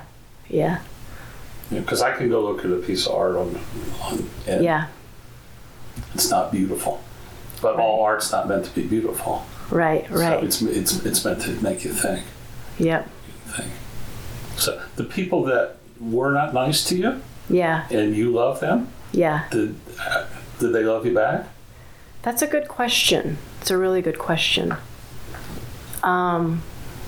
yeah, 0.48 0.78
Because 1.70 2.02
I 2.02 2.12
can 2.16 2.28
go 2.30 2.40
look 2.40 2.64
at 2.64 2.70
a 2.70 2.76
piece 2.76 3.06
of 3.08 3.16
art 3.16 3.34
on, 3.34 3.58
on 4.00 4.28
and 4.46 4.62
yeah. 4.62 4.86
it's 6.14 6.30
not 6.30 6.52
beautiful. 6.52 7.02
But 7.60 7.76
all 7.76 8.02
art's 8.04 8.30
not 8.32 8.48
meant 8.48 8.64
to 8.66 8.74
be 8.74 8.86
beautiful. 8.86 9.44
Right, 9.70 10.08
right. 10.10 10.10
So 10.10 10.20
right. 10.20 10.44
it's 10.44 10.62
it's 10.62 11.04
it's 11.04 11.24
meant 11.24 11.42
to 11.42 11.50
make 11.62 11.84
you 11.84 11.92
think. 11.92 12.24
Yep, 12.78 13.08
Think. 13.48 13.72
So 14.56 14.82
the 14.96 15.04
people 15.04 15.44
that 15.44 15.76
were 16.00 16.30
not 16.30 16.54
nice 16.54 16.84
to 16.84 16.96
you 16.96 17.22
yeah, 17.50 17.86
and 17.90 18.14
you 18.14 18.30
love 18.30 18.60
them, 18.60 18.88
yeah. 19.12 19.48
did 19.50 19.74
uh, 20.00 20.26
did 20.58 20.72
they 20.72 20.84
love 20.84 21.06
you 21.06 21.14
back? 21.14 21.46
That's 22.22 22.42
a 22.42 22.46
good 22.46 22.68
question. 22.68 23.38
It's 23.60 23.70
a 23.70 23.78
really 23.78 24.02
good 24.02 24.18
question. 24.18 24.74
Um, 26.02 26.62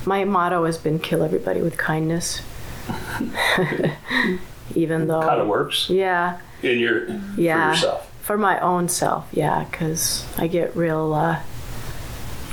my 0.05 0.24
motto 0.24 0.64
has 0.64 0.78
been 0.78 0.98
kill 0.98 1.22
everybody 1.22 1.62
with 1.62 1.76
kindness. 1.76 2.42
Even 4.74 5.09
though, 5.09 5.22
Kind 5.22 5.40
of 5.40 5.48
works 5.48 5.90
yeah, 5.90 6.38
in 6.62 6.78
your 6.78 7.09
yeah, 7.36 7.70
for 7.70 7.74
yourself. 7.74 8.09
For 8.30 8.38
my 8.38 8.60
own 8.60 8.88
self, 8.88 9.26
yeah, 9.32 9.64
because 9.64 10.24
I 10.38 10.46
get 10.46 10.76
real, 10.76 11.14
uh, 11.14 11.42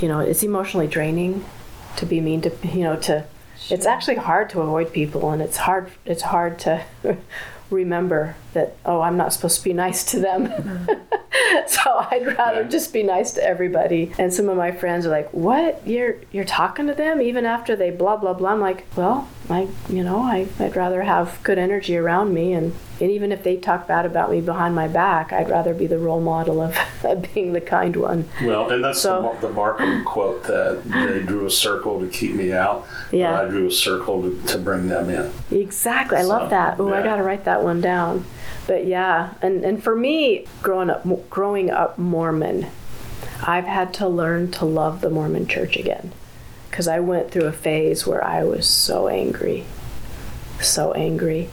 you 0.02 0.08
know, 0.08 0.22
it's 0.22 0.42
emotionally 0.42 0.88
draining 0.88 1.46
to 1.98 2.06
be 2.08 2.20
mean 2.20 2.42
to, 2.42 2.52
you 2.64 2.80
know, 2.80 2.96
to. 3.02 3.28
It's 3.70 3.86
actually 3.86 4.16
hard 4.16 4.50
to 4.50 4.62
avoid 4.62 4.92
people, 4.92 5.30
and 5.30 5.40
it's 5.40 5.58
hard. 5.58 5.92
It's 6.04 6.24
hard 6.24 6.58
to 6.62 6.84
remember 7.70 8.36
that. 8.58 8.76
Oh, 8.86 9.02
I'm 9.02 9.18
not 9.18 9.34
supposed 9.34 9.58
to 9.60 9.64
be 9.64 9.74
nice 9.74 10.04
to 10.12 10.20
them. 10.20 10.42
so 11.68 11.82
I'd 12.12 12.26
rather 12.38 12.62
Yeah. 12.64 12.68
just 12.68 12.94
be 12.94 13.04
nice 13.04 13.32
to 13.34 13.44
everybody. 13.44 14.12
And 14.18 14.34
some 14.34 14.50
of 14.50 14.58
my 14.58 14.72
friends 14.72 15.06
are 15.06 15.10
like, 15.10 15.30
"What? 15.34 15.82
You're 15.86 16.16
you're 16.32 16.44
talking 16.46 16.88
to 16.88 16.94
them 16.94 17.22
even 17.22 17.46
after 17.46 17.76
they 17.76 17.92
blah 17.92 18.18
blah 18.18 18.34
blah." 18.34 18.52
I'm 18.52 18.60
like, 18.62 18.86
"Well, 18.96 19.28
I 19.50 19.68
you 19.90 20.04
know 20.04 20.20
I 20.20 20.48
I'd 20.60 20.76
rather 20.76 21.04
have 21.04 21.40
good 21.44 21.58
energy 21.58 21.96
around 21.98 22.34
me, 22.34 22.54
and 22.54 22.74
and 23.00 23.12
even 23.12 23.32
if 23.32 23.44
they 23.44 23.58
talk 23.58 23.88
bad 23.88 24.06
about 24.08 24.32
me 24.32 24.42
behind 24.42 24.74
my 24.74 24.88
back, 24.88 25.32
I'd 25.32 25.50
rather 25.50 25.74
be 25.74 25.86
the 25.86 26.00
role 26.00 26.20
model 26.22 26.62
of, 26.62 26.76
being 27.34 27.54
the 27.54 27.62
kind 27.62 27.96
one." 27.96 28.28
Well, 28.44 28.70
and 28.72 28.84
that's 28.84 29.02
So- 29.02 29.36
the, 29.40 29.48
the 29.48 29.54
Markham 29.54 30.04
quote 30.04 30.44
that 30.46 30.82
they 30.84 31.22
drew 31.22 31.46
a 31.46 31.52
circle 31.52 32.00
to 32.00 32.08
keep 32.08 32.34
me 32.34 32.52
out. 32.54 32.86
but 33.12 33.18
Yeah. 33.18 33.40
I 33.42 33.46
drew 33.46 33.68
a 33.68 33.72
circle 33.72 34.24
to, 34.24 34.42
to 34.48 34.58
bring 34.58 34.88
them 34.88 35.10
in. 35.10 35.32
Exactly. 35.52 36.18
I 36.18 36.24
love 36.24 36.50
that. 36.50 36.80
Oh, 36.80 36.92
I 36.94 37.04
got 37.04 37.18
to 37.18 37.24
write 37.24 37.46
that 37.46 37.62
one 37.64 37.82
down. 37.82 38.26
But 38.68 38.86
yeah, 38.86 39.34
and 39.42 39.64
and 39.64 39.82
for 39.82 39.96
me, 39.96 40.46
growing 40.62 40.90
up 40.90 41.30
growing 41.30 41.70
up 41.72 41.98
Mormon, 41.98 42.68
I've 43.42 43.66
had 43.66 43.94
to 43.96 44.08
learn 44.08 44.52
to 44.52 44.66
love 44.66 45.02
the 45.02 45.10
Mormon 45.10 45.48
Church 45.48 45.78
again, 45.78 46.12
because 46.70 46.88
I 46.88 47.00
went 47.00 47.32
through 47.32 47.46
a 47.46 47.54
phase 47.54 48.06
where 48.06 48.24
I 48.24 48.44
was 48.44 48.68
so 48.68 49.08
angry, 49.08 49.66
so 50.62 50.92
angry. 50.94 51.50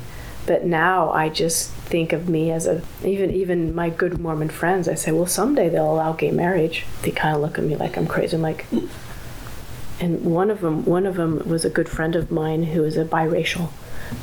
But 0.47 0.65
now 0.67 1.11
I 1.11 1.31
just 1.31 1.71
think 1.71 2.13
of 2.13 2.29
me 2.29 2.51
as 2.51 2.67
a 2.67 2.83
even 3.05 3.31
even 3.31 3.75
my 3.75 3.91
good 3.91 4.19
Mormon 4.19 4.49
friends. 4.51 4.89
I 4.89 4.95
say, 4.95 5.13
well, 5.13 5.27
someday 5.27 5.69
they'll 5.69 5.93
allow 5.93 6.13
gay 6.13 6.33
marriage. 6.33 6.85
They 7.03 7.13
kind 7.13 7.37
of 7.37 7.41
look 7.41 7.59
at 7.59 7.65
me 7.65 7.77
like 7.77 7.97
I'm 7.97 8.07
crazy. 8.09 8.37
I'm 8.37 8.43
like, 8.43 8.67
and 10.01 10.25
one 10.25 10.51
of 10.51 10.61
them 10.61 10.85
one 10.85 11.07
of 11.07 11.15
them 11.15 11.49
was 11.49 11.65
a 11.65 11.71
good 11.71 11.89
friend 11.89 12.17
of 12.17 12.31
mine 12.31 12.65
who 12.65 12.85
is 12.85 12.97
a 12.97 13.05
biracial 13.05 13.71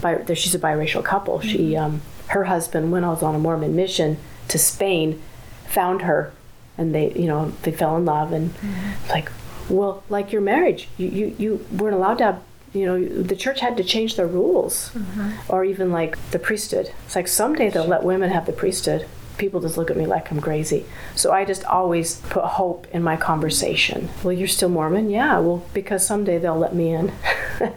bi- 0.01 0.23
she's 0.33 0.53
a 0.53 0.59
biracial 0.59 1.03
couple 1.03 1.39
she 1.39 1.75
um, 1.75 2.01
her 2.31 2.45
husband 2.45 2.91
when 2.91 3.03
i 3.03 3.09
was 3.09 3.23
on 3.23 3.35
a 3.35 3.39
mormon 3.39 3.75
mission 3.75 4.17
to 4.47 4.57
spain 4.57 5.21
found 5.67 6.01
her 6.01 6.33
and 6.77 6.93
they 6.93 7.11
you 7.13 7.27
know 7.27 7.51
they 7.63 7.71
fell 7.71 7.95
in 7.97 8.05
love 8.05 8.33
and 8.33 8.53
mm-hmm. 8.55 9.09
like 9.09 9.31
well 9.69 10.03
like 10.09 10.31
your 10.31 10.41
marriage 10.41 10.87
you, 10.97 11.07
you 11.07 11.35
you 11.37 11.65
weren't 11.71 11.95
allowed 11.95 12.17
to 12.17 12.23
have 12.25 12.41
you 12.73 12.85
know 12.85 13.23
the 13.23 13.35
church 13.35 13.59
had 13.59 13.77
to 13.77 13.83
change 13.83 14.15
their 14.15 14.27
rules. 14.27 14.91
Mm-hmm. 14.91 15.51
Or 15.51 15.65
even 15.65 15.91
like 15.91 16.17
the 16.31 16.39
priesthood. 16.39 16.91
It's 17.05 17.15
like 17.15 17.27
someday 17.27 17.69
they'll 17.69 17.85
let 17.85 18.03
women 18.03 18.29
have 18.29 18.45
the 18.45 18.53
priesthood. 18.53 19.07
People 19.37 19.59
just 19.59 19.77
look 19.77 19.89
at 19.89 19.97
me 19.97 20.05
like 20.05 20.31
i'm 20.31 20.39
crazy. 20.39 20.85
So 21.15 21.31
i 21.31 21.43
just 21.45 21.63
always 21.65 22.17
put 22.29 22.43
hope 22.43 22.87
in 22.93 23.03
my 23.03 23.17
conversation. 23.17 24.09
Well 24.23 24.33
you're 24.33 24.47
still 24.47 24.69
mormon? 24.69 25.09
Yeah 25.09 25.39
well 25.39 25.65
because 25.73 26.05
someday 26.05 26.37
they'll 26.37 26.57
let 26.57 26.75
me 26.75 26.93
in 26.93 27.11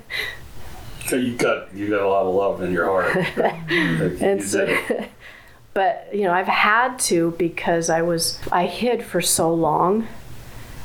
you 1.13 1.37
got 1.37 1.75
you 1.75 1.91
got 1.91 2.03
a 2.03 2.09
lot 2.09 2.27
of 2.27 2.35
love 2.35 2.63
in 2.63 2.73
your 2.73 2.87
heart. 2.87 3.15
You 3.71 4.19
And 4.21 4.43
so, 4.43 4.77
but 5.75 6.09
you 6.13 6.23
know, 6.23 6.33
I've 6.33 6.47
had 6.47 6.99
to 7.01 7.33
because 7.33 7.91
I 7.91 8.03
was 8.03 8.39
I 8.51 8.67
hid 8.67 9.03
for 9.03 9.21
so 9.21 9.53
long 9.53 10.07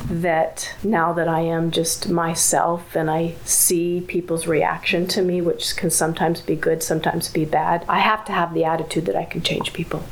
that 0.09 0.73
now 0.83 1.11
that 1.13 1.27
I 1.27 1.41
am 1.41 1.71
just 1.71 2.09
myself 2.09 2.95
and 2.95 3.11
I 3.11 3.35
see 3.43 4.01
people's 4.07 4.47
reaction 4.47 5.07
to 5.07 5.21
me, 5.21 5.41
which 5.41 5.75
can 5.75 5.89
sometimes 5.89 6.41
be 6.41 6.55
good, 6.55 6.81
sometimes 6.81 7.27
be 7.27 7.45
bad, 7.45 7.85
I 7.89 7.99
have 7.99 8.23
to 8.25 8.31
have 8.31 8.53
the 8.53 8.63
attitude 8.63 9.05
that 9.07 9.15
I 9.15 9.25
can 9.25 9.41
change 9.41 9.73
people. 9.73 10.03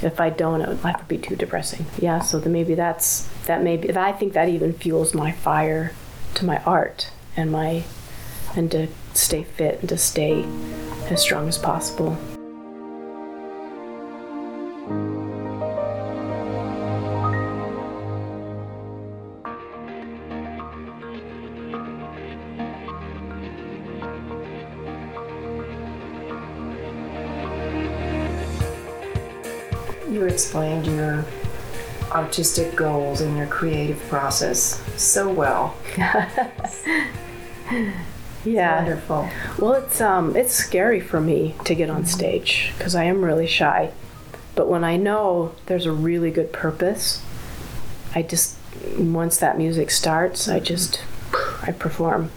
If 0.00 0.20
I 0.20 0.30
don't, 0.30 0.60
it 0.60 0.68
would 0.68 0.84
life 0.84 0.98
would 0.98 1.08
be 1.08 1.18
too 1.18 1.36
depressing. 1.36 1.86
Yeah, 1.98 2.20
so 2.20 2.38
then 2.38 2.52
maybe 2.52 2.74
that's 2.74 3.28
that. 3.46 3.62
Maybe 3.62 3.94
I 3.96 4.12
think 4.12 4.32
that 4.32 4.48
even 4.48 4.72
fuels 4.72 5.14
my 5.14 5.30
fire 5.30 5.92
to 6.34 6.44
my 6.44 6.58
art 6.64 7.10
and 7.36 7.52
my 7.52 7.84
and 8.56 8.70
to 8.72 8.88
stay 9.16 9.44
fit 9.44 9.80
and 9.80 9.88
to 9.88 9.98
stay 9.98 10.44
as 11.10 11.20
strong 11.20 11.48
as 11.48 11.58
possible. 11.58 12.16
You 30.10 30.26
explained 30.26 30.86
your 30.86 31.24
artistic 32.10 32.76
goals 32.76 33.22
and 33.22 33.36
your 33.36 33.46
creative 33.46 33.98
process 34.08 34.82
so 35.00 35.32
well. 35.32 35.76
Yeah. 38.44 38.82
Wonderful. 38.82 39.28
Well, 39.58 39.74
it's 39.74 40.00
um 40.00 40.36
it's 40.36 40.52
scary 40.52 41.00
for 41.00 41.20
me 41.20 41.54
to 41.64 41.74
get 41.74 41.90
on 41.90 42.04
stage 42.06 42.72
because 42.76 42.94
I 42.94 43.04
am 43.04 43.24
really 43.24 43.46
shy. 43.46 43.92
But 44.54 44.68
when 44.68 44.84
I 44.84 44.96
know 44.96 45.54
there's 45.66 45.86
a 45.86 45.92
really 45.92 46.30
good 46.30 46.52
purpose, 46.52 47.24
I 48.14 48.22
just 48.22 48.56
once 48.98 49.38
that 49.38 49.58
music 49.58 49.90
starts, 49.90 50.48
I 50.48 50.60
just 50.60 51.02
I 51.62 51.72
perform. 51.72 52.30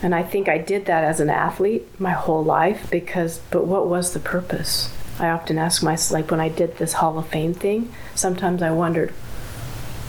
And 0.00 0.14
I 0.14 0.22
think 0.22 0.48
I 0.48 0.58
did 0.58 0.86
that 0.86 1.02
as 1.02 1.18
an 1.18 1.30
athlete 1.30 1.88
my 1.98 2.12
whole 2.12 2.44
life 2.44 2.88
because 2.90 3.38
but 3.50 3.66
what 3.66 3.88
was 3.88 4.12
the 4.12 4.20
purpose? 4.20 4.94
I 5.18 5.28
often 5.30 5.58
ask 5.58 5.82
myself 5.82 6.12
like 6.12 6.30
when 6.30 6.40
I 6.40 6.48
did 6.48 6.76
this 6.76 6.94
Hall 6.94 7.18
of 7.18 7.28
Fame 7.28 7.54
thing, 7.54 7.92
sometimes 8.14 8.62
I 8.62 8.70
wondered 8.70 9.12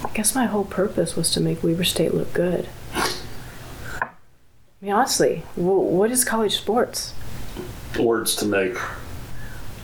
I 0.03 0.09
guess 0.11 0.35
my 0.35 0.45
whole 0.45 0.65
purpose 0.65 1.15
was 1.15 1.31
to 1.31 1.41
make 1.41 1.63
Weber 1.63 1.83
State 1.83 2.13
look 2.13 2.33
good. 2.33 2.67
I 4.81 4.85
mean, 4.85 4.93
honestly, 4.93 5.43
what 5.55 6.11
is 6.11 6.23
college 6.23 6.55
sports? 6.55 7.13
words 7.99 8.35
to 8.35 8.45
make 8.45 8.77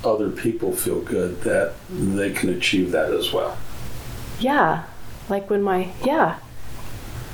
other 0.03 0.29
people 0.29 0.71
feel 0.71 1.01
good 1.01 1.41
that 1.41 1.73
they 1.89 2.31
can 2.31 2.49
achieve 2.49 2.91
that 2.91 3.11
as 3.11 3.33
well. 3.33 3.57
Yeah, 4.39 4.83
like 5.27 5.49
when 5.49 5.63
my 5.63 5.89
yeah, 6.03 6.37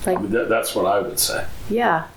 I 0.08 0.16
mean, 0.16 0.32
that, 0.32 0.50
that's 0.50 0.74
what 0.74 0.86
I 0.86 1.00
would 1.00 1.20
say. 1.20 1.46
yeah, 1.70 2.08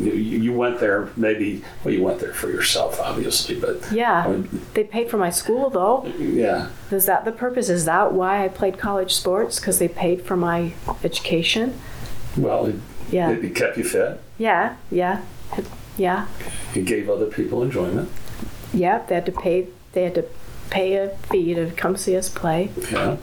You, 0.00 0.12
you 0.12 0.52
went 0.52 0.80
there, 0.80 1.10
maybe, 1.16 1.62
well, 1.84 1.92
you 1.94 2.02
went 2.02 2.18
there 2.18 2.32
for 2.34 2.48
yourself, 2.50 2.98
obviously, 2.98 3.60
but 3.60 3.92
I 3.92 3.94
yeah. 3.94 4.26
mean, 4.28 4.62
They 4.74 4.84
paid 4.84 5.10
for 5.10 5.18
my 5.18 5.30
school 5.30 5.70
though. 5.70 6.06
yeah, 6.18 6.70
Is 6.90 7.06
that 7.06 7.24
the 7.24 7.32
purpose? 7.32 7.68
Is 7.68 7.84
that 7.84 8.12
why 8.12 8.44
I 8.44 8.48
played 8.48 8.78
college 8.78 9.14
sports? 9.14 9.60
Because 9.60 9.78
they 9.78 9.88
paid 9.88 10.22
for 10.22 10.36
my 10.36 10.72
education? 11.04 11.78
well, 12.36 12.66
it, 12.66 12.76
Yeah, 13.10 13.30
it 13.30 13.54
kept 13.54 13.76
you 13.78 13.84
fit. 13.84 14.20
yeah, 14.38 14.76
yeah, 14.90 15.22
yeah, 15.96 16.26
It 16.74 16.84
gave 16.84 17.08
other 17.08 17.26
people 17.26 17.62
enjoyment. 17.62 18.08
yeah. 18.72 19.02
They 19.06 19.14
had 19.14 19.26
to 19.26 19.32
pay. 19.32 19.68
They 19.92 20.04
had 20.04 20.14
to 20.16 20.24
pay 20.70 20.94
a 20.96 21.08
fee 21.30 21.54
to 21.54 21.70
come 21.70 21.96
see 21.96 22.16
us 22.16 22.28
play. 22.28 22.70
Yeah. 22.92 23.16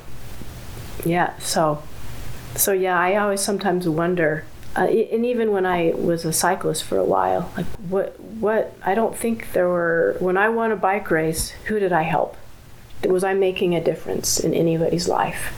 Yeah. 1.06 1.38
So, 1.40 1.84
so 2.56 2.72
yeah, 2.74 2.98
I 3.00 3.16
always 3.18 3.42
sometimes 3.42 3.88
wonder, 3.88 4.44
uh, 4.76 4.86
and 4.88 5.26
even 5.26 5.52
when 5.52 5.66
I 5.66 5.94
was 5.96 6.26
a 6.26 6.34
cyclist 6.34 6.84
for 6.84 6.98
a 6.98 7.04
while, 7.06 7.52
like 7.56 7.68
what 7.90 8.20
what 8.20 8.74
I 8.84 8.96
don't 8.96 9.16
think 9.16 9.52
there 9.54 9.70
were 9.70 10.16
when 10.20 10.36
I 10.38 10.50
won 10.50 10.72
a 10.72 10.76
bike 10.76 11.12
race, 11.12 11.52
who 11.68 11.80
did 11.80 11.94
I 11.94 12.02
help? 12.04 12.36
Was 13.08 13.24
I 13.24 13.34
making 13.36 13.76
a 13.76 13.84
difference 13.84 14.40
in 14.40 14.54
anybody's 14.56 15.08
life? 15.08 15.54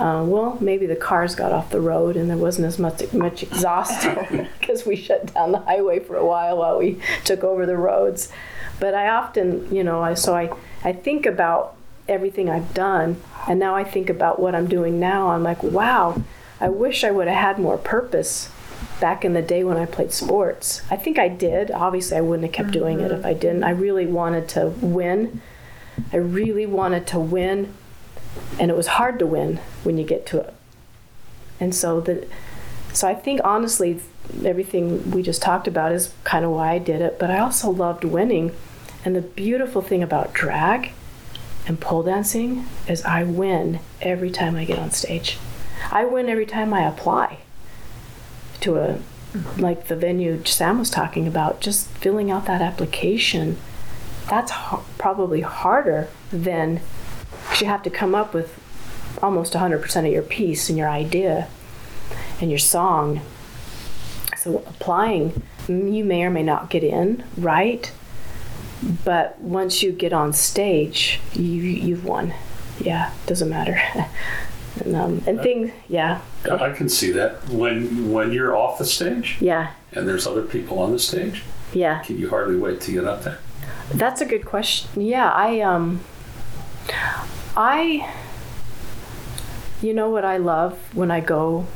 Uh, 0.00 0.24
well, 0.24 0.56
maybe 0.62 0.86
the 0.86 0.96
cars 0.96 1.34
got 1.34 1.52
off 1.52 1.70
the 1.70 1.80
road 1.80 2.16
and 2.16 2.30
there 2.30 2.36
wasn't 2.38 2.66
as 2.66 2.78
much 2.78 3.12
much 3.12 3.42
exhaust 3.42 4.08
because 4.58 4.86
we 4.86 4.96
shut 4.96 5.34
down 5.34 5.52
the 5.52 5.58
highway 5.58 6.00
for 6.00 6.16
a 6.16 6.24
while 6.24 6.56
while 6.56 6.78
we 6.78 6.98
took 7.24 7.44
over 7.44 7.66
the 7.66 7.76
roads. 7.76 8.32
But 8.78 8.94
I 8.94 9.08
often, 9.08 9.72
you 9.74 9.84
know, 9.84 10.02
I 10.02 10.14
so 10.14 10.34
I 10.34 10.50
I 10.82 10.92
think 10.92 11.26
about 11.26 11.76
everything 12.08 12.48
I've 12.48 12.72
done, 12.72 13.20
and 13.46 13.60
now 13.60 13.76
I 13.76 13.84
think 13.84 14.08
about 14.08 14.40
what 14.40 14.54
I'm 14.54 14.68
doing 14.68 14.98
now. 14.98 15.28
I'm 15.28 15.42
like, 15.42 15.62
wow, 15.62 16.22
I 16.60 16.70
wish 16.70 17.04
I 17.04 17.10
would 17.10 17.28
have 17.28 17.36
had 17.36 17.58
more 17.58 17.76
purpose 17.76 18.50
back 19.00 19.22
in 19.22 19.34
the 19.34 19.42
day 19.42 19.64
when 19.64 19.76
I 19.76 19.84
played 19.84 20.12
sports. 20.12 20.82
I 20.90 20.96
think 20.96 21.18
I 21.18 21.28
did. 21.28 21.70
Obviously, 21.70 22.16
I 22.16 22.22
wouldn't 22.22 22.46
have 22.46 22.52
kept 22.54 22.70
doing 22.70 23.00
it 23.00 23.12
if 23.12 23.24
I 23.24 23.34
didn't. 23.34 23.64
I 23.64 23.70
really 23.70 24.06
wanted 24.06 24.48
to 24.50 24.68
win. 24.80 25.42
I 26.10 26.16
really 26.16 26.64
wanted 26.64 27.06
to 27.08 27.20
win, 27.20 27.74
and 28.58 28.70
it 28.70 28.76
was 28.76 28.86
hard 28.86 29.18
to 29.18 29.26
win 29.26 29.60
when 29.82 29.98
you 29.98 30.04
get 30.04 30.26
to 30.26 30.40
it. 30.40 30.54
And 31.58 31.74
so 31.74 32.00
the, 32.00 32.26
so 32.92 33.06
I 33.06 33.14
think 33.14 33.40
honestly, 33.44 34.00
everything 34.44 35.10
we 35.10 35.22
just 35.22 35.42
talked 35.42 35.68
about 35.68 35.92
is 35.92 36.12
kind 36.24 36.44
of 36.44 36.50
why 36.50 36.72
I 36.72 36.78
did 36.78 37.00
it. 37.00 37.18
But 37.18 37.30
I 37.30 37.38
also 37.38 37.70
loved 37.70 38.04
winning, 38.04 38.52
and 39.04 39.14
the 39.14 39.20
beautiful 39.20 39.82
thing 39.82 40.02
about 40.02 40.32
drag 40.32 40.92
and 41.66 41.80
pole 41.80 42.02
dancing 42.02 42.66
is 42.88 43.04
I 43.04 43.22
win 43.22 43.80
every 44.00 44.30
time 44.30 44.56
I 44.56 44.64
get 44.64 44.78
on 44.78 44.90
stage. 44.90 45.38
I 45.90 46.04
win 46.04 46.28
every 46.28 46.46
time 46.46 46.72
I 46.72 46.82
apply 46.82 47.38
to 48.60 48.76
a 48.76 48.98
mm-hmm. 49.32 49.60
like 49.60 49.88
the 49.88 49.96
venue 49.96 50.44
Sam 50.44 50.78
was 50.78 50.90
talking 50.90 51.26
about, 51.26 51.60
just 51.60 51.88
filling 51.88 52.30
out 52.30 52.46
that 52.46 52.60
application. 52.60 53.56
That's 54.28 54.52
h- 54.52 54.80
probably 54.98 55.40
harder 55.40 56.08
than 56.30 56.80
you 57.60 57.66
have 57.66 57.82
to 57.82 57.90
come 57.90 58.14
up 58.14 58.34
with 58.34 58.58
almost 59.22 59.52
100% 59.52 60.06
of 60.06 60.12
your 60.12 60.22
piece 60.22 60.68
and 60.68 60.78
your 60.78 60.88
idea 60.88 61.48
and 62.40 62.50
your 62.50 62.58
song. 62.58 63.20
So 64.36 64.58
applying, 64.58 65.42
mm, 65.66 65.94
you 65.94 66.04
may 66.04 66.24
or 66.24 66.30
may 66.30 66.42
not 66.42 66.70
get 66.70 66.82
in, 66.82 67.24
right? 67.36 67.92
But 69.04 69.38
once 69.40 69.82
you 69.82 69.92
get 69.92 70.12
on 70.12 70.32
stage, 70.32 71.20
you 71.34 71.44
you've 71.44 72.04
won. 72.04 72.32
Yeah, 72.80 73.12
it 73.12 73.26
doesn't 73.26 73.50
matter. 73.50 73.78
and 74.82 74.96
um, 74.96 75.22
and 75.26 75.40
things, 75.42 75.70
yeah, 75.86 76.22
I 76.50 76.70
can 76.70 76.88
see 76.88 77.10
that 77.12 77.46
when 77.50 78.10
when 78.10 78.32
you're 78.32 78.56
off 78.56 78.78
the 78.78 78.86
stage 78.86 79.36
yeah, 79.40 79.72
and 79.92 80.08
there's 80.08 80.26
other 80.26 80.42
people 80.42 80.78
on 80.78 80.92
the 80.92 80.98
stage. 80.98 81.42
yeah. 81.74 82.02
Can 82.04 82.18
you 82.18 82.30
hardly 82.30 82.56
wait 82.56 82.80
to 82.82 82.92
get 82.92 83.04
up 83.04 83.22
there? 83.22 83.38
That's 83.92 84.22
a 84.22 84.26
good 84.26 84.46
question. 84.46 85.02
Yeah, 85.02 85.30
I 85.30 85.60
um 85.60 86.00
I 87.56 88.12
you 89.82 89.94
know 89.94 90.10
what 90.10 90.24
I 90.24 90.36
love 90.36 90.78
when 90.94 91.10
I 91.10 91.20
go 91.20 91.66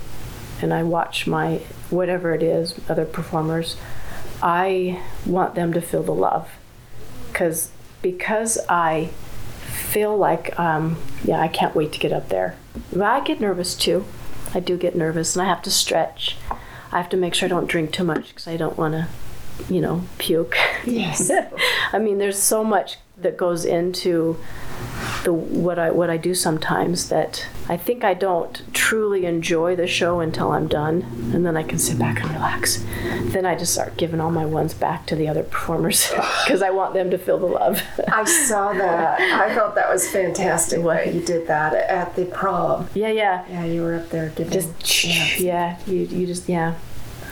and 0.61 0.72
I 0.72 0.83
watch 0.83 1.27
my 1.27 1.62
whatever 1.91 2.35
it 2.35 2.43
is, 2.43 2.79
other 2.89 3.05
performers, 3.05 3.77
I 4.43 5.03
want 5.27 5.55
them 5.55 5.72
to 5.72 5.81
feel 5.81 6.03
the 6.03 6.14
love. 6.14 6.51
Cuz 7.33 7.70
because 8.03 8.59
I 8.68 9.11
feel 9.64 10.16
like 10.16 10.59
um 10.59 10.99
yeah, 11.25 11.41
I 11.41 11.49
can't 11.49 11.75
wait 11.75 11.93
to 11.93 11.99
get 11.99 12.12
up 12.12 12.29
there. 12.29 12.57
But 12.93 13.03
I 13.03 13.20
get 13.20 13.41
nervous 13.41 13.75
too. 13.75 14.05
I 14.55 14.61
do 14.61 14.77
get 14.77 14.95
nervous 14.95 15.35
and 15.35 15.43
I 15.43 15.49
have 15.49 15.62
to 15.62 15.70
stretch. 15.70 16.37
I 16.93 16.99
have 16.99 17.09
to 17.11 17.16
make 17.16 17.35
sure 17.35 17.47
I 17.47 17.51
don't 17.51 17.66
drink 17.66 17.91
too 17.91 18.05
much 18.05 18.29
because 18.29 18.47
I 18.47 18.57
don't 18.57 18.79
want 18.79 18.95
to, 18.95 19.09
you 19.68 19.81
know, 19.81 20.05
puke. 20.18 20.57
Yes. 20.85 21.31
I 21.93 21.99
mean, 21.99 22.18
there's 22.18 22.41
so 22.41 22.62
much 22.62 22.99
that 23.25 23.37
goes 23.37 23.64
into 23.64 24.39
the 25.25 25.33
what 25.33 25.79
I 25.79 25.91
what 25.91 26.11
I 26.11 26.16
do 26.16 26.35
sometimes 26.35 27.09
that 27.09 27.47
I 27.68 27.77
think 27.77 28.05
I 28.05 28.14
don't 28.14 28.62
truly 28.75 29.25
enjoy 29.25 29.75
the 29.75 29.87
show 29.87 30.20
until 30.20 30.53
I'm 30.53 30.68
done, 30.68 31.03
and 31.35 31.45
then 31.45 31.57
I 31.57 31.62
can 31.62 31.79
sit 31.79 31.99
back 31.99 32.20
and 32.22 32.31
relax. 32.31 32.85
Then 33.33 33.45
I 33.47 33.57
just 33.57 33.72
start 33.72 33.97
giving 33.97 34.20
all 34.20 34.31
my 34.31 34.45
ones 34.45 34.75
back 34.75 35.07
to 35.07 35.16
the 35.16 35.27
other 35.29 35.43
performers 35.43 36.09
because 36.45 36.62
I 36.62 36.70
want 36.70 36.95
them 36.95 37.11
to 37.11 37.18
feel 37.18 37.39
the 37.39 37.47
love. 37.47 37.83
I 38.12 38.25
saw 38.25 38.72
that. 38.75 39.20
I 39.20 39.55
thought 39.55 39.75
that 39.75 39.91
was 39.91 40.09
fantastic 40.09 40.83
that 40.85 41.14
you 41.14 41.20
did 41.22 41.47
that 41.49 41.75
at 41.75 42.14
the 42.16 42.27
prom. 42.27 42.89
yeah, 42.95 43.09
yeah, 43.09 43.45
Yeah, 43.49 43.64
you 43.64 43.83
were 43.83 43.95
up 43.97 44.11
there 44.11 44.29
giving. 44.31 44.53
just 44.53 45.05
yeah. 45.05 45.37
yeah, 45.39 45.79
you 45.87 46.01
you 46.01 46.27
just 46.27 46.49
yeah, 46.49 46.75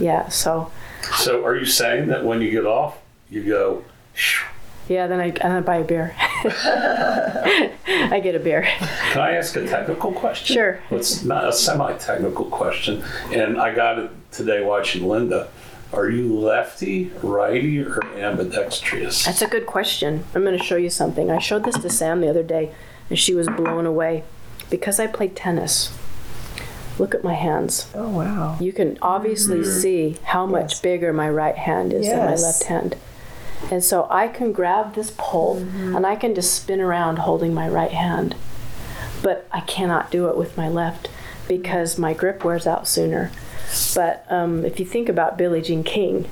yeah. 0.00 0.28
So 0.28 0.72
So 1.16 1.44
are 1.44 1.54
you 1.56 1.66
saying 1.66 2.08
that 2.08 2.24
when 2.24 2.40
you 2.40 2.50
get 2.50 2.64
off, 2.66 2.96
you 3.28 3.44
go, 3.44 3.84
"Phew." 4.14 4.46
Yeah, 4.92 5.06
then 5.06 5.20
I 5.20 5.26
and 5.28 5.52
I 5.52 5.60
buy 5.60 5.76
a 5.76 5.84
beer. 5.84 6.14
I 6.18 8.20
get 8.22 8.34
a 8.34 8.38
beer. 8.38 8.62
can 8.62 9.20
I 9.20 9.36
ask 9.36 9.56
a 9.56 9.66
technical 9.66 10.12
question? 10.12 10.54
Sure. 10.54 10.80
It's 10.90 11.24
not 11.24 11.48
a 11.48 11.52
semi-technical 11.52 12.46
question, 12.46 13.02
and 13.32 13.60
I 13.60 13.74
got 13.74 13.98
it 13.98 14.10
today 14.30 14.62
watching 14.62 15.08
Linda. 15.08 15.48
Are 15.92 16.08
you 16.08 16.34
lefty, 16.38 17.10
righty, 17.22 17.80
or 17.80 18.02
ambidextrous? 18.16 19.26
That's 19.26 19.42
a 19.42 19.46
good 19.46 19.66
question. 19.66 20.24
I'm 20.34 20.42
going 20.42 20.56
to 20.56 20.64
show 20.64 20.76
you 20.76 20.88
something. 20.88 21.30
I 21.30 21.38
showed 21.38 21.64
this 21.64 21.76
to 21.78 21.90
Sam 21.90 22.22
the 22.22 22.30
other 22.30 22.42
day, 22.42 22.72
and 23.10 23.18
she 23.18 23.34
was 23.34 23.46
blown 23.48 23.84
away. 23.84 24.24
Because 24.70 24.98
I 24.98 25.06
play 25.06 25.28
tennis, 25.28 25.94
look 26.98 27.14
at 27.14 27.22
my 27.22 27.34
hands. 27.34 27.90
Oh 27.94 28.08
wow. 28.08 28.56
You 28.58 28.72
can 28.72 28.96
obviously 29.02 29.58
mm-hmm. 29.58 29.80
see 29.80 30.16
how 30.24 30.46
much 30.46 30.72
Yes. 30.72 30.80
bigger 30.80 31.12
my 31.12 31.28
right 31.28 31.56
hand 31.56 31.92
is 31.92 32.06
than 32.06 32.18
my 32.18 32.34
left 32.36 32.64
hand. 32.64 32.96
And 33.70 33.82
so 33.82 34.06
I 34.10 34.28
can 34.28 34.52
grab 34.52 34.94
this 34.94 35.12
pole 35.16 35.56
and 35.58 36.06
I 36.06 36.16
can 36.16 36.34
just 36.34 36.54
spin 36.54 36.80
around 36.80 37.20
holding 37.20 37.54
my 37.54 37.68
right 37.68 37.90
hand. 37.92 38.34
But 39.22 39.46
I 39.52 39.60
cannot 39.60 40.10
do 40.10 40.28
it 40.28 40.36
with 40.36 40.56
my 40.56 40.68
left 40.68 41.08
because 41.48 41.98
my 41.98 42.12
grip 42.12 42.44
wears 42.44 42.66
out 42.66 42.86
sooner. 42.88 43.30
But 43.94 44.26
um, 44.28 44.64
if 44.64 44.78
you 44.80 44.84
think 44.86 45.08
about 45.08 45.38
Billie 45.38 45.62
Jean 45.62 45.84
King, 45.84 46.28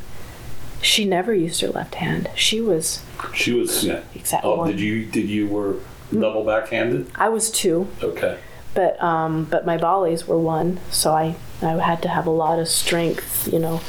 she 0.83 1.05
never 1.05 1.33
used 1.35 1.61
her 1.61 1.69
left 1.69 1.95
hand. 1.97 2.29
She 2.35 2.61
was 2.61 3.03
She 3.35 3.53
was. 3.53 3.85
Yeah. 3.85 4.01
Exactly. 4.15 4.51
Oh, 4.51 4.67
did 4.67 4.81
you 4.81 5.05
did 5.07 5.29
you 5.29 5.47
were 5.47 5.77
double 6.13 6.45
backhanded? 6.45 7.11
I 7.15 7.29
was 7.29 7.51
two, 7.51 7.87
Okay. 8.03 8.39
but 8.75 9.01
um, 9.03 9.45
but 9.45 9.65
my 9.65 9.77
volleys 9.77 10.27
were 10.27 10.39
one, 10.39 10.81
so 10.91 11.13
I 11.13 11.37
I 11.63 11.73
had 11.79 12.03
to 12.03 12.09
have 12.09 12.27
a 12.27 12.31
lot 12.31 12.59
of 12.59 12.67
strength, 12.69 13.49
you 13.53 13.59
know. 13.59 13.81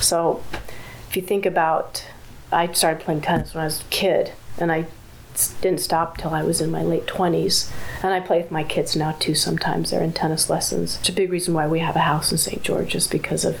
So 0.00 0.42
if 1.08 1.16
you 1.16 1.22
think 1.22 1.46
about, 1.46 2.04
I 2.52 2.72
started 2.72 3.02
playing 3.04 3.20
tennis 3.22 3.54
when 3.54 3.62
I 3.62 3.66
was 3.66 3.80
a 3.82 3.84
kid, 3.84 4.32
and 4.58 4.70
I 4.72 4.86
didn't 5.62 5.80
stop 5.80 6.16
till 6.18 6.34
I 6.34 6.42
was 6.42 6.60
in 6.60 6.70
my 6.70 6.82
late 6.82 7.06
twenties. 7.06 7.70
And 8.02 8.12
I 8.12 8.20
play 8.20 8.38
with 8.42 8.50
my 8.50 8.64
kids 8.64 8.96
now 8.96 9.12
too. 9.12 9.34
Sometimes 9.34 9.90
they're 9.90 10.02
in 10.02 10.12
tennis 10.12 10.50
lessons. 10.50 10.98
It's 11.00 11.08
a 11.08 11.12
big 11.12 11.30
reason 11.30 11.54
why 11.54 11.66
we 11.66 11.78
have 11.80 11.96
a 11.96 12.00
house 12.00 12.32
in 12.32 12.38
St. 12.38 12.62
George, 12.62 12.94
is 12.94 13.06
because 13.06 13.44
of 13.44 13.58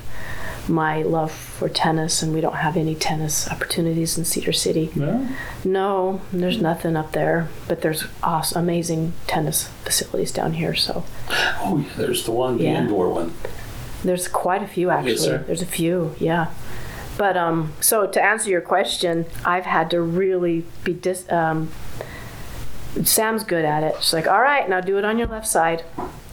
my 0.68 1.02
love 1.02 1.32
for 1.32 1.68
tennis, 1.68 2.22
and 2.22 2.34
we 2.34 2.40
don't 2.40 2.56
have 2.56 2.76
any 2.76 2.94
tennis 2.94 3.48
opportunities 3.50 4.18
in 4.18 4.24
Cedar 4.24 4.52
City. 4.52 4.90
No. 4.94 5.26
No, 5.64 6.20
there's 6.32 6.60
nothing 6.60 6.96
up 6.96 7.12
there, 7.12 7.48
but 7.66 7.80
there's 7.82 8.04
awesome, 8.22 8.62
amazing 8.62 9.12
tennis 9.26 9.68
facilities 9.84 10.32
down 10.32 10.54
here. 10.54 10.74
So 10.74 11.04
Oh, 11.62 11.78
yeah. 11.78 11.92
There's 11.96 12.24
the 12.24 12.32
one, 12.32 12.58
the 12.58 12.64
Yeah. 12.64 12.82
indoor 12.82 13.08
one. 13.08 13.32
there's 14.04 14.28
quite 14.28 14.62
a 14.62 14.66
few 14.66 14.90
actually. 14.90 15.28
there? 15.28 15.38
There's 15.38 15.62
a 15.62 15.66
few, 15.66 16.14
yeah. 16.18 16.48
But 17.16 17.36
um, 17.36 17.72
so 17.80 18.06
to 18.06 18.22
answer 18.22 18.48
your 18.50 18.60
question, 18.60 19.26
I've 19.44 19.64
had 19.66 19.90
to 19.90 20.00
really 20.00 20.64
be 20.84 20.92
dis. 20.94 21.30
Um, 21.30 21.70
Sam's 23.04 23.44
good 23.44 23.64
at 23.64 23.82
it. 23.84 23.96
She's 24.00 24.12
like, 24.12 24.26
"All 24.26 24.40
right, 24.40 24.68
now 24.68 24.80
do 24.80 24.98
it 24.98 25.04
on 25.04 25.18
your 25.18 25.28
left 25.28 25.46
side." 25.46 25.84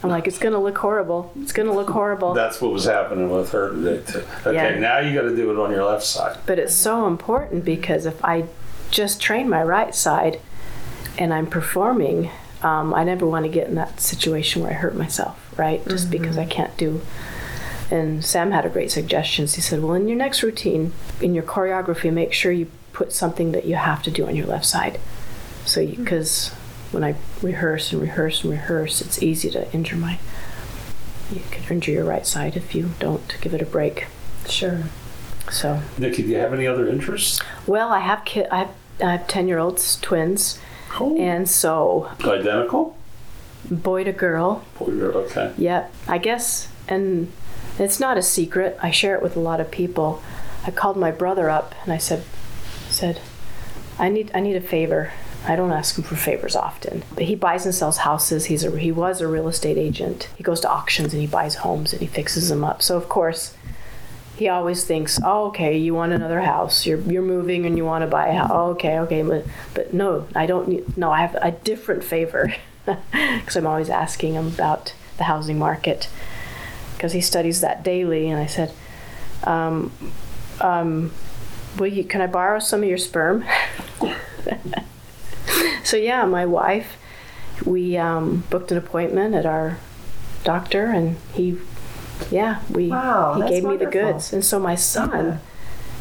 I'm 0.04 0.10
like, 0.10 0.28
"It's 0.28 0.40
gonna 0.40 0.60
look 0.62 0.78
horrible. 0.78 1.32
It's 1.42 1.52
gonna 1.52 1.74
look 1.74 1.90
horrible." 1.90 2.34
That's 2.34 2.62
what 2.62 2.72
was 2.72 2.86
happening 2.86 3.30
with 3.30 3.52
her 3.52 3.70
today 3.72 4.02
too. 4.12 4.24
Okay, 4.46 4.54
Yeah. 4.74 4.80
now 4.80 5.00
you 5.00 5.14
got 5.14 5.28
to 5.28 5.36
do 5.36 5.52
it 5.52 5.60
on 5.64 5.72
your 5.72 5.86
left 5.86 6.04
side. 6.04 6.38
But 6.46 6.58
it's 6.60 6.74
so 6.74 7.06
important 7.08 7.64
because 7.66 8.06
if 8.06 8.24
I 8.24 8.46
just 8.90 9.20
train 9.22 9.50
my 9.50 9.62
right 9.64 9.94
side 9.94 10.40
and 11.18 11.34
I'm 11.34 11.46
performing, 11.48 12.30
um, 12.64 12.94
I 12.94 13.04
never 13.04 13.26
want 13.26 13.46
to 13.46 13.50
get 13.52 13.68
in 13.68 13.76
that 13.76 14.00
situation 14.00 14.62
where 14.64 14.72
I 14.72 14.76
hurt 14.76 14.96
myself, 14.96 15.38
right? 15.58 15.86
Just 15.88 16.10
because 16.10 16.38
I 16.38 16.46
can't 16.46 16.76
do. 16.78 17.02
And 17.90 18.24
Sam 18.24 18.52
had 18.52 18.66
a 18.66 18.70
great 18.70 18.92
suggestion. 18.92 19.46
He 19.46 19.62
said, 19.62 19.82
Well, 19.82 19.94
in 19.94 20.08
your 20.08 20.18
next 20.18 20.44
routine, 20.44 20.94
in 21.22 21.34
your 21.34 21.44
choreography, 21.44 22.12
make 22.12 22.34
sure 22.34 22.52
you 22.52 22.70
put 22.94 23.14
something 23.14 23.52
that 23.54 23.66
you 23.66 23.76
have 23.76 24.04
to 24.04 24.12
do 24.12 24.28
on 24.28 24.36
your 24.36 24.48
left 24.48 24.66
side. 24.66 25.00
So, 25.66 25.86
because 25.86 26.50
hmm. 26.50 26.56
when 26.98 27.04
I 27.04 27.16
rehearse 27.42 27.94
and 27.94 28.02
rehearse 28.02 28.44
and 28.44 28.52
rehearse, 28.52 29.02
it's 29.02 29.22
easy 29.22 29.50
to 29.52 29.72
injure 29.74 29.96
my. 29.96 30.20
You 31.32 31.42
could 31.52 31.70
injure 31.70 31.92
your 31.92 32.06
right 32.06 32.26
side 32.26 32.56
if 32.56 32.74
you 32.74 32.92
don't 33.00 33.36
give 33.42 33.54
it 33.54 33.62
a 33.62 33.66
break. 33.66 34.08
Sure. 34.48 34.84
So. 35.52 35.82
Nicky, 35.98 36.24
do 36.24 36.30
you 36.30 36.38
have 36.38 36.54
any 36.54 36.68
other 36.68 36.88
interests? 36.88 37.40
Well, 37.66 37.90
I 37.90 38.00
have 38.00 38.26
kid. 38.26 38.48
I 38.52 38.60
have, 38.60 38.72
I 39.02 39.12
have 39.14 39.28
ten 39.28 39.48
year 39.48 39.60
olds, 39.60 40.00
twins, 40.02 40.60
Oh. 41.00 41.16
and 41.18 41.50
so 41.50 42.12
Identical? 42.24 42.98
boy 43.70 44.04
to 44.04 44.12
girl. 44.14 44.64
Boy, 44.80 44.92
you're 44.92 45.14
okay. 45.14 45.54
Yep. 45.58 45.94
I 46.08 46.18
guess, 46.18 46.70
and 46.88 47.32
it's 47.80 48.00
not 48.00 48.18
a 48.18 48.22
secret. 48.22 48.78
I 48.82 48.92
share 48.92 49.16
it 49.16 49.22
with 49.22 49.36
a 49.36 49.42
lot 49.42 49.60
of 49.60 49.72
people. 49.72 50.22
I 50.66 50.72
called 50.72 50.98
my 50.98 51.12
brother 51.12 51.50
up 51.50 51.76
and 51.84 51.94
I 51.94 51.98
said, 51.98 52.24
said, 52.90 53.22
I 54.00 54.10
need 54.10 54.32
I 54.34 54.40
need 54.40 54.56
a 54.56 54.62
favor. 54.62 55.12
I 55.46 55.56
don't 55.56 55.72
ask 55.72 55.98
him 55.98 56.04
for 56.04 56.16
favors 56.16 56.56
often, 56.56 57.04
but 57.16 57.24
he 57.24 57.36
buys 57.36 57.66
and 57.66 57.74
sells 57.74 57.98
houses. 57.98 58.46
He's 58.46 58.64
a 58.64 58.78
he 58.78 58.92
was 58.92 59.22
a 59.22 59.28
real 59.28 59.48
estate 59.48 59.78
agent. 59.78 60.30
He 60.36 60.44
goes 60.44 60.60
to 60.62 60.70
auctions 60.70 61.14
and 61.14 61.22
he 61.22 61.28
buys 61.28 61.56
homes 61.56 61.94
and 61.94 62.02
he 62.02 62.08
fixes 62.08 62.50
them 62.50 62.64
up. 62.64 62.82
So 62.82 62.98
of 62.98 63.10
course, 63.10 63.56
he 64.36 64.50
always 64.50 64.84
thinks, 64.84 65.20
"Oh, 65.24 65.48
okay, 65.48 65.78
you 65.78 65.96
want 65.96 66.12
another 66.12 66.42
house. 66.42 66.86
You're 66.86 67.00
you're 67.00 67.24
moving 67.24 67.66
and 67.66 67.78
you 67.78 67.86
want 67.86 68.04
to 68.04 68.08
buy 68.08 68.28
a 68.28 68.34
house. 68.34 68.52
Oh, 68.52 68.72
okay, 68.72 69.00
okay, 69.00 69.24
but 69.24 69.46
but 69.74 69.94
no, 69.94 70.28
I 70.36 70.46
don't 70.46 70.68
need. 70.68 70.98
No, 70.98 71.12
I 71.12 71.22
have 71.22 71.36
a 71.36 71.52
different 71.52 72.04
favor 72.04 72.54
because 72.86 73.56
I'm 73.56 73.68
always 73.68 73.90
asking 73.90 74.34
him 74.34 74.48
about 74.48 74.94
the 75.18 75.24
housing 75.24 75.58
market 75.58 76.10
because 76.98 77.14
he 77.14 77.22
studies 77.22 77.62
that 77.62 77.84
daily. 77.84 78.30
And 78.30 78.40
I 78.42 78.48
said, 78.48 78.74
um, 79.44 79.92
um, 80.60 81.12
"Will 81.78 81.88
you? 81.88 82.04
Can 82.04 82.22
I 82.22 82.28
borrow 82.28 82.60
some 82.60 82.82
of 82.84 82.90
your 82.90 82.98
sperm?" 82.98 83.46
so 85.84 85.98
yeah, 85.98 86.26
my 86.26 86.46
wife, 86.46 86.98
we 87.66 87.98
um, 87.98 88.44
booked 88.50 88.72
an 88.72 88.78
appointment 88.78 89.36
at 89.36 89.46
our 89.46 89.78
doctor, 90.44 90.86
and 90.86 91.18
he, 91.34 91.58
yeah, 92.32 92.62
we 92.70 92.90
Wow, 92.90 93.34
he 93.36 93.42
that's 93.42 93.52
gave 93.52 93.64
me 93.64 93.78
the 93.78 93.86
goods, 93.86 94.34
and 94.34 94.44
so 94.44 94.60
my 94.60 94.76
son 94.76 95.12
Yeah. 95.12 95.38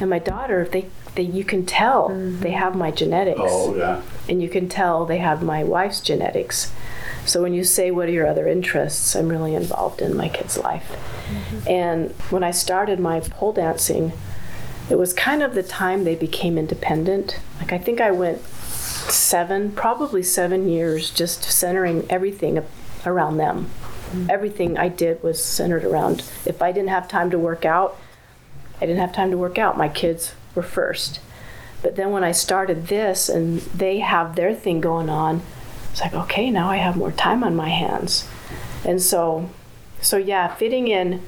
and 0.01 0.11
my 0.11 0.18
daughter, 0.18 0.66
they. 0.70 0.86
They, 1.14 1.22
you 1.22 1.44
can 1.44 1.64
tell 1.64 2.11
they 2.11 2.51
have 2.51 2.76
my 2.76 2.90
genetics 2.90 3.40
Oh, 3.42 3.74
yeah. 3.74 4.03
and 4.28 4.42
you 4.42 4.51
can 4.51 4.68
tell 4.68 5.07
they 5.07 5.16
have 5.16 5.42
my 5.42 5.64
wife's 5.64 6.03
genetics. 6.03 6.70
So 7.27 7.43
when 7.43 7.55
you 7.55 7.64
say, 7.64 7.91
What 7.91 8.09
are 8.09 8.12
your 8.12 8.27
other 8.27 8.47
interests? 8.47 9.14
I'm 9.14 9.29
really 9.29 9.55
involved 9.55 10.01
in 10.01 10.16
my 10.16 10.29
kid's 10.29 10.57
life. 10.57 10.89
Mm-hmm. 11.29 11.68
And 11.68 12.11
when 12.31 12.45
I 12.45 12.51
started 12.51 13.01
my 13.01 13.20
pole 13.20 13.53
dancing, 13.53 14.12
it 14.89 14.97
was 14.97 15.12
kind 15.12 15.43
of 15.43 15.55
the 15.55 15.62
time 15.62 16.05
they 16.05 16.14
became 16.14 16.57
independent. 16.57 17.41
Like, 17.59 17.72
I 17.72 17.79
think 17.79 18.01
I 18.01 18.12
went 18.12 18.43
seven, 18.45 19.72
probably 19.72 20.22
seven 20.22 20.68
years 20.68 21.11
just 21.11 21.43
centering 21.45 22.07
everything 22.09 22.64
around 23.05 23.37
them. 23.37 23.64
Mm-hmm. 23.64 24.31
Everything 24.31 24.79
I 24.79 24.89
did 24.89 25.22
was 25.22 25.43
centered 25.43 25.85
around 25.85 26.22
if 26.45 26.62
I 26.62 26.70
didn't 26.70 26.91
have 26.91 27.09
time 27.09 27.31
to 27.31 27.39
work 27.39 27.64
out, 27.64 27.99
I 28.81 28.87
didn't 28.87 29.01
have 29.01 29.12
time 29.12 29.31
to 29.31 29.39
work 29.39 29.59
out. 29.59 29.77
My 29.77 29.89
kids 29.89 30.35
were 30.55 30.62
first. 30.62 31.20
But 31.83 31.97
then 31.97 32.11
when 32.11 32.24
I 32.24 32.33
started 32.33 32.87
this 32.87 33.29
and 33.29 33.61
they 33.61 33.99
have 34.01 34.37
their 34.37 34.55
thing 34.55 34.81
going 34.81 35.09
on, 35.09 35.43
it's 35.97 36.03
like, 36.03 36.12
okay, 36.12 36.51
now 36.51 36.68
I 36.68 36.76
have 36.76 36.94
more 36.94 37.11
time 37.11 37.42
on 37.42 37.57
my 37.57 37.70
hands. 37.70 38.28
And 38.84 39.01
so, 39.01 39.49
so 40.03 40.18
yeah, 40.18 40.55
fitting 40.55 40.88
in 40.88 41.22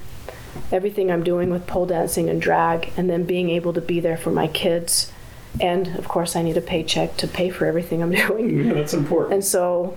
everything 0.70 1.10
I'm 1.10 1.24
doing 1.24 1.48
with 1.48 1.66
pole 1.66 1.86
dancing 1.86 2.28
and 2.28 2.38
drag, 2.38 2.92
and 2.94 3.08
then 3.08 3.24
being 3.24 3.48
able 3.48 3.72
to 3.72 3.80
be 3.80 3.98
there 3.98 4.18
for 4.18 4.30
my 4.30 4.46
kids. 4.46 5.10
And 5.58 5.96
of 5.96 6.06
course, 6.06 6.36
I 6.36 6.42
need 6.42 6.58
a 6.58 6.60
paycheck 6.60 7.16
to 7.16 7.26
pay 7.26 7.48
for 7.48 7.64
everything 7.64 8.02
I'm 8.02 8.10
doing. 8.26 8.66
Yeah, 8.66 8.74
that's 8.74 8.92
important. 8.92 9.32
And 9.32 9.44
so, 9.44 9.96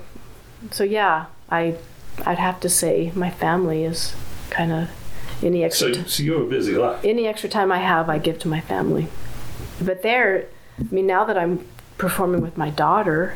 so 0.71 0.85
yeah, 0.85 1.25
I, 1.49 1.75
I'd 2.25 2.39
have 2.39 2.61
to 2.61 2.69
say 2.69 3.11
my 3.13 3.29
family 3.29 3.83
is 3.83 4.15
kind 4.51 4.71
of 4.71 4.89
any 5.43 5.65
extra. 5.65 5.95
So, 5.95 6.03
so 6.03 6.23
you 6.23 6.31
have 6.31 6.43
a 6.43 6.49
busy 6.49 6.77
life. 6.77 7.03
any 7.03 7.27
extra 7.27 7.49
time 7.49 7.73
I 7.73 7.79
have, 7.79 8.09
I 8.09 8.19
give 8.19 8.39
to 8.39 8.47
my 8.47 8.61
family. 8.61 9.07
But 9.81 10.01
there, 10.01 10.45
I 10.79 10.85
mean, 10.93 11.07
now 11.07 11.25
that 11.25 11.37
I'm 11.37 11.67
performing 11.97 12.39
with 12.39 12.57
my 12.57 12.69
daughter 12.69 13.35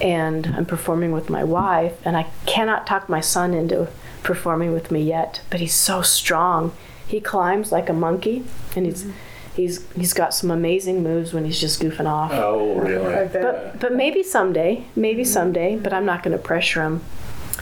and 0.00 0.46
I'm 0.56 0.66
performing 0.66 1.12
with 1.12 1.30
my 1.30 1.44
wife, 1.44 1.94
and 2.04 2.16
I 2.16 2.26
cannot 2.46 2.86
talk 2.86 3.08
my 3.08 3.20
son 3.20 3.54
into 3.54 3.88
performing 4.22 4.72
with 4.72 4.90
me 4.90 5.02
yet, 5.02 5.40
but 5.50 5.60
he's 5.60 5.74
so 5.74 6.02
strong. 6.02 6.72
He 7.06 7.20
climbs 7.20 7.70
like 7.72 7.88
a 7.88 7.92
monkey, 7.92 8.44
and 8.74 8.86
he's 8.86 9.06
he's 9.54 9.86
he's 9.92 10.12
got 10.12 10.34
some 10.34 10.50
amazing 10.50 11.02
moves 11.02 11.32
when 11.32 11.44
he's 11.44 11.60
just 11.60 11.80
goofing 11.80 12.06
off. 12.06 12.32
Oh, 12.32 12.74
really? 12.78 13.28
But 13.32 13.78
but 13.80 13.94
maybe 13.94 14.22
someday, 14.22 14.84
maybe 14.96 15.24
someday. 15.24 15.76
But 15.76 15.92
I'm 15.92 16.04
not 16.04 16.22
going 16.22 16.36
to 16.36 16.42
pressure 16.42 16.82
him. 16.82 17.02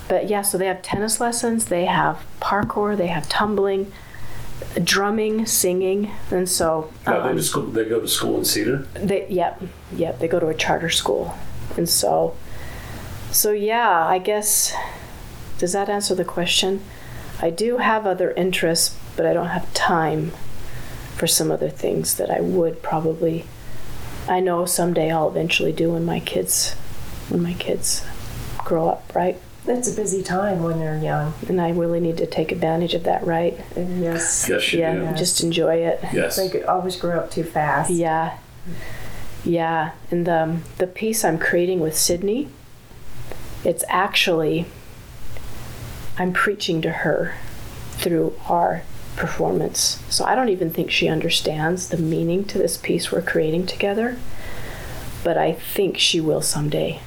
But 0.09 0.29
yeah, 0.29 0.43
so 0.43 0.59
they 0.59 0.67
have 0.67 0.83
tennis 0.83 1.21
lessons, 1.21 1.67
they 1.67 1.87
have 1.87 2.25
parkour, 2.41 2.95
they 2.97 3.07
have 3.07 3.27
tumbling, 3.29 3.91
drumming, 4.83 5.47
singing, 5.47 6.11
and 6.31 6.49
so 6.49 6.91
Now, 7.07 7.23
they, 7.23 7.31
um, 7.31 7.37
to 7.37 7.43
school, 7.43 7.63
they 7.63 7.85
go 7.87 8.01
to 8.01 8.09
school 8.09 8.39
in 8.39 8.45
Cedar? 8.45 8.87
they 8.95 9.27
yep 9.29 9.63
yep 9.95 10.19
they 10.19 10.29
go 10.29 10.39
to 10.41 10.49
a 10.49 10.55
charter 10.55 10.91
school, 10.91 11.35
and 11.77 11.89
so 11.89 12.37
so 13.31 13.51
yeah, 13.53 14.07
I 14.07 14.19
guess 14.19 14.73
does 15.59 15.73
that 15.73 15.89
answer 15.89 16.15
the 16.15 16.25
question? 16.25 16.83
I 17.41 17.51
do 17.51 17.79
have 17.79 18.07
other 18.07 18.31
interests, 18.33 18.97
but 19.17 19.27
I 19.27 19.33
don't 19.33 19.49
have 19.49 19.73
time 19.75 20.31
for 21.17 21.27
some 21.27 21.51
other 21.51 21.69
things 21.69 22.15
that 22.17 22.31
I 22.31 22.41
would 22.41 22.83
probably. 22.83 23.45
I 24.29 24.41
know 24.41 24.65
someday 24.67 25.11
I'll 25.11 25.29
eventually 25.29 25.73
do 25.73 25.93
when 25.93 26.05
my 26.05 26.21
kids 26.21 26.73
when 27.29 27.43
my 27.43 27.55
kids 27.55 28.05
grow 28.59 28.89
up, 28.89 29.13
right? 29.15 29.39
It's 29.67 29.91
a 29.91 29.97
busy 29.97 30.23
time 30.23 30.63
when 30.63 30.79
they're 30.79 30.99
young. 31.03 31.33
And 31.49 31.59
I 31.61 31.71
really 31.71 31.99
need 32.01 32.19
to 32.19 32.27
take 32.27 32.53
advantage 32.53 32.93
of 32.95 33.05
that, 33.05 33.25
right? 33.27 33.59
And 33.77 34.03
yes, 34.03 34.47
Yes, 34.49 34.73
you 34.73 34.81
yeah, 34.81 35.11
do. 35.13 35.17
just 35.17 35.43
enjoy 35.43 35.77
it. 35.77 36.01
Yes. 36.13 36.37
they 36.37 36.51
could 36.51 36.65
always 36.65 36.97
grow 36.97 37.19
up 37.19 37.31
too 37.31 37.45
fast. 37.45 37.91
Yeah. 37.91 38.39
Yeah. 39.45 39.93
And 40.11 40.27
the, 40.27 40.59
the 40.79 40.87
piece 40.87 41.25
I'm 41.25 41.39
creating 41.39 41.81
with 41.81 41.97
Sydney, 41.97 42.49
it's 43.65 43.85
actually, 43.89 44.67
I'm 46.19 46.33
preaching 46.33 46.81
to 46.83 46.91
her 46.91 47.35
through 47.93 48.35
our 48.49 48.83
performance. 49.17 50.03
So 50.09 50.25
I 50.25 50.35
don't 50.35 50.49
even 50.49 50.71
think 50.71 50.91
she 50.91 51.09
understands 51.09 51.89
the 51.89 51.97
meaning 51.97 52.45
to 52.47 52.59
this 52.59 52.77
piece 52.77 53.13
we're 53.13 53.23
creating 53.23 53.67
together, 53.67 54.19
but 55.23 55.39
I 55.39 55.53
think 55.53 55.99
she 55.99 56.21
will 56.21 56.43
someday. 56.43 57.01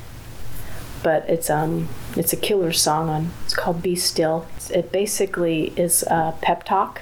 But 1.03 1.29
it's 1.29 1.49
um 1.49 1.89
it's 2.15 2.33
a 2.33 2.38
killer 2.38 2.71
song 2.71 3.09
on 3.09 3.31
it's 3.45 3.53
called 3.53 3.81
Be 3.81 3.95
Still. 3.95 4.47
It 4.73 4.91
basically 4.91 5.73
is 5.77 6.03
a 6.03 6.33
pep 6.41 6.63
talk 6.63 7.01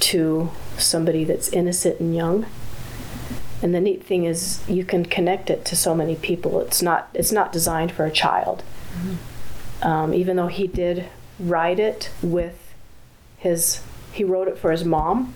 to 0.00 0.50
somebody 0.78 1.24
that's 1.24 1.48
innocent 1.50 2.00
and 2.00 2.14
young. 2.14 2.46
And 3.62 3.74
the 3.74 3.80
neat 3.80 4.04
thing 4.04 4.24
is 4.24 4.62
you 4.68 4.84
can 4.84 5.06
connect 5.06 5.50
it 5.50 5.64
to 5.66 5.76
so 5.76 5.94
many 5.94 6.16
people. 6.16 6.60
It's 6.60 6.82
not 6.82 7.08
it's 7.14 7.32
not 7.32 7.52
designed 7.52 7.92
for 7.92 8.04
a 8.04 8.10
child. 8.10 8.62
Um, 9.82 10.14
even 10.14 10.36
though 10.36 10.46
he 10.46 10.66
did 10.66 11.06
write 11.38 11.78
it 11.78 12.10
with 12.22 12.74
his 13.38 13.82
he 14.12 14.24
wrote 14.24 14.48
it 14.48 14.58
for 14.58 14.70
his 14.70 14.84
mom 14.84 15.34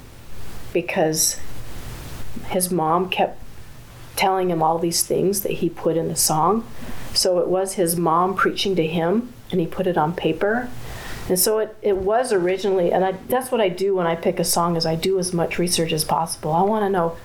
because 0.72 1.38
his 2.46 2.70
mom 2.70 3.08
kept 3.08 3.38
telling 4.16 4.50
him 4.50 4.62
all 4.62 4.78
these 4.78 5.02
things 5.02 5.42
that 5.42 5.52
he 5.52 5.68
put 5.68 5.96
in 5.96 6.08
the 6.08 6.16
song. 6.16 6.66
So 7.14 7.38
it 7.38 7.48
was 7.48 7.74
his 7.74 7.96
mom 7.96 8.34
preaching 8.34 8.76
to 8.76 8.86
him 8.86 9.32
and 9.50 9.60
he 9.60 9.66
put 9.66 9.86
it 9.86 9.96
on 9.96 10.14
paper. 10.14 10.68
And 11.28 11.38
so 11.38 11.58
it, 11.58 11.76
it 11.80 11.96
was 11.96 12.32
originally, 12.32 12.92
and 12.92 13.04
I, 13.04 13.12
that's 13.12 13.52
what 13.52 13.60
I 13.60 13.68
do 13.68 13.94
when 13.94 14.06
I 14.06 14.16
pick 14.16 14.40
a 14.40 14.44
song 14.44 14.76
is 14.76 14.84
I 14.84 14.96
do 14.96 15.18
as 15.18 15.32
much 15.32 15.58
research 15.58 15.92
as 15.92 16.04
possible. 16.04 16.52
I 16.52 16.62
want 16.62 16.84
to 16.84 16.90
know 16.90 17.16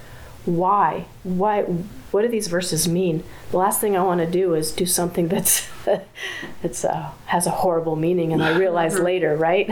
why, 0.45 1.05
why, 1.23 1.63
what 1.63 2.21
do 2.21 2.27
these 2.27 2.47
verses 2.47 2.87
mean? 2.87 3.23
The 3.51 3.57
last 3.57 3.81
thing 3.81 3.97
I 3.97 4.03
want 4.03 4.21
to 4.21 4.29
do 4.29 4.53
is 4.53 4.71
do 4.71 4.85
something 4.85 5.27
that's, 5.27 5.67
that's 6.61 6.85
uh, 6.85 7.11
has 7.27 7.47
a 7.47 7.51
horrible 7.51 7.95
meaning, 7.95 8.31
and 8.31 8.43
I 8.43 8.57
realize 8.57 8.99
later, 9.11 9.35
right? 9.35 9.69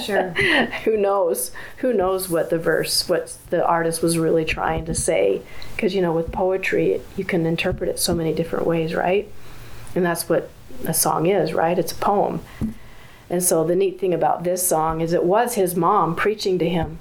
Sure. 0.00 0.30
who 0.84 0.96
knows? 0.96 1.50
Who 1.78 1.92
knows 1.92 2.28
what 2.28 2.50
the 2.50 2.58
verse, 2.58 3.08
what 3.08 3.36
the 3.50 3.64
artist 3.64 4.02
was 4.02 4.16
really 4.16 4.44
trying 4.44 4.86
to 4.86 4.94
say? 4.94 5.42
Because 5.76 5.94
you 5.94 6.00
know, 6.00 6.12
with 6.12 6.32
poetry, 6.32 7.00
you 7.16 7.24
can 7.24 7.44
interpret 7.44 7.90
it 7.90 7.98
so 7.98 8.14
many 8.14 8.32
different 8.32 8.66
ways, 8.66 8.94
right? 8.94 9.30
And 9.94 10.04
that's 10.04 10.28
what 10.28 10.50
a 10.86 10.94
song 10.94 11.26
is, 11.26 11.52
right? 11.52 11.78
It's 11.78 11.92
a 11.92 11.96
poem. 11.96 12.40
And 13.28 13.42
so 13.42 13.64
the 13.64 13.76
neat 13.76 13.98
thing 13.98 14.14
about 14.14 14.44
this 14.44 14.66
song 14.66 15.00
is 15.00 15.12
it 15.12 15.24
was 15.24 15.54
his 15.54 15.74
mom 15.74 16.14
preaching 16.14 16.58
to 16.58 16.68
him 16.68 16.98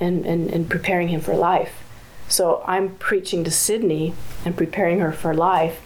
and, 0.00 0.24
and, 0.26 0.50
and 0.50 0.68
preparing 0.68 1.08
him 1.08 1.20
for 1.20 1.34
life. 1.34 1.82
So 2.28 2.62
I'm 2.66 2.96
preaching 2.96 3.44
to 3.44 3.50
Sydney 3.50 4.14
and 4.44 4.56
preparing 4.56 5.00
her 5.00 5.12
for 5.12 5.34
life, 5.34 5.80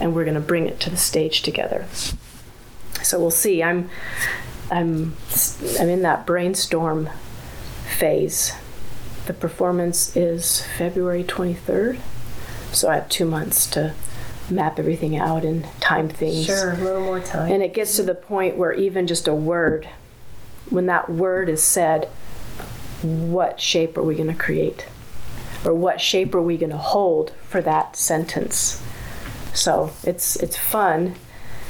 and 0.00 0.14
we're 0.14 0.24
going 0.24 0.34
to 0.34 0.40
bring 0.40 0.66
it 0.66 0.80
to 0.80 0.90
the 0.90 0.96
stage 0.96 1.42
together. 1.42 1.86
So 3.02 3.20
we'll 3.20 3.30
see. 3.30 3.62
I'm 3.62 3.90
I'm 4.70 5.16
I'm 5.78 5.88
in 5.88 6.02
that 6.02 6.26
brainstorm 6.26 7.10
phase. 7.98 8.54
The 9.26 9.34
performance 9.34 10.16
is 10.16 10.62
February 10.78 11.24
23rd, 11.24 11.98
so 12.72 12.88
I 12.88 12.96
have 12.96 13.08
two 13.08 13.24
months 13.24 13.66
to 13.68 13.94
map 14.50 14.78
everything 14.78 15.16
out 15.16 15.44
and 15.44 15.66
time 15.80 16.08
things. 16.08 16.46
Sure, 16.46 16.72
a 16.72 16.76
little 16.76 17.02
more 17.02 17.20
time. 17.20 17.50
And 17.50 17.62
it 17.62 17.72
gets 17.74 17.96
to 17.96 18.02
the 18.02 18.14
point 18.14 18.56
where 18.56 18.72
even 18.72 19.06
just 19.06 19.26
a 19.26 19.34
word, 19.34 19.88
when 20.70 20.86
that 20.86 21.08
word 21.08 21.48
is 21.48 21.62
said, 21.62 22.06
what 23.02 23.60
shape 23.60 23.96
are 23.96 24.02
we 24.02 24.14
going 24.14 24.28
to 24.28 24.34
create? 24.34 24.86
Or 25.64 25.72
what 25.72 26.00
shape 26.00 26.34
are 26.34 26.42
we 26.42 26.56
going 26.56 26.70
to 26.70 26.76
hold 26.76 27.32
for 27.48 27.62
that 27.62 27.96
sentence? 27.96 28.82
So 29.54 29.92
it's 30.02 30.36
it's 30.36 30.56
fun. 30.56 31.14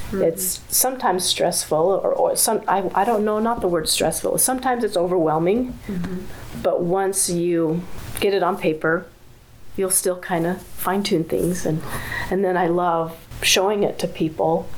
Mm-hmm. 0.09 0.22
It's 0.22 0.61
sometimes 0.68 1.24
stressful, 1.24 1.78
or, 1.78 2.12
or 2.12 2.36
some 2.36 2.62
I, 2.68 2.90
I 2.95 3.05
don't 3.05 3.24
know, 3.24 3.38
not 3.38 3.61
the 3.61 3.68
word 3.68 3.88
stressful. 3.88 4.38
Sometimes 4.38 4.84
it's 4.84 4.97
overwhelming, 4.97 5.78
mm-hmm. 5.86 6.24
but 6.62 6.82
once 6.82 7.30
you 7.30 7.82
get 8.20 8.34
it 8.34 8.42
on 8.42 8.57
paper, 8.57 9.07
you'll 9.76 9.90
still 9.90 10.18
kind 10.18 10.47
of 10.47 10.62
fine 10.62 11.03
tune 11.03 11.24
things, 11.24 11.66
and 11.66 11.82
and 12.30 12.45
then 12.45 12.57
I 12.57 12.66
love 12.66 13.16
showing 13.42 13.82
it 13.82 13.99
to 14.01 14.09
people. 14.09 14.68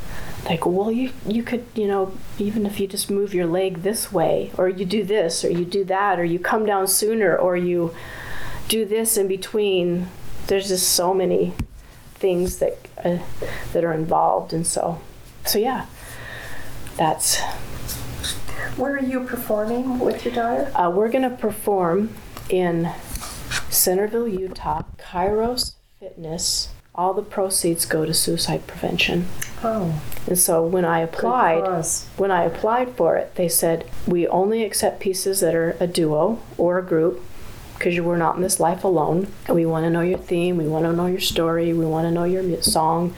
Like, 0.45 0.65
well, 0.65 0.93
you 0.93 1.11
you 1.27 1.43
could, 1.43 1.67
you 1.75 1.89
know, 1.89 2.13
even 2.39 2.67
if 2.67 2.79
you 2.79 2.87
just 2.87 3.11
move 3.11 3.35
your 3.35 3.47
leg 3.47 3.83
this 3.83 4.13
way, 4.13 4.53
or 4.57 4.69
you 4.69 4.85
do 4.85 5.03
this, 5.05 5.45
or 5.45 5.51
you 5.51 5.65
do 5.65 5.85
that, 5.85 6.19
or 6.21 6.25
you 6.25 6.39
come 6.39 6.65
down 6.65 6.87
sooner, 6.87 7.37
or 7.37 7.57
you 7.57 7.95
do 8.69 8.85
this 8.85 9.17
in 9.17 9.29
between. 9.29 10.09
There's 10.47 10.69
just 10.69 10.89
so 10.91 11.13
many 11.15 11.53
things 12.15 12.59
that 12.59 12.79
uh, 13.05 13.19
that 13.73 13.85
are 13.85 13.93
involved, 13.93 14.53
and 14.53 14.67
so 14.67 15.01
so 15.45 15.59
yeah, 15.59 15.87
that's 16.97 17.41
Where 18.77 18.95
are 18.95 19.01
you 19.03 19.21
performing 19.25 19.99
with 19.99 20.25
your 20.25 20.35
daughter? 20.35 20.71
uh, 20.75 20.91
we're 20.91 21.11
gonna 21.11 21.31
perform 21.31 22.15
in 22.49 22.91
Centerville, 23.71 24.29
Utah, 24.29 24.83
Kairos 24.99 25.75
Fitness. 26.01 26.69
All 26.95 27.13
the 27.13 27.23
proceeds 27.23 27.85
go 27.85 28.07
to 28.07 28.15
suicide 28.15 28.67
prevention. 28.67 29.27
Oh, 29.63 30.01
And 30.27 30.39
so 30.39 30.65
when 30.65 30.85
I 30.87 31.01
applied, 31.01 31.85
when 32.17 32.31
I 32.31 32.45
applied 32.45 32.97
for 32.97 33.17
it, 33.17 33.35
they 33.35 33.49
said 33.49 33.85
we 34.07 34.27
only 34.29 34.65
accept 34.65 35.01
pieces 35.01 35.41
that 35.41 35.55
are 35.55 35.77
a 35.79 35.87
duo 35.87 36.41
or 36.57 36.79
a 36.79 36.83
group 36.83 37.23
because 37.77 37.95
you 37.95 38.03
were 38.03 38.17
not 38.17 38.37
in 38.37 38.43
this 38.43 38.59
life 38.59 38.85
alone. 38.85 39.33
We 39.49 39.67
want 39.67 39.85
to 39.85 39.91
know 39.91 40.01
your 40.01 40.19
theme. 40.19 40.57
We 40.57 40.67
want 40.67 40.85
to 40.85 40.93
know 40.93 41.07
your 41.07 41.21
story. 41.21 41.73
We 41.73 41.85
want 41.85 42.07
to 42.07 42.11
know 42.11 42.25
your 42.25 42.63
song. 42.63 43.15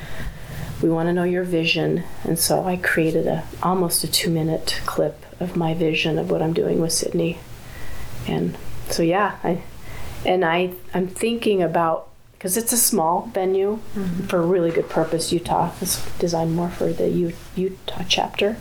We 0.82 0.90
want 0.90 1.09
to 1.09 1.12
know 1.12 1.24
your 1.24 1.44
vision. 1.44 2.04
And 2.24 2.38
so 2.38 2.64
I 2.64 2.76
created 2.76 3.26
a 3.26 3.44
almost 3.62 4.04
a 4.04 4.11
two 4.11 4.30
minute 4.30 4.80
clip 4.86 5.24
of 5.40 5.56
my 5.56 5.74
vision 5.74 6.18
of 6.18 6.30
what 6.30 6.42
I'm 6.42 6.52
doing 6.52 6.80
with 6.80 6.92
Sydney. 6.92 7.38
And 8.26 8.56
so 8.88 9.02
yeah, 9.02 9.38
I 9.44 9.62
and 10.24 10.44
I 10.44 10.72
I'm 10.92 11.09
thinking 11.09 11.62
about 11.62 12.09
because 12.32 12.56
it's 12.56 12.72
a 12.72 12.76
small 12.76 13.30
venue 13.34 13.80
for 14.28 14.38
a 14.38 14.46
really 14.46 14.70
good 14.70 14.88
purpose. 14.88 15.32
Utah 15.32 15.72
is 15.80 16.04
designed 16.18 16.54
more 16.54 16.68
for 16.68 16.92
the 16.92 17.09
U- 17.09 17.32
Utah 17.56 18.04
chapter. 18.09 18.56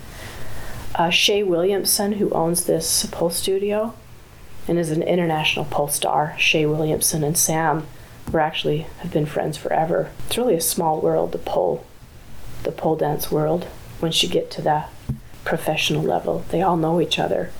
Uh, 0.96 1.10
Shay 1.10 1.44
Williamson, 1.44 2.14
who 2.14 2.30
owns 2.30 2.64
this 2.64 3.06
pole 3.06 3.30
studio 3.30 3.94
and 4.68 4.78
is 4.78 4.90
an 4.90 5.02
international 5.02 5.64
pole 5.64 5.88
star, 5.88 6.34
Shay 6.38 6.66
Williamson 6.66 7.24
and 7.24 7.36
Sam 7.36 7.86
were 8.30 8.40
actually 8.40 8.86
have 9.00 9.12
been 9.12 9.26
friends 9.26 9.56
forever. 9.56 10.10
It's 10.26 10.36
really 10.36 10.54
a 10.54 10.60
small 10.60 11.00
world, 11.00 11.32
the 11.32 11.38
pole, 11.38 11.84
the 12.62 12.72
pole 12.72 12.96
dance 12.96 13.30
world. 13.30 13.66
Once 14.00 14.22
you 14.22 14.28
get 14.28 14.50
to 14.52 14.62
the 14.62 14.84
professional 15.44 16.02
level, 16.02 16.44
they 16.50 16.60
all 16.60 16.76
know 16.76 17.00
each 17.00 17.18
other. 17.18 17.50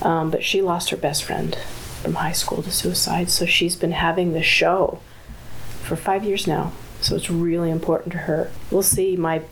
Um, 0.00 0.30
but 0.30 0.42
she 0.42 0.62
lost 0.62 0.90
her 0.90 0.96
best 0.96 1.24
friend 1.24 1.56
from 2.02 2.14
high 2.14 2.32
school 2.32 2.62
to 2.62 2.70
suicide, 2.70 3.30
so 3.30 3.44
she's 3.44 3.76
been 3.76 3.92
having 3.92 4.32
the 4.32 4.42
show 4.42 5.00
for 5.82 5.96
five 5.96 6.24
years 6.24 6.46
now. 6.46 6.72
So 7.00 7.16
it's 7.16 7.30
really 7.30 7.70
important 7.70 8.12
to 8.12 8.18
her. 8.20 8.50
We'll 8.70 8.82
see. 8.82 9.16
My 9.16 9.42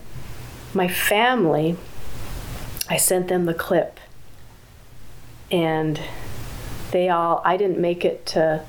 my 0.73 0.87
family, 0.87 1.77
I 2.89 2.97
sent 2.97 3.27
them 3.27 3.45
the 3.45 3.53
clip, 3.53 3.99
and 5.51 5.99
they 6.91 7.09
all. 7.09 7.41
I 7.45 7.57
didn't 7.57 7.79
make 7.79 8.03
it 8.05 8.25
to 8.27 8.63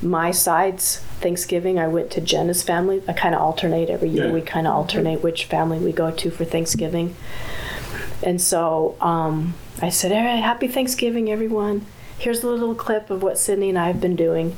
my 0.00 0.30
side's 0.32 0.98
Thanksgiving. 1.20 1.78
I 1.78 1.86
went 1.88 2.10
to 2.12 2.20
Jenna's 2.20 2.62
family. 2.62 3.02
I 3.06 3.12
kind 3.12 3.34
of 3.34 3.40
alternate 3.40 3.88
every 3.88 4.08
year. 4.08 4.26
Yeah. 4.26 4.32
We 4.32 4.40
kind 4.42 4.66
of 4.66 4.74
alternate 4.74 5.22
which 5.22 5.44
family 5.44 5.78
we 5.78 5.92
go 5.92 6.10
to 6.10 6.30
for 6.30 6.44
Thanksgiving. 6.44 7.14
And 8.22 8.40
so 8.40 8.96
um, 9.00 9.54
I 9.80 9.88
said, 9.90 10.12
"All 10.12 10.18
right, 10.24 10.42
happy 10.42 10.68
Thanksgiving, 10.68 11.30
everyone. 11.30 11.86
Here's 12.18 12.42
a 12.44 12.48
little 12.48 12.74
clip 12.74 13.10
of 13.10 13.22
what 13.22 13.38
Sydney 13.38 13.68
and 13.68 13.78
I 13.78 13.86
have 13.88 14.00
been 14.00 14.16
doing. 14.16 14.56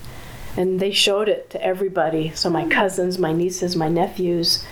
And 0.56 0.78
they 0.80 0.92
showed 0.92 1.28
it 1.28 1.50
to 1.50 1.62
everybody. 1.64 2.30
So 2.34 2.48
my 2.48 2.68
cousins, 2.68 3.18
my 3.18 3.32
nieces, 3.32 3.74
my 3.74 3.88
nephews, 3.88 4.64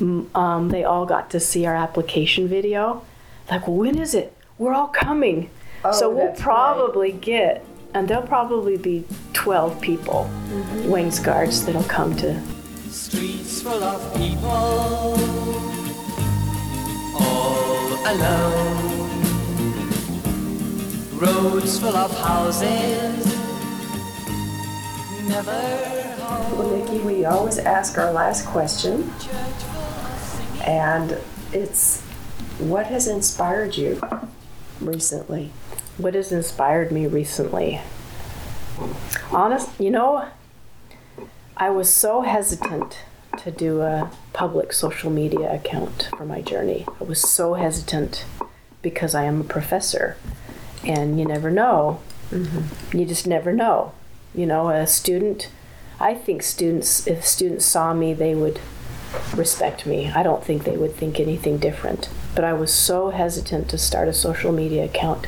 um, 0.00 0.68
they 0.70 0.82
all 0.82 1.06
got 1.06 1.30
to 1.30 1.38
see 1.40 1.64
our 1.66 1.76
application 1.76 2.48
video. 2.48 3.04
Like, 3.50 3.68
well, 3.68 3.76
when 3.76 3.98
is 3.98 4.14
it? 4.14 4.34
We're 4.58 4.72
all 4.72 4.88
coming. 4.88 5.50
so 5.92 6.06
Oh, 6.06 6.10
we'll 6.10 6.26
that's 6.28 6.40
probably 6.40 7.12
get, 7.12 7.64
and 7.94 8.08
there'll 8.08 8.26
probably 8.26 8.76
be 8.76 9.04
12 9.32 9.80
people, 9.80 10.30
mm-hmm. 10.48 10.92
Wangsgards, 10.92 11.64
that'll 11.66 11.82
come 11.84 12.16
to 12.16 12.40
Streets 12.90 13.62
full 13.62 13.82
of 13.82 14.14
people, 14.14 14.48
all 17.18 17.92
alone. 18.06 19.08
Roads 21.18 21.78
full 21.78 21.96
of 21.96 22.16
houses, 22.18 23.26
never 25.28 26.02
home. 26.22 26.58
Well, 26.58 26.76
Nicky, 26.76 26.98
we 27.00 27.24
always 27.24 27.58
ask 27.58 27.98
our 27.98 28.12
last 28.12 28.46
question, 28.46 29.10
and 30.64 31.18
it's 31.52 32.02
what 32.58 32.86
has 32.86 33.08
inspired 33.08 33.76
you 33.76 34.00
recently? 34.80 35.50
What 36.02 36.14
has 36.14 36.32
inspired 36.32 36.90
me 36.90 37.06
recently. 37.06 37.80
Honest, 39.30 39.68
you 39.80 39.90
know, 39.90 40.28
I 41.56 41.70
was 41.70 41.92
so 41.92 42.22
hesitant 42.22 42.98
to 43.38 43.50
do 43.50 43.80
a 43.80 44.10
public 44.32 44.72
social 44.72 45.10
media 45.10 45.52
account 45.54 46.10
for 46.16 46.24
my 46.24 46.42
journey. 46.42 46.84
I 47.00 47.04
was 47.04 47.20
so 47.20 47.54
hesitant 47.54 48.24
because 48.82 49.14
I 49.14 49.24
am 49.24 49.40
a 49.40 49.44
professor 49.44 50.16
and 50.84 51.18
you 51.18 51.24
never 51.24 51.50
know. 51.50 52.00
Mm-hmm. 52.30 52.98
You 52.98 53.06
just 53.06 53.26
never 53.26 53.52
know. 53.52 53.92
You 54.34 54.46
know, 54.46 54.70
a 54.70 54.86
student, 54.86 55.50
I 56.00 56.14
think 56.14 56.42
students, 56.42 57.06
if 57.06 57.24
students 57.24 57.64
saw 57.64 57.94
me, 57.94 58.12
they 58.14 58.34
would 58.34 58.60
respect 59.34 59.86
me. 59.86 60.10
I 60.10 60.22
don't 60.22 60.42
think 60.42 60.64
they 60.64 60.76
would 60.76 60.94
think 60.94 61.20
anything 61.20 61.58
different. 61.58 62.08
But 62.34 62.44
I 62.44 62.54
was 62.54 62.72
so 62.72 63.10
hesitant 63.10 63.68
to 63.70 63.78
start 63.78 64.08
a 64.08 64.12
social 64.12 64.52
media 64.52 64.84
account. 64.84 65.26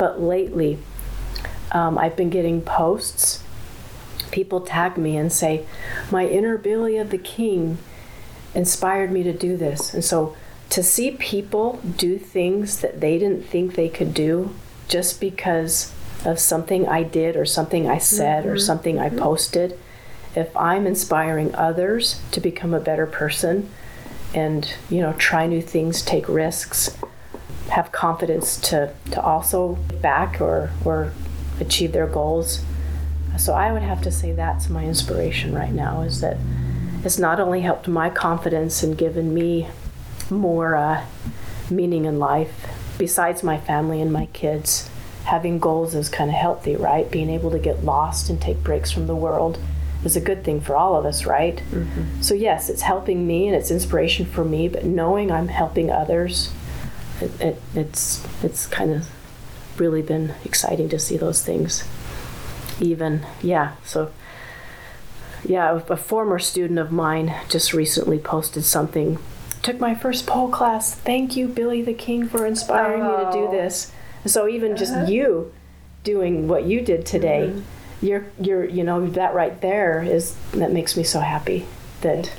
But 0.00 0.18
lately, 0.18 0.78
um, 1.72 1.98
I've 1.98 2.16
been 2.16 2.30
getting 2.30 2.62
posts. 2.62 3.44
People 4.30 4.62
tag 4.62 4.96
me 4.96 5.14
and 5.14 5.30
say, 5.30 5.66
My 6.10 6.26
inner 6.26 6.56
Billy 6.56 6.96
of 6.96 7.10
the 7.10 7.18
King 7.18 7.76
inspired 8.54 9.12
me 9.12 9.22
to 9.24 9.34
do 9.34 9.58
this. 9.58 9.92
And 9.92 10.02
so 10.02 10.34
to 10.70 10.82
see 10.82 11.10
people 11.10 11.82
do 11.98 12.16
things 12.16 12.80
that 12.80 13.02
they 13.02 13.18
didn't 13.18 13.44
think 13.44 13.74
they 13.74 13.90
could 13.90 14.14
do 14.14 14.54
just 14.88 15.20
because 15.20 15.92
of 16.24 16.38
something 16.38 16.88
I 16.88 17.02
did 17.02 17.36
or 17.36 17.44
something 17.44 17.86
I 17.86 17.98
said 17.98 18.46
or 18.46 18.58
something 18.58 18.98
I 18.98 19.10
posted, 19.10 19.78
if 20.34 20.56
I'm 20.56 20.86
inspiring 20.86 21.54
others 21.54 22.22
to 22.30 22.40
become 22.40 22.72
a 22.72 22.80
better 22.80 23.06
person 23.06 23.68
and, 24.32 24.72
you 24.88 25.02
know, 25.02 25.12
try 25.18 25.46
new 25.46 25.60
things, 25.60 26.00
take 26.00 26.26
risks, 26.26 26.96
have 27.70 27.92
confidence 27.92 28.56
to, 28.56 28.92
to 29.12 29.22
also 29.22 29.74
back 30.02 30.40
or, 30.40 30.70
or 30.84 31.12
achieve 31.60 31.92
their 31.92 32.06
goals. 32.06 32.62
So 33.38 33.54
I 33.54 33.72
would 33.72 33.82
have 33.82 34.02
to 34.02 34.10
say 34.10 34.32
that's 34.32 34.68
my 34.68 34.84
inspiration 34.84 35.54
right 35.54 35.72
now 35.72 36.02
is 36.02 36.20
that 36.20 36.36
it's 37.04 37.18
not 37.18 37.40
only 37.40 37.60
helped 37.62 37.88
my 37.88 38.10
confidence 38.10 38.82
and 38.82 38.98
given 38.98 39.32
me 39.32 39.68
more 40.30 40.74
uh, 40.76 41.04
meaning 41.70 42.04
in 42.04 42.18
life, 42.18 42.68
besides 42.98 43.42
my 43.42 43.58
family 43.58 44.00
and 44.00 44.12
my 44.12 44.26
kids, 44.26 44.90
having 45.24 45.58
goals 45.58 45.94
is 45.94 46.08
kind 46.08 46.28
of 46.28 46.36
healthy, 46.36 46.76
right? 46.76 47.10
Being 47.10 47.30
able 47.30 47.50
to 47.52 47.58
get 47.58 47.84
lost 47.84 48.28
and 48.28 48.40
take 48.40 48.62
breaks 48.62 48.90
from 48.90 49.06
the 49.06 49.16
world 49.16 49.58
is 50.04 50.16
a 50.16 50.20
good 50.20 50.44
thing 50.44 50.60
for 50.60 50.76
all 50.76 50.96
of 50.96 51.04
us, 51.06 51.24
right? 51.24 51.62
So, 52.20 52.34
yes, 52.34 52.68
it's 52.68 52.82
helping 52.82 53.26
me 53.26 53.46
and 53.46 53.56
it's 53.56 53.70
inspiration 53.70 54.26
for 54.26 54.44
me, 54.44 54.68
but 54.68 54.84
knowing 54.84 55.30
I'm 55.30 55.48
helping 55.48 55.90
others, 55.90 56.50
it, 57.20 57.40
it, 57.40 57.62
it's, 57.74 58.26
it's 58.42 58.66
kind 58.66 58.92
of 58.92 59.08
really 59.78 60.02
been 60.02 60.34
exciting 60.44 60.88
to 60.88 60.98
see 60.98 61.16
those 61.16 61.44
things. 61.44 61.84
Even, 62.80 63.26
yeah, 63.42 63.74
so 63.84 64.10
yeah, 65.44 65.80
a 65.88 65.96
former 65.96 66.38
student 66.38 66.78
of 66.78 66.92
mine 66.92 67.34
just 67.48 67.72
recently 67.72 68.18
posted 68.18 68.64
something. 68.64 69.18
Took 69.62 69.80
my 69.80 69.94
first 69.94 70.26
pole 70.26 70.48
class. 70.48 70.94
Thank 70.94 71.36
you, 71.36 71.48
Billy 71.48 71.82
the 71.82 71.94
King, 71.94 72.28
for 72.28 72.46
inspiring 72.46 73.02
me 73.02 73.08
to 73.08 73.30
do 73.32 73.46
Oh. 73.46 73.50
this. 73.50 73.92
So 74.26 74.48
even 74.48 74.76
just 74.76 74.92
uh-huh. 74.92 75.10
you 75.10 75.52
doing 76.04 76.48
what 76.48 76.64
you 76.64 76.80
did 76.80 77.06
today, 77.06 77.50
mm-hmm. 77.52 78.06
you're 78.06 78.26
you're 78.40 78.64
you 78.64 78.84
know 78.84 79.06
that 79.10 79.34
right 79.34 79.60
there 79.60 80.02
is 80.02 80.34
that 80.52 80.72
makes 80.72 80.96
me 80.96 81.02
so 81.02 81.20
happy 81.20 81.66
that 82.02 82.32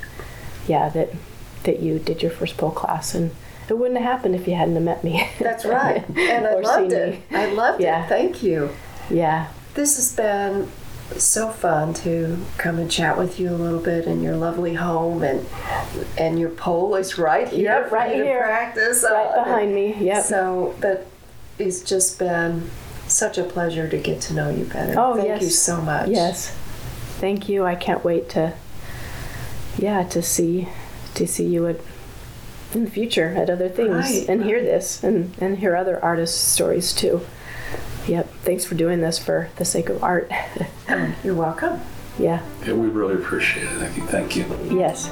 yeah 0.68 0.88
that 0.90 1.10
that 1.64 1.80
you 1.80 1.98
did 1.98 2.22
your 2.22 2.30
first 2.30 2.56
pole 2.56 2.70
class 2.70 3.14
and 3.14 3.30
it 3.72 3.78
wouldn't 3.78 3.98
have 3.98 4.06
happened 4.12 4.34
if 4.34 4.46
you 4.46 4.54
hadn't 4.54 4.74
have 4.74 4.84
met 4.84 5.02
me. 5.02 5.26
That's 5.40 5.64
right. 5.64 6.06
And 6.16 6.46
I 6.46 6.54
loved 6.60 6.92
it. 6.92 7.14
me. 7.30 7.36
I 7.36 7.46
loved 7.46 7.80
Yeah. 7.80 8.04
it. 8.04 8.08
Thank 8.08 8.42
you. 8.42 8.68
Yeah. 9.08 9.48
This 9.74 9.96
has 9.96 10.14
been 10.14 10.68
so 11.16 11.48
fun 11.48 11.94
to 11.94 12.38
come 12.58 12.78
and 12.78 12.90
chat 12.90 13.16
with 13.16 13.40
you 13.40 13.48
a 13.50 13.56
little 13.56 13.80
bit 13.80 14.04
in 14.06 14.22
your 14.22 14.36
lovely 14.36 14.74
home, 14.74 15.22
and 15.22 15.46
and 16.18 16.38
your 16.38 16.50
pole 16.50 16.94
is 16.96 17.16
right 17.18 17.48
here, 17.48 17.80
Yep, 17.82 17.92
right 17.92 18.14
here. 18.14 18.42
practice 18.42 19.02
Right 19.10 19.26
on. 19.38 19.44
behind 19.44 19.74
me. 19.74 19.94
Yep. 19.98 20.24
So, 20.24 20.74
but 20.80 21.06
it's 21.58 21.80
just 21.82 22.18
been 22.18 22.70
such 23.08 23.38
a 23.38 23.44
pleasure 23.44 23.88
to 23.88 23.96
get 23.98 24.20
to 24.22 24.34
know 24.34 24.50
you 24.50 24.64
better. 24.64 24.94
Oh, 24.98 25.14
Thank 25.16 25.28
yes. 25.28 25.42
you 25.42 25.50
so 25.50 25.80
much. 25.80 26.08
Yes. 26.10 26.50
Thank 27.20 27.48
you. 27.48 27.64
I 27.64 27.74
can't 27.74 28.04
wait 28.04 28.28
to 28.30 28.52
yeah, 29.78 30.02
to 30.04 30.20
see 30.22 30.68
to 31.14 31.26
see 31.26 31.46
you 31.46 31.66
at 31.68 31.76
in 32.74 32.84
the 32.84 32.90
future 32.90 33.28
at 33.36 33.50
other 33.50 33.68
things 33.68 33.90
Right, 34.10 34.28
and 34.28 34.44
hear 34.44 34.62
this 34.62 35.02
and 35.04 35.34
and 35.40 35.58
hear 35.58 35.76
other 35.76 36.02
artists' 36.02 36.38
stories 36.38 36.92
too. 36.92 37.20
Yep. 38.06 38.28
Thanks 38.42 38.64
for 38.64 38.74
doing 38.74 39.00
this 39.00 39.18
for 39.18 39.48
the 39.56 39.64
sake 39.64 39.88
of 39.88 40.02
art. 40.02 40.30
Oh, 40.88 41.14
you're 41.24 41.34
welcome. 41.34 41.80
yeah. 42.18 42.42
Yeah, 42.66 42.74
we 42.74 42.88
really 42.88 43.14
appreciate 43.14 43.62
it. 43.64 43.70
Thank 43.78 43.96
you. 43.96 44.02
Thank 44.04 44.36
you. 44.36 44.78
Yes. 44.78 45.10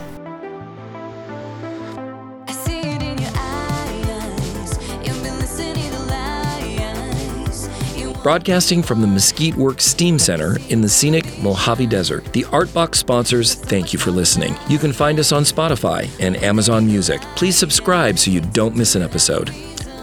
Broadcasting 8.22 8.82
from 8.82 9.00
the 9.00 9.06
Mesquite 9.06 9.54
Works 9.56 9.86
Steam 9.86 10.18
Center 10.18 10.58
in 10.68 10.82
the 10.82 10.88
scenic 10.90 11.24
Mojave 11.42 11.86
Desert, 11.86 12.22
the 12.34 12.42
Artbox 12.44 12.96
sponsors 12.96 13.54
thank 13.54 13.94
you 13.94 13.98
for 13.98 14.10
listening. 14.10 14.54
You 14.68 14.76
can 14.76 14.92
find 14.92 15.18
us 15.18 15.32
on 15.32 15.44
Spotify 15.44 16.06
and 16.20 16.36
Amazon 16.36 16.84
Music. 16.84 17.22
Please 17.34 17.56
subscribe 17.56 18.18
so 18.18 18.30
you 18.30 18.42
don't 18.42 18.76
miss 18.76 18.94
an 18.94 19.00
episode. 19.00 19.48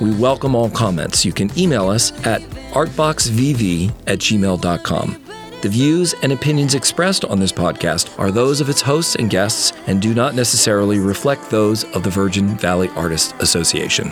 We 0.01 0.15
welcome 0.15 0.55
all 0.55 0.71
comments. 0.71 1.25
You 1.25 1.31
can 1.31 1.55
email 1.59 1.89
us 1.89 2.11
at 2.25 2.41
artboxvv 2.71 3.91
at 4.07 4.17
gmail.com. 4.17 5.23
The 5.61 5.69
views 5.69 6.15
and 6.23 6.31
opinions 6.31 6.73
expressed 6.73 7.23
on 7.23 7.39
this 7.39 7.51
podcast 7.51 8.17
are 8.17 8.31
those 8.31 8.61
of 8.61 8.69
its 8.69 8.81
hosts 8.81 9.13
and 9.13 9.29
guests 9.29 9.73
and 9.85 10.01
do 10.01 10.15
not 10.15 10.33
necessarily 10.33 10.97
reflect 10.97 11.51
those 11.51 11.83
of 11.95 12.01
the 12.01 12.09
Virgin 12.09 12.57
Valley 12.57 12.89
Artists 12.95 13.35
Association. 13.41 14.11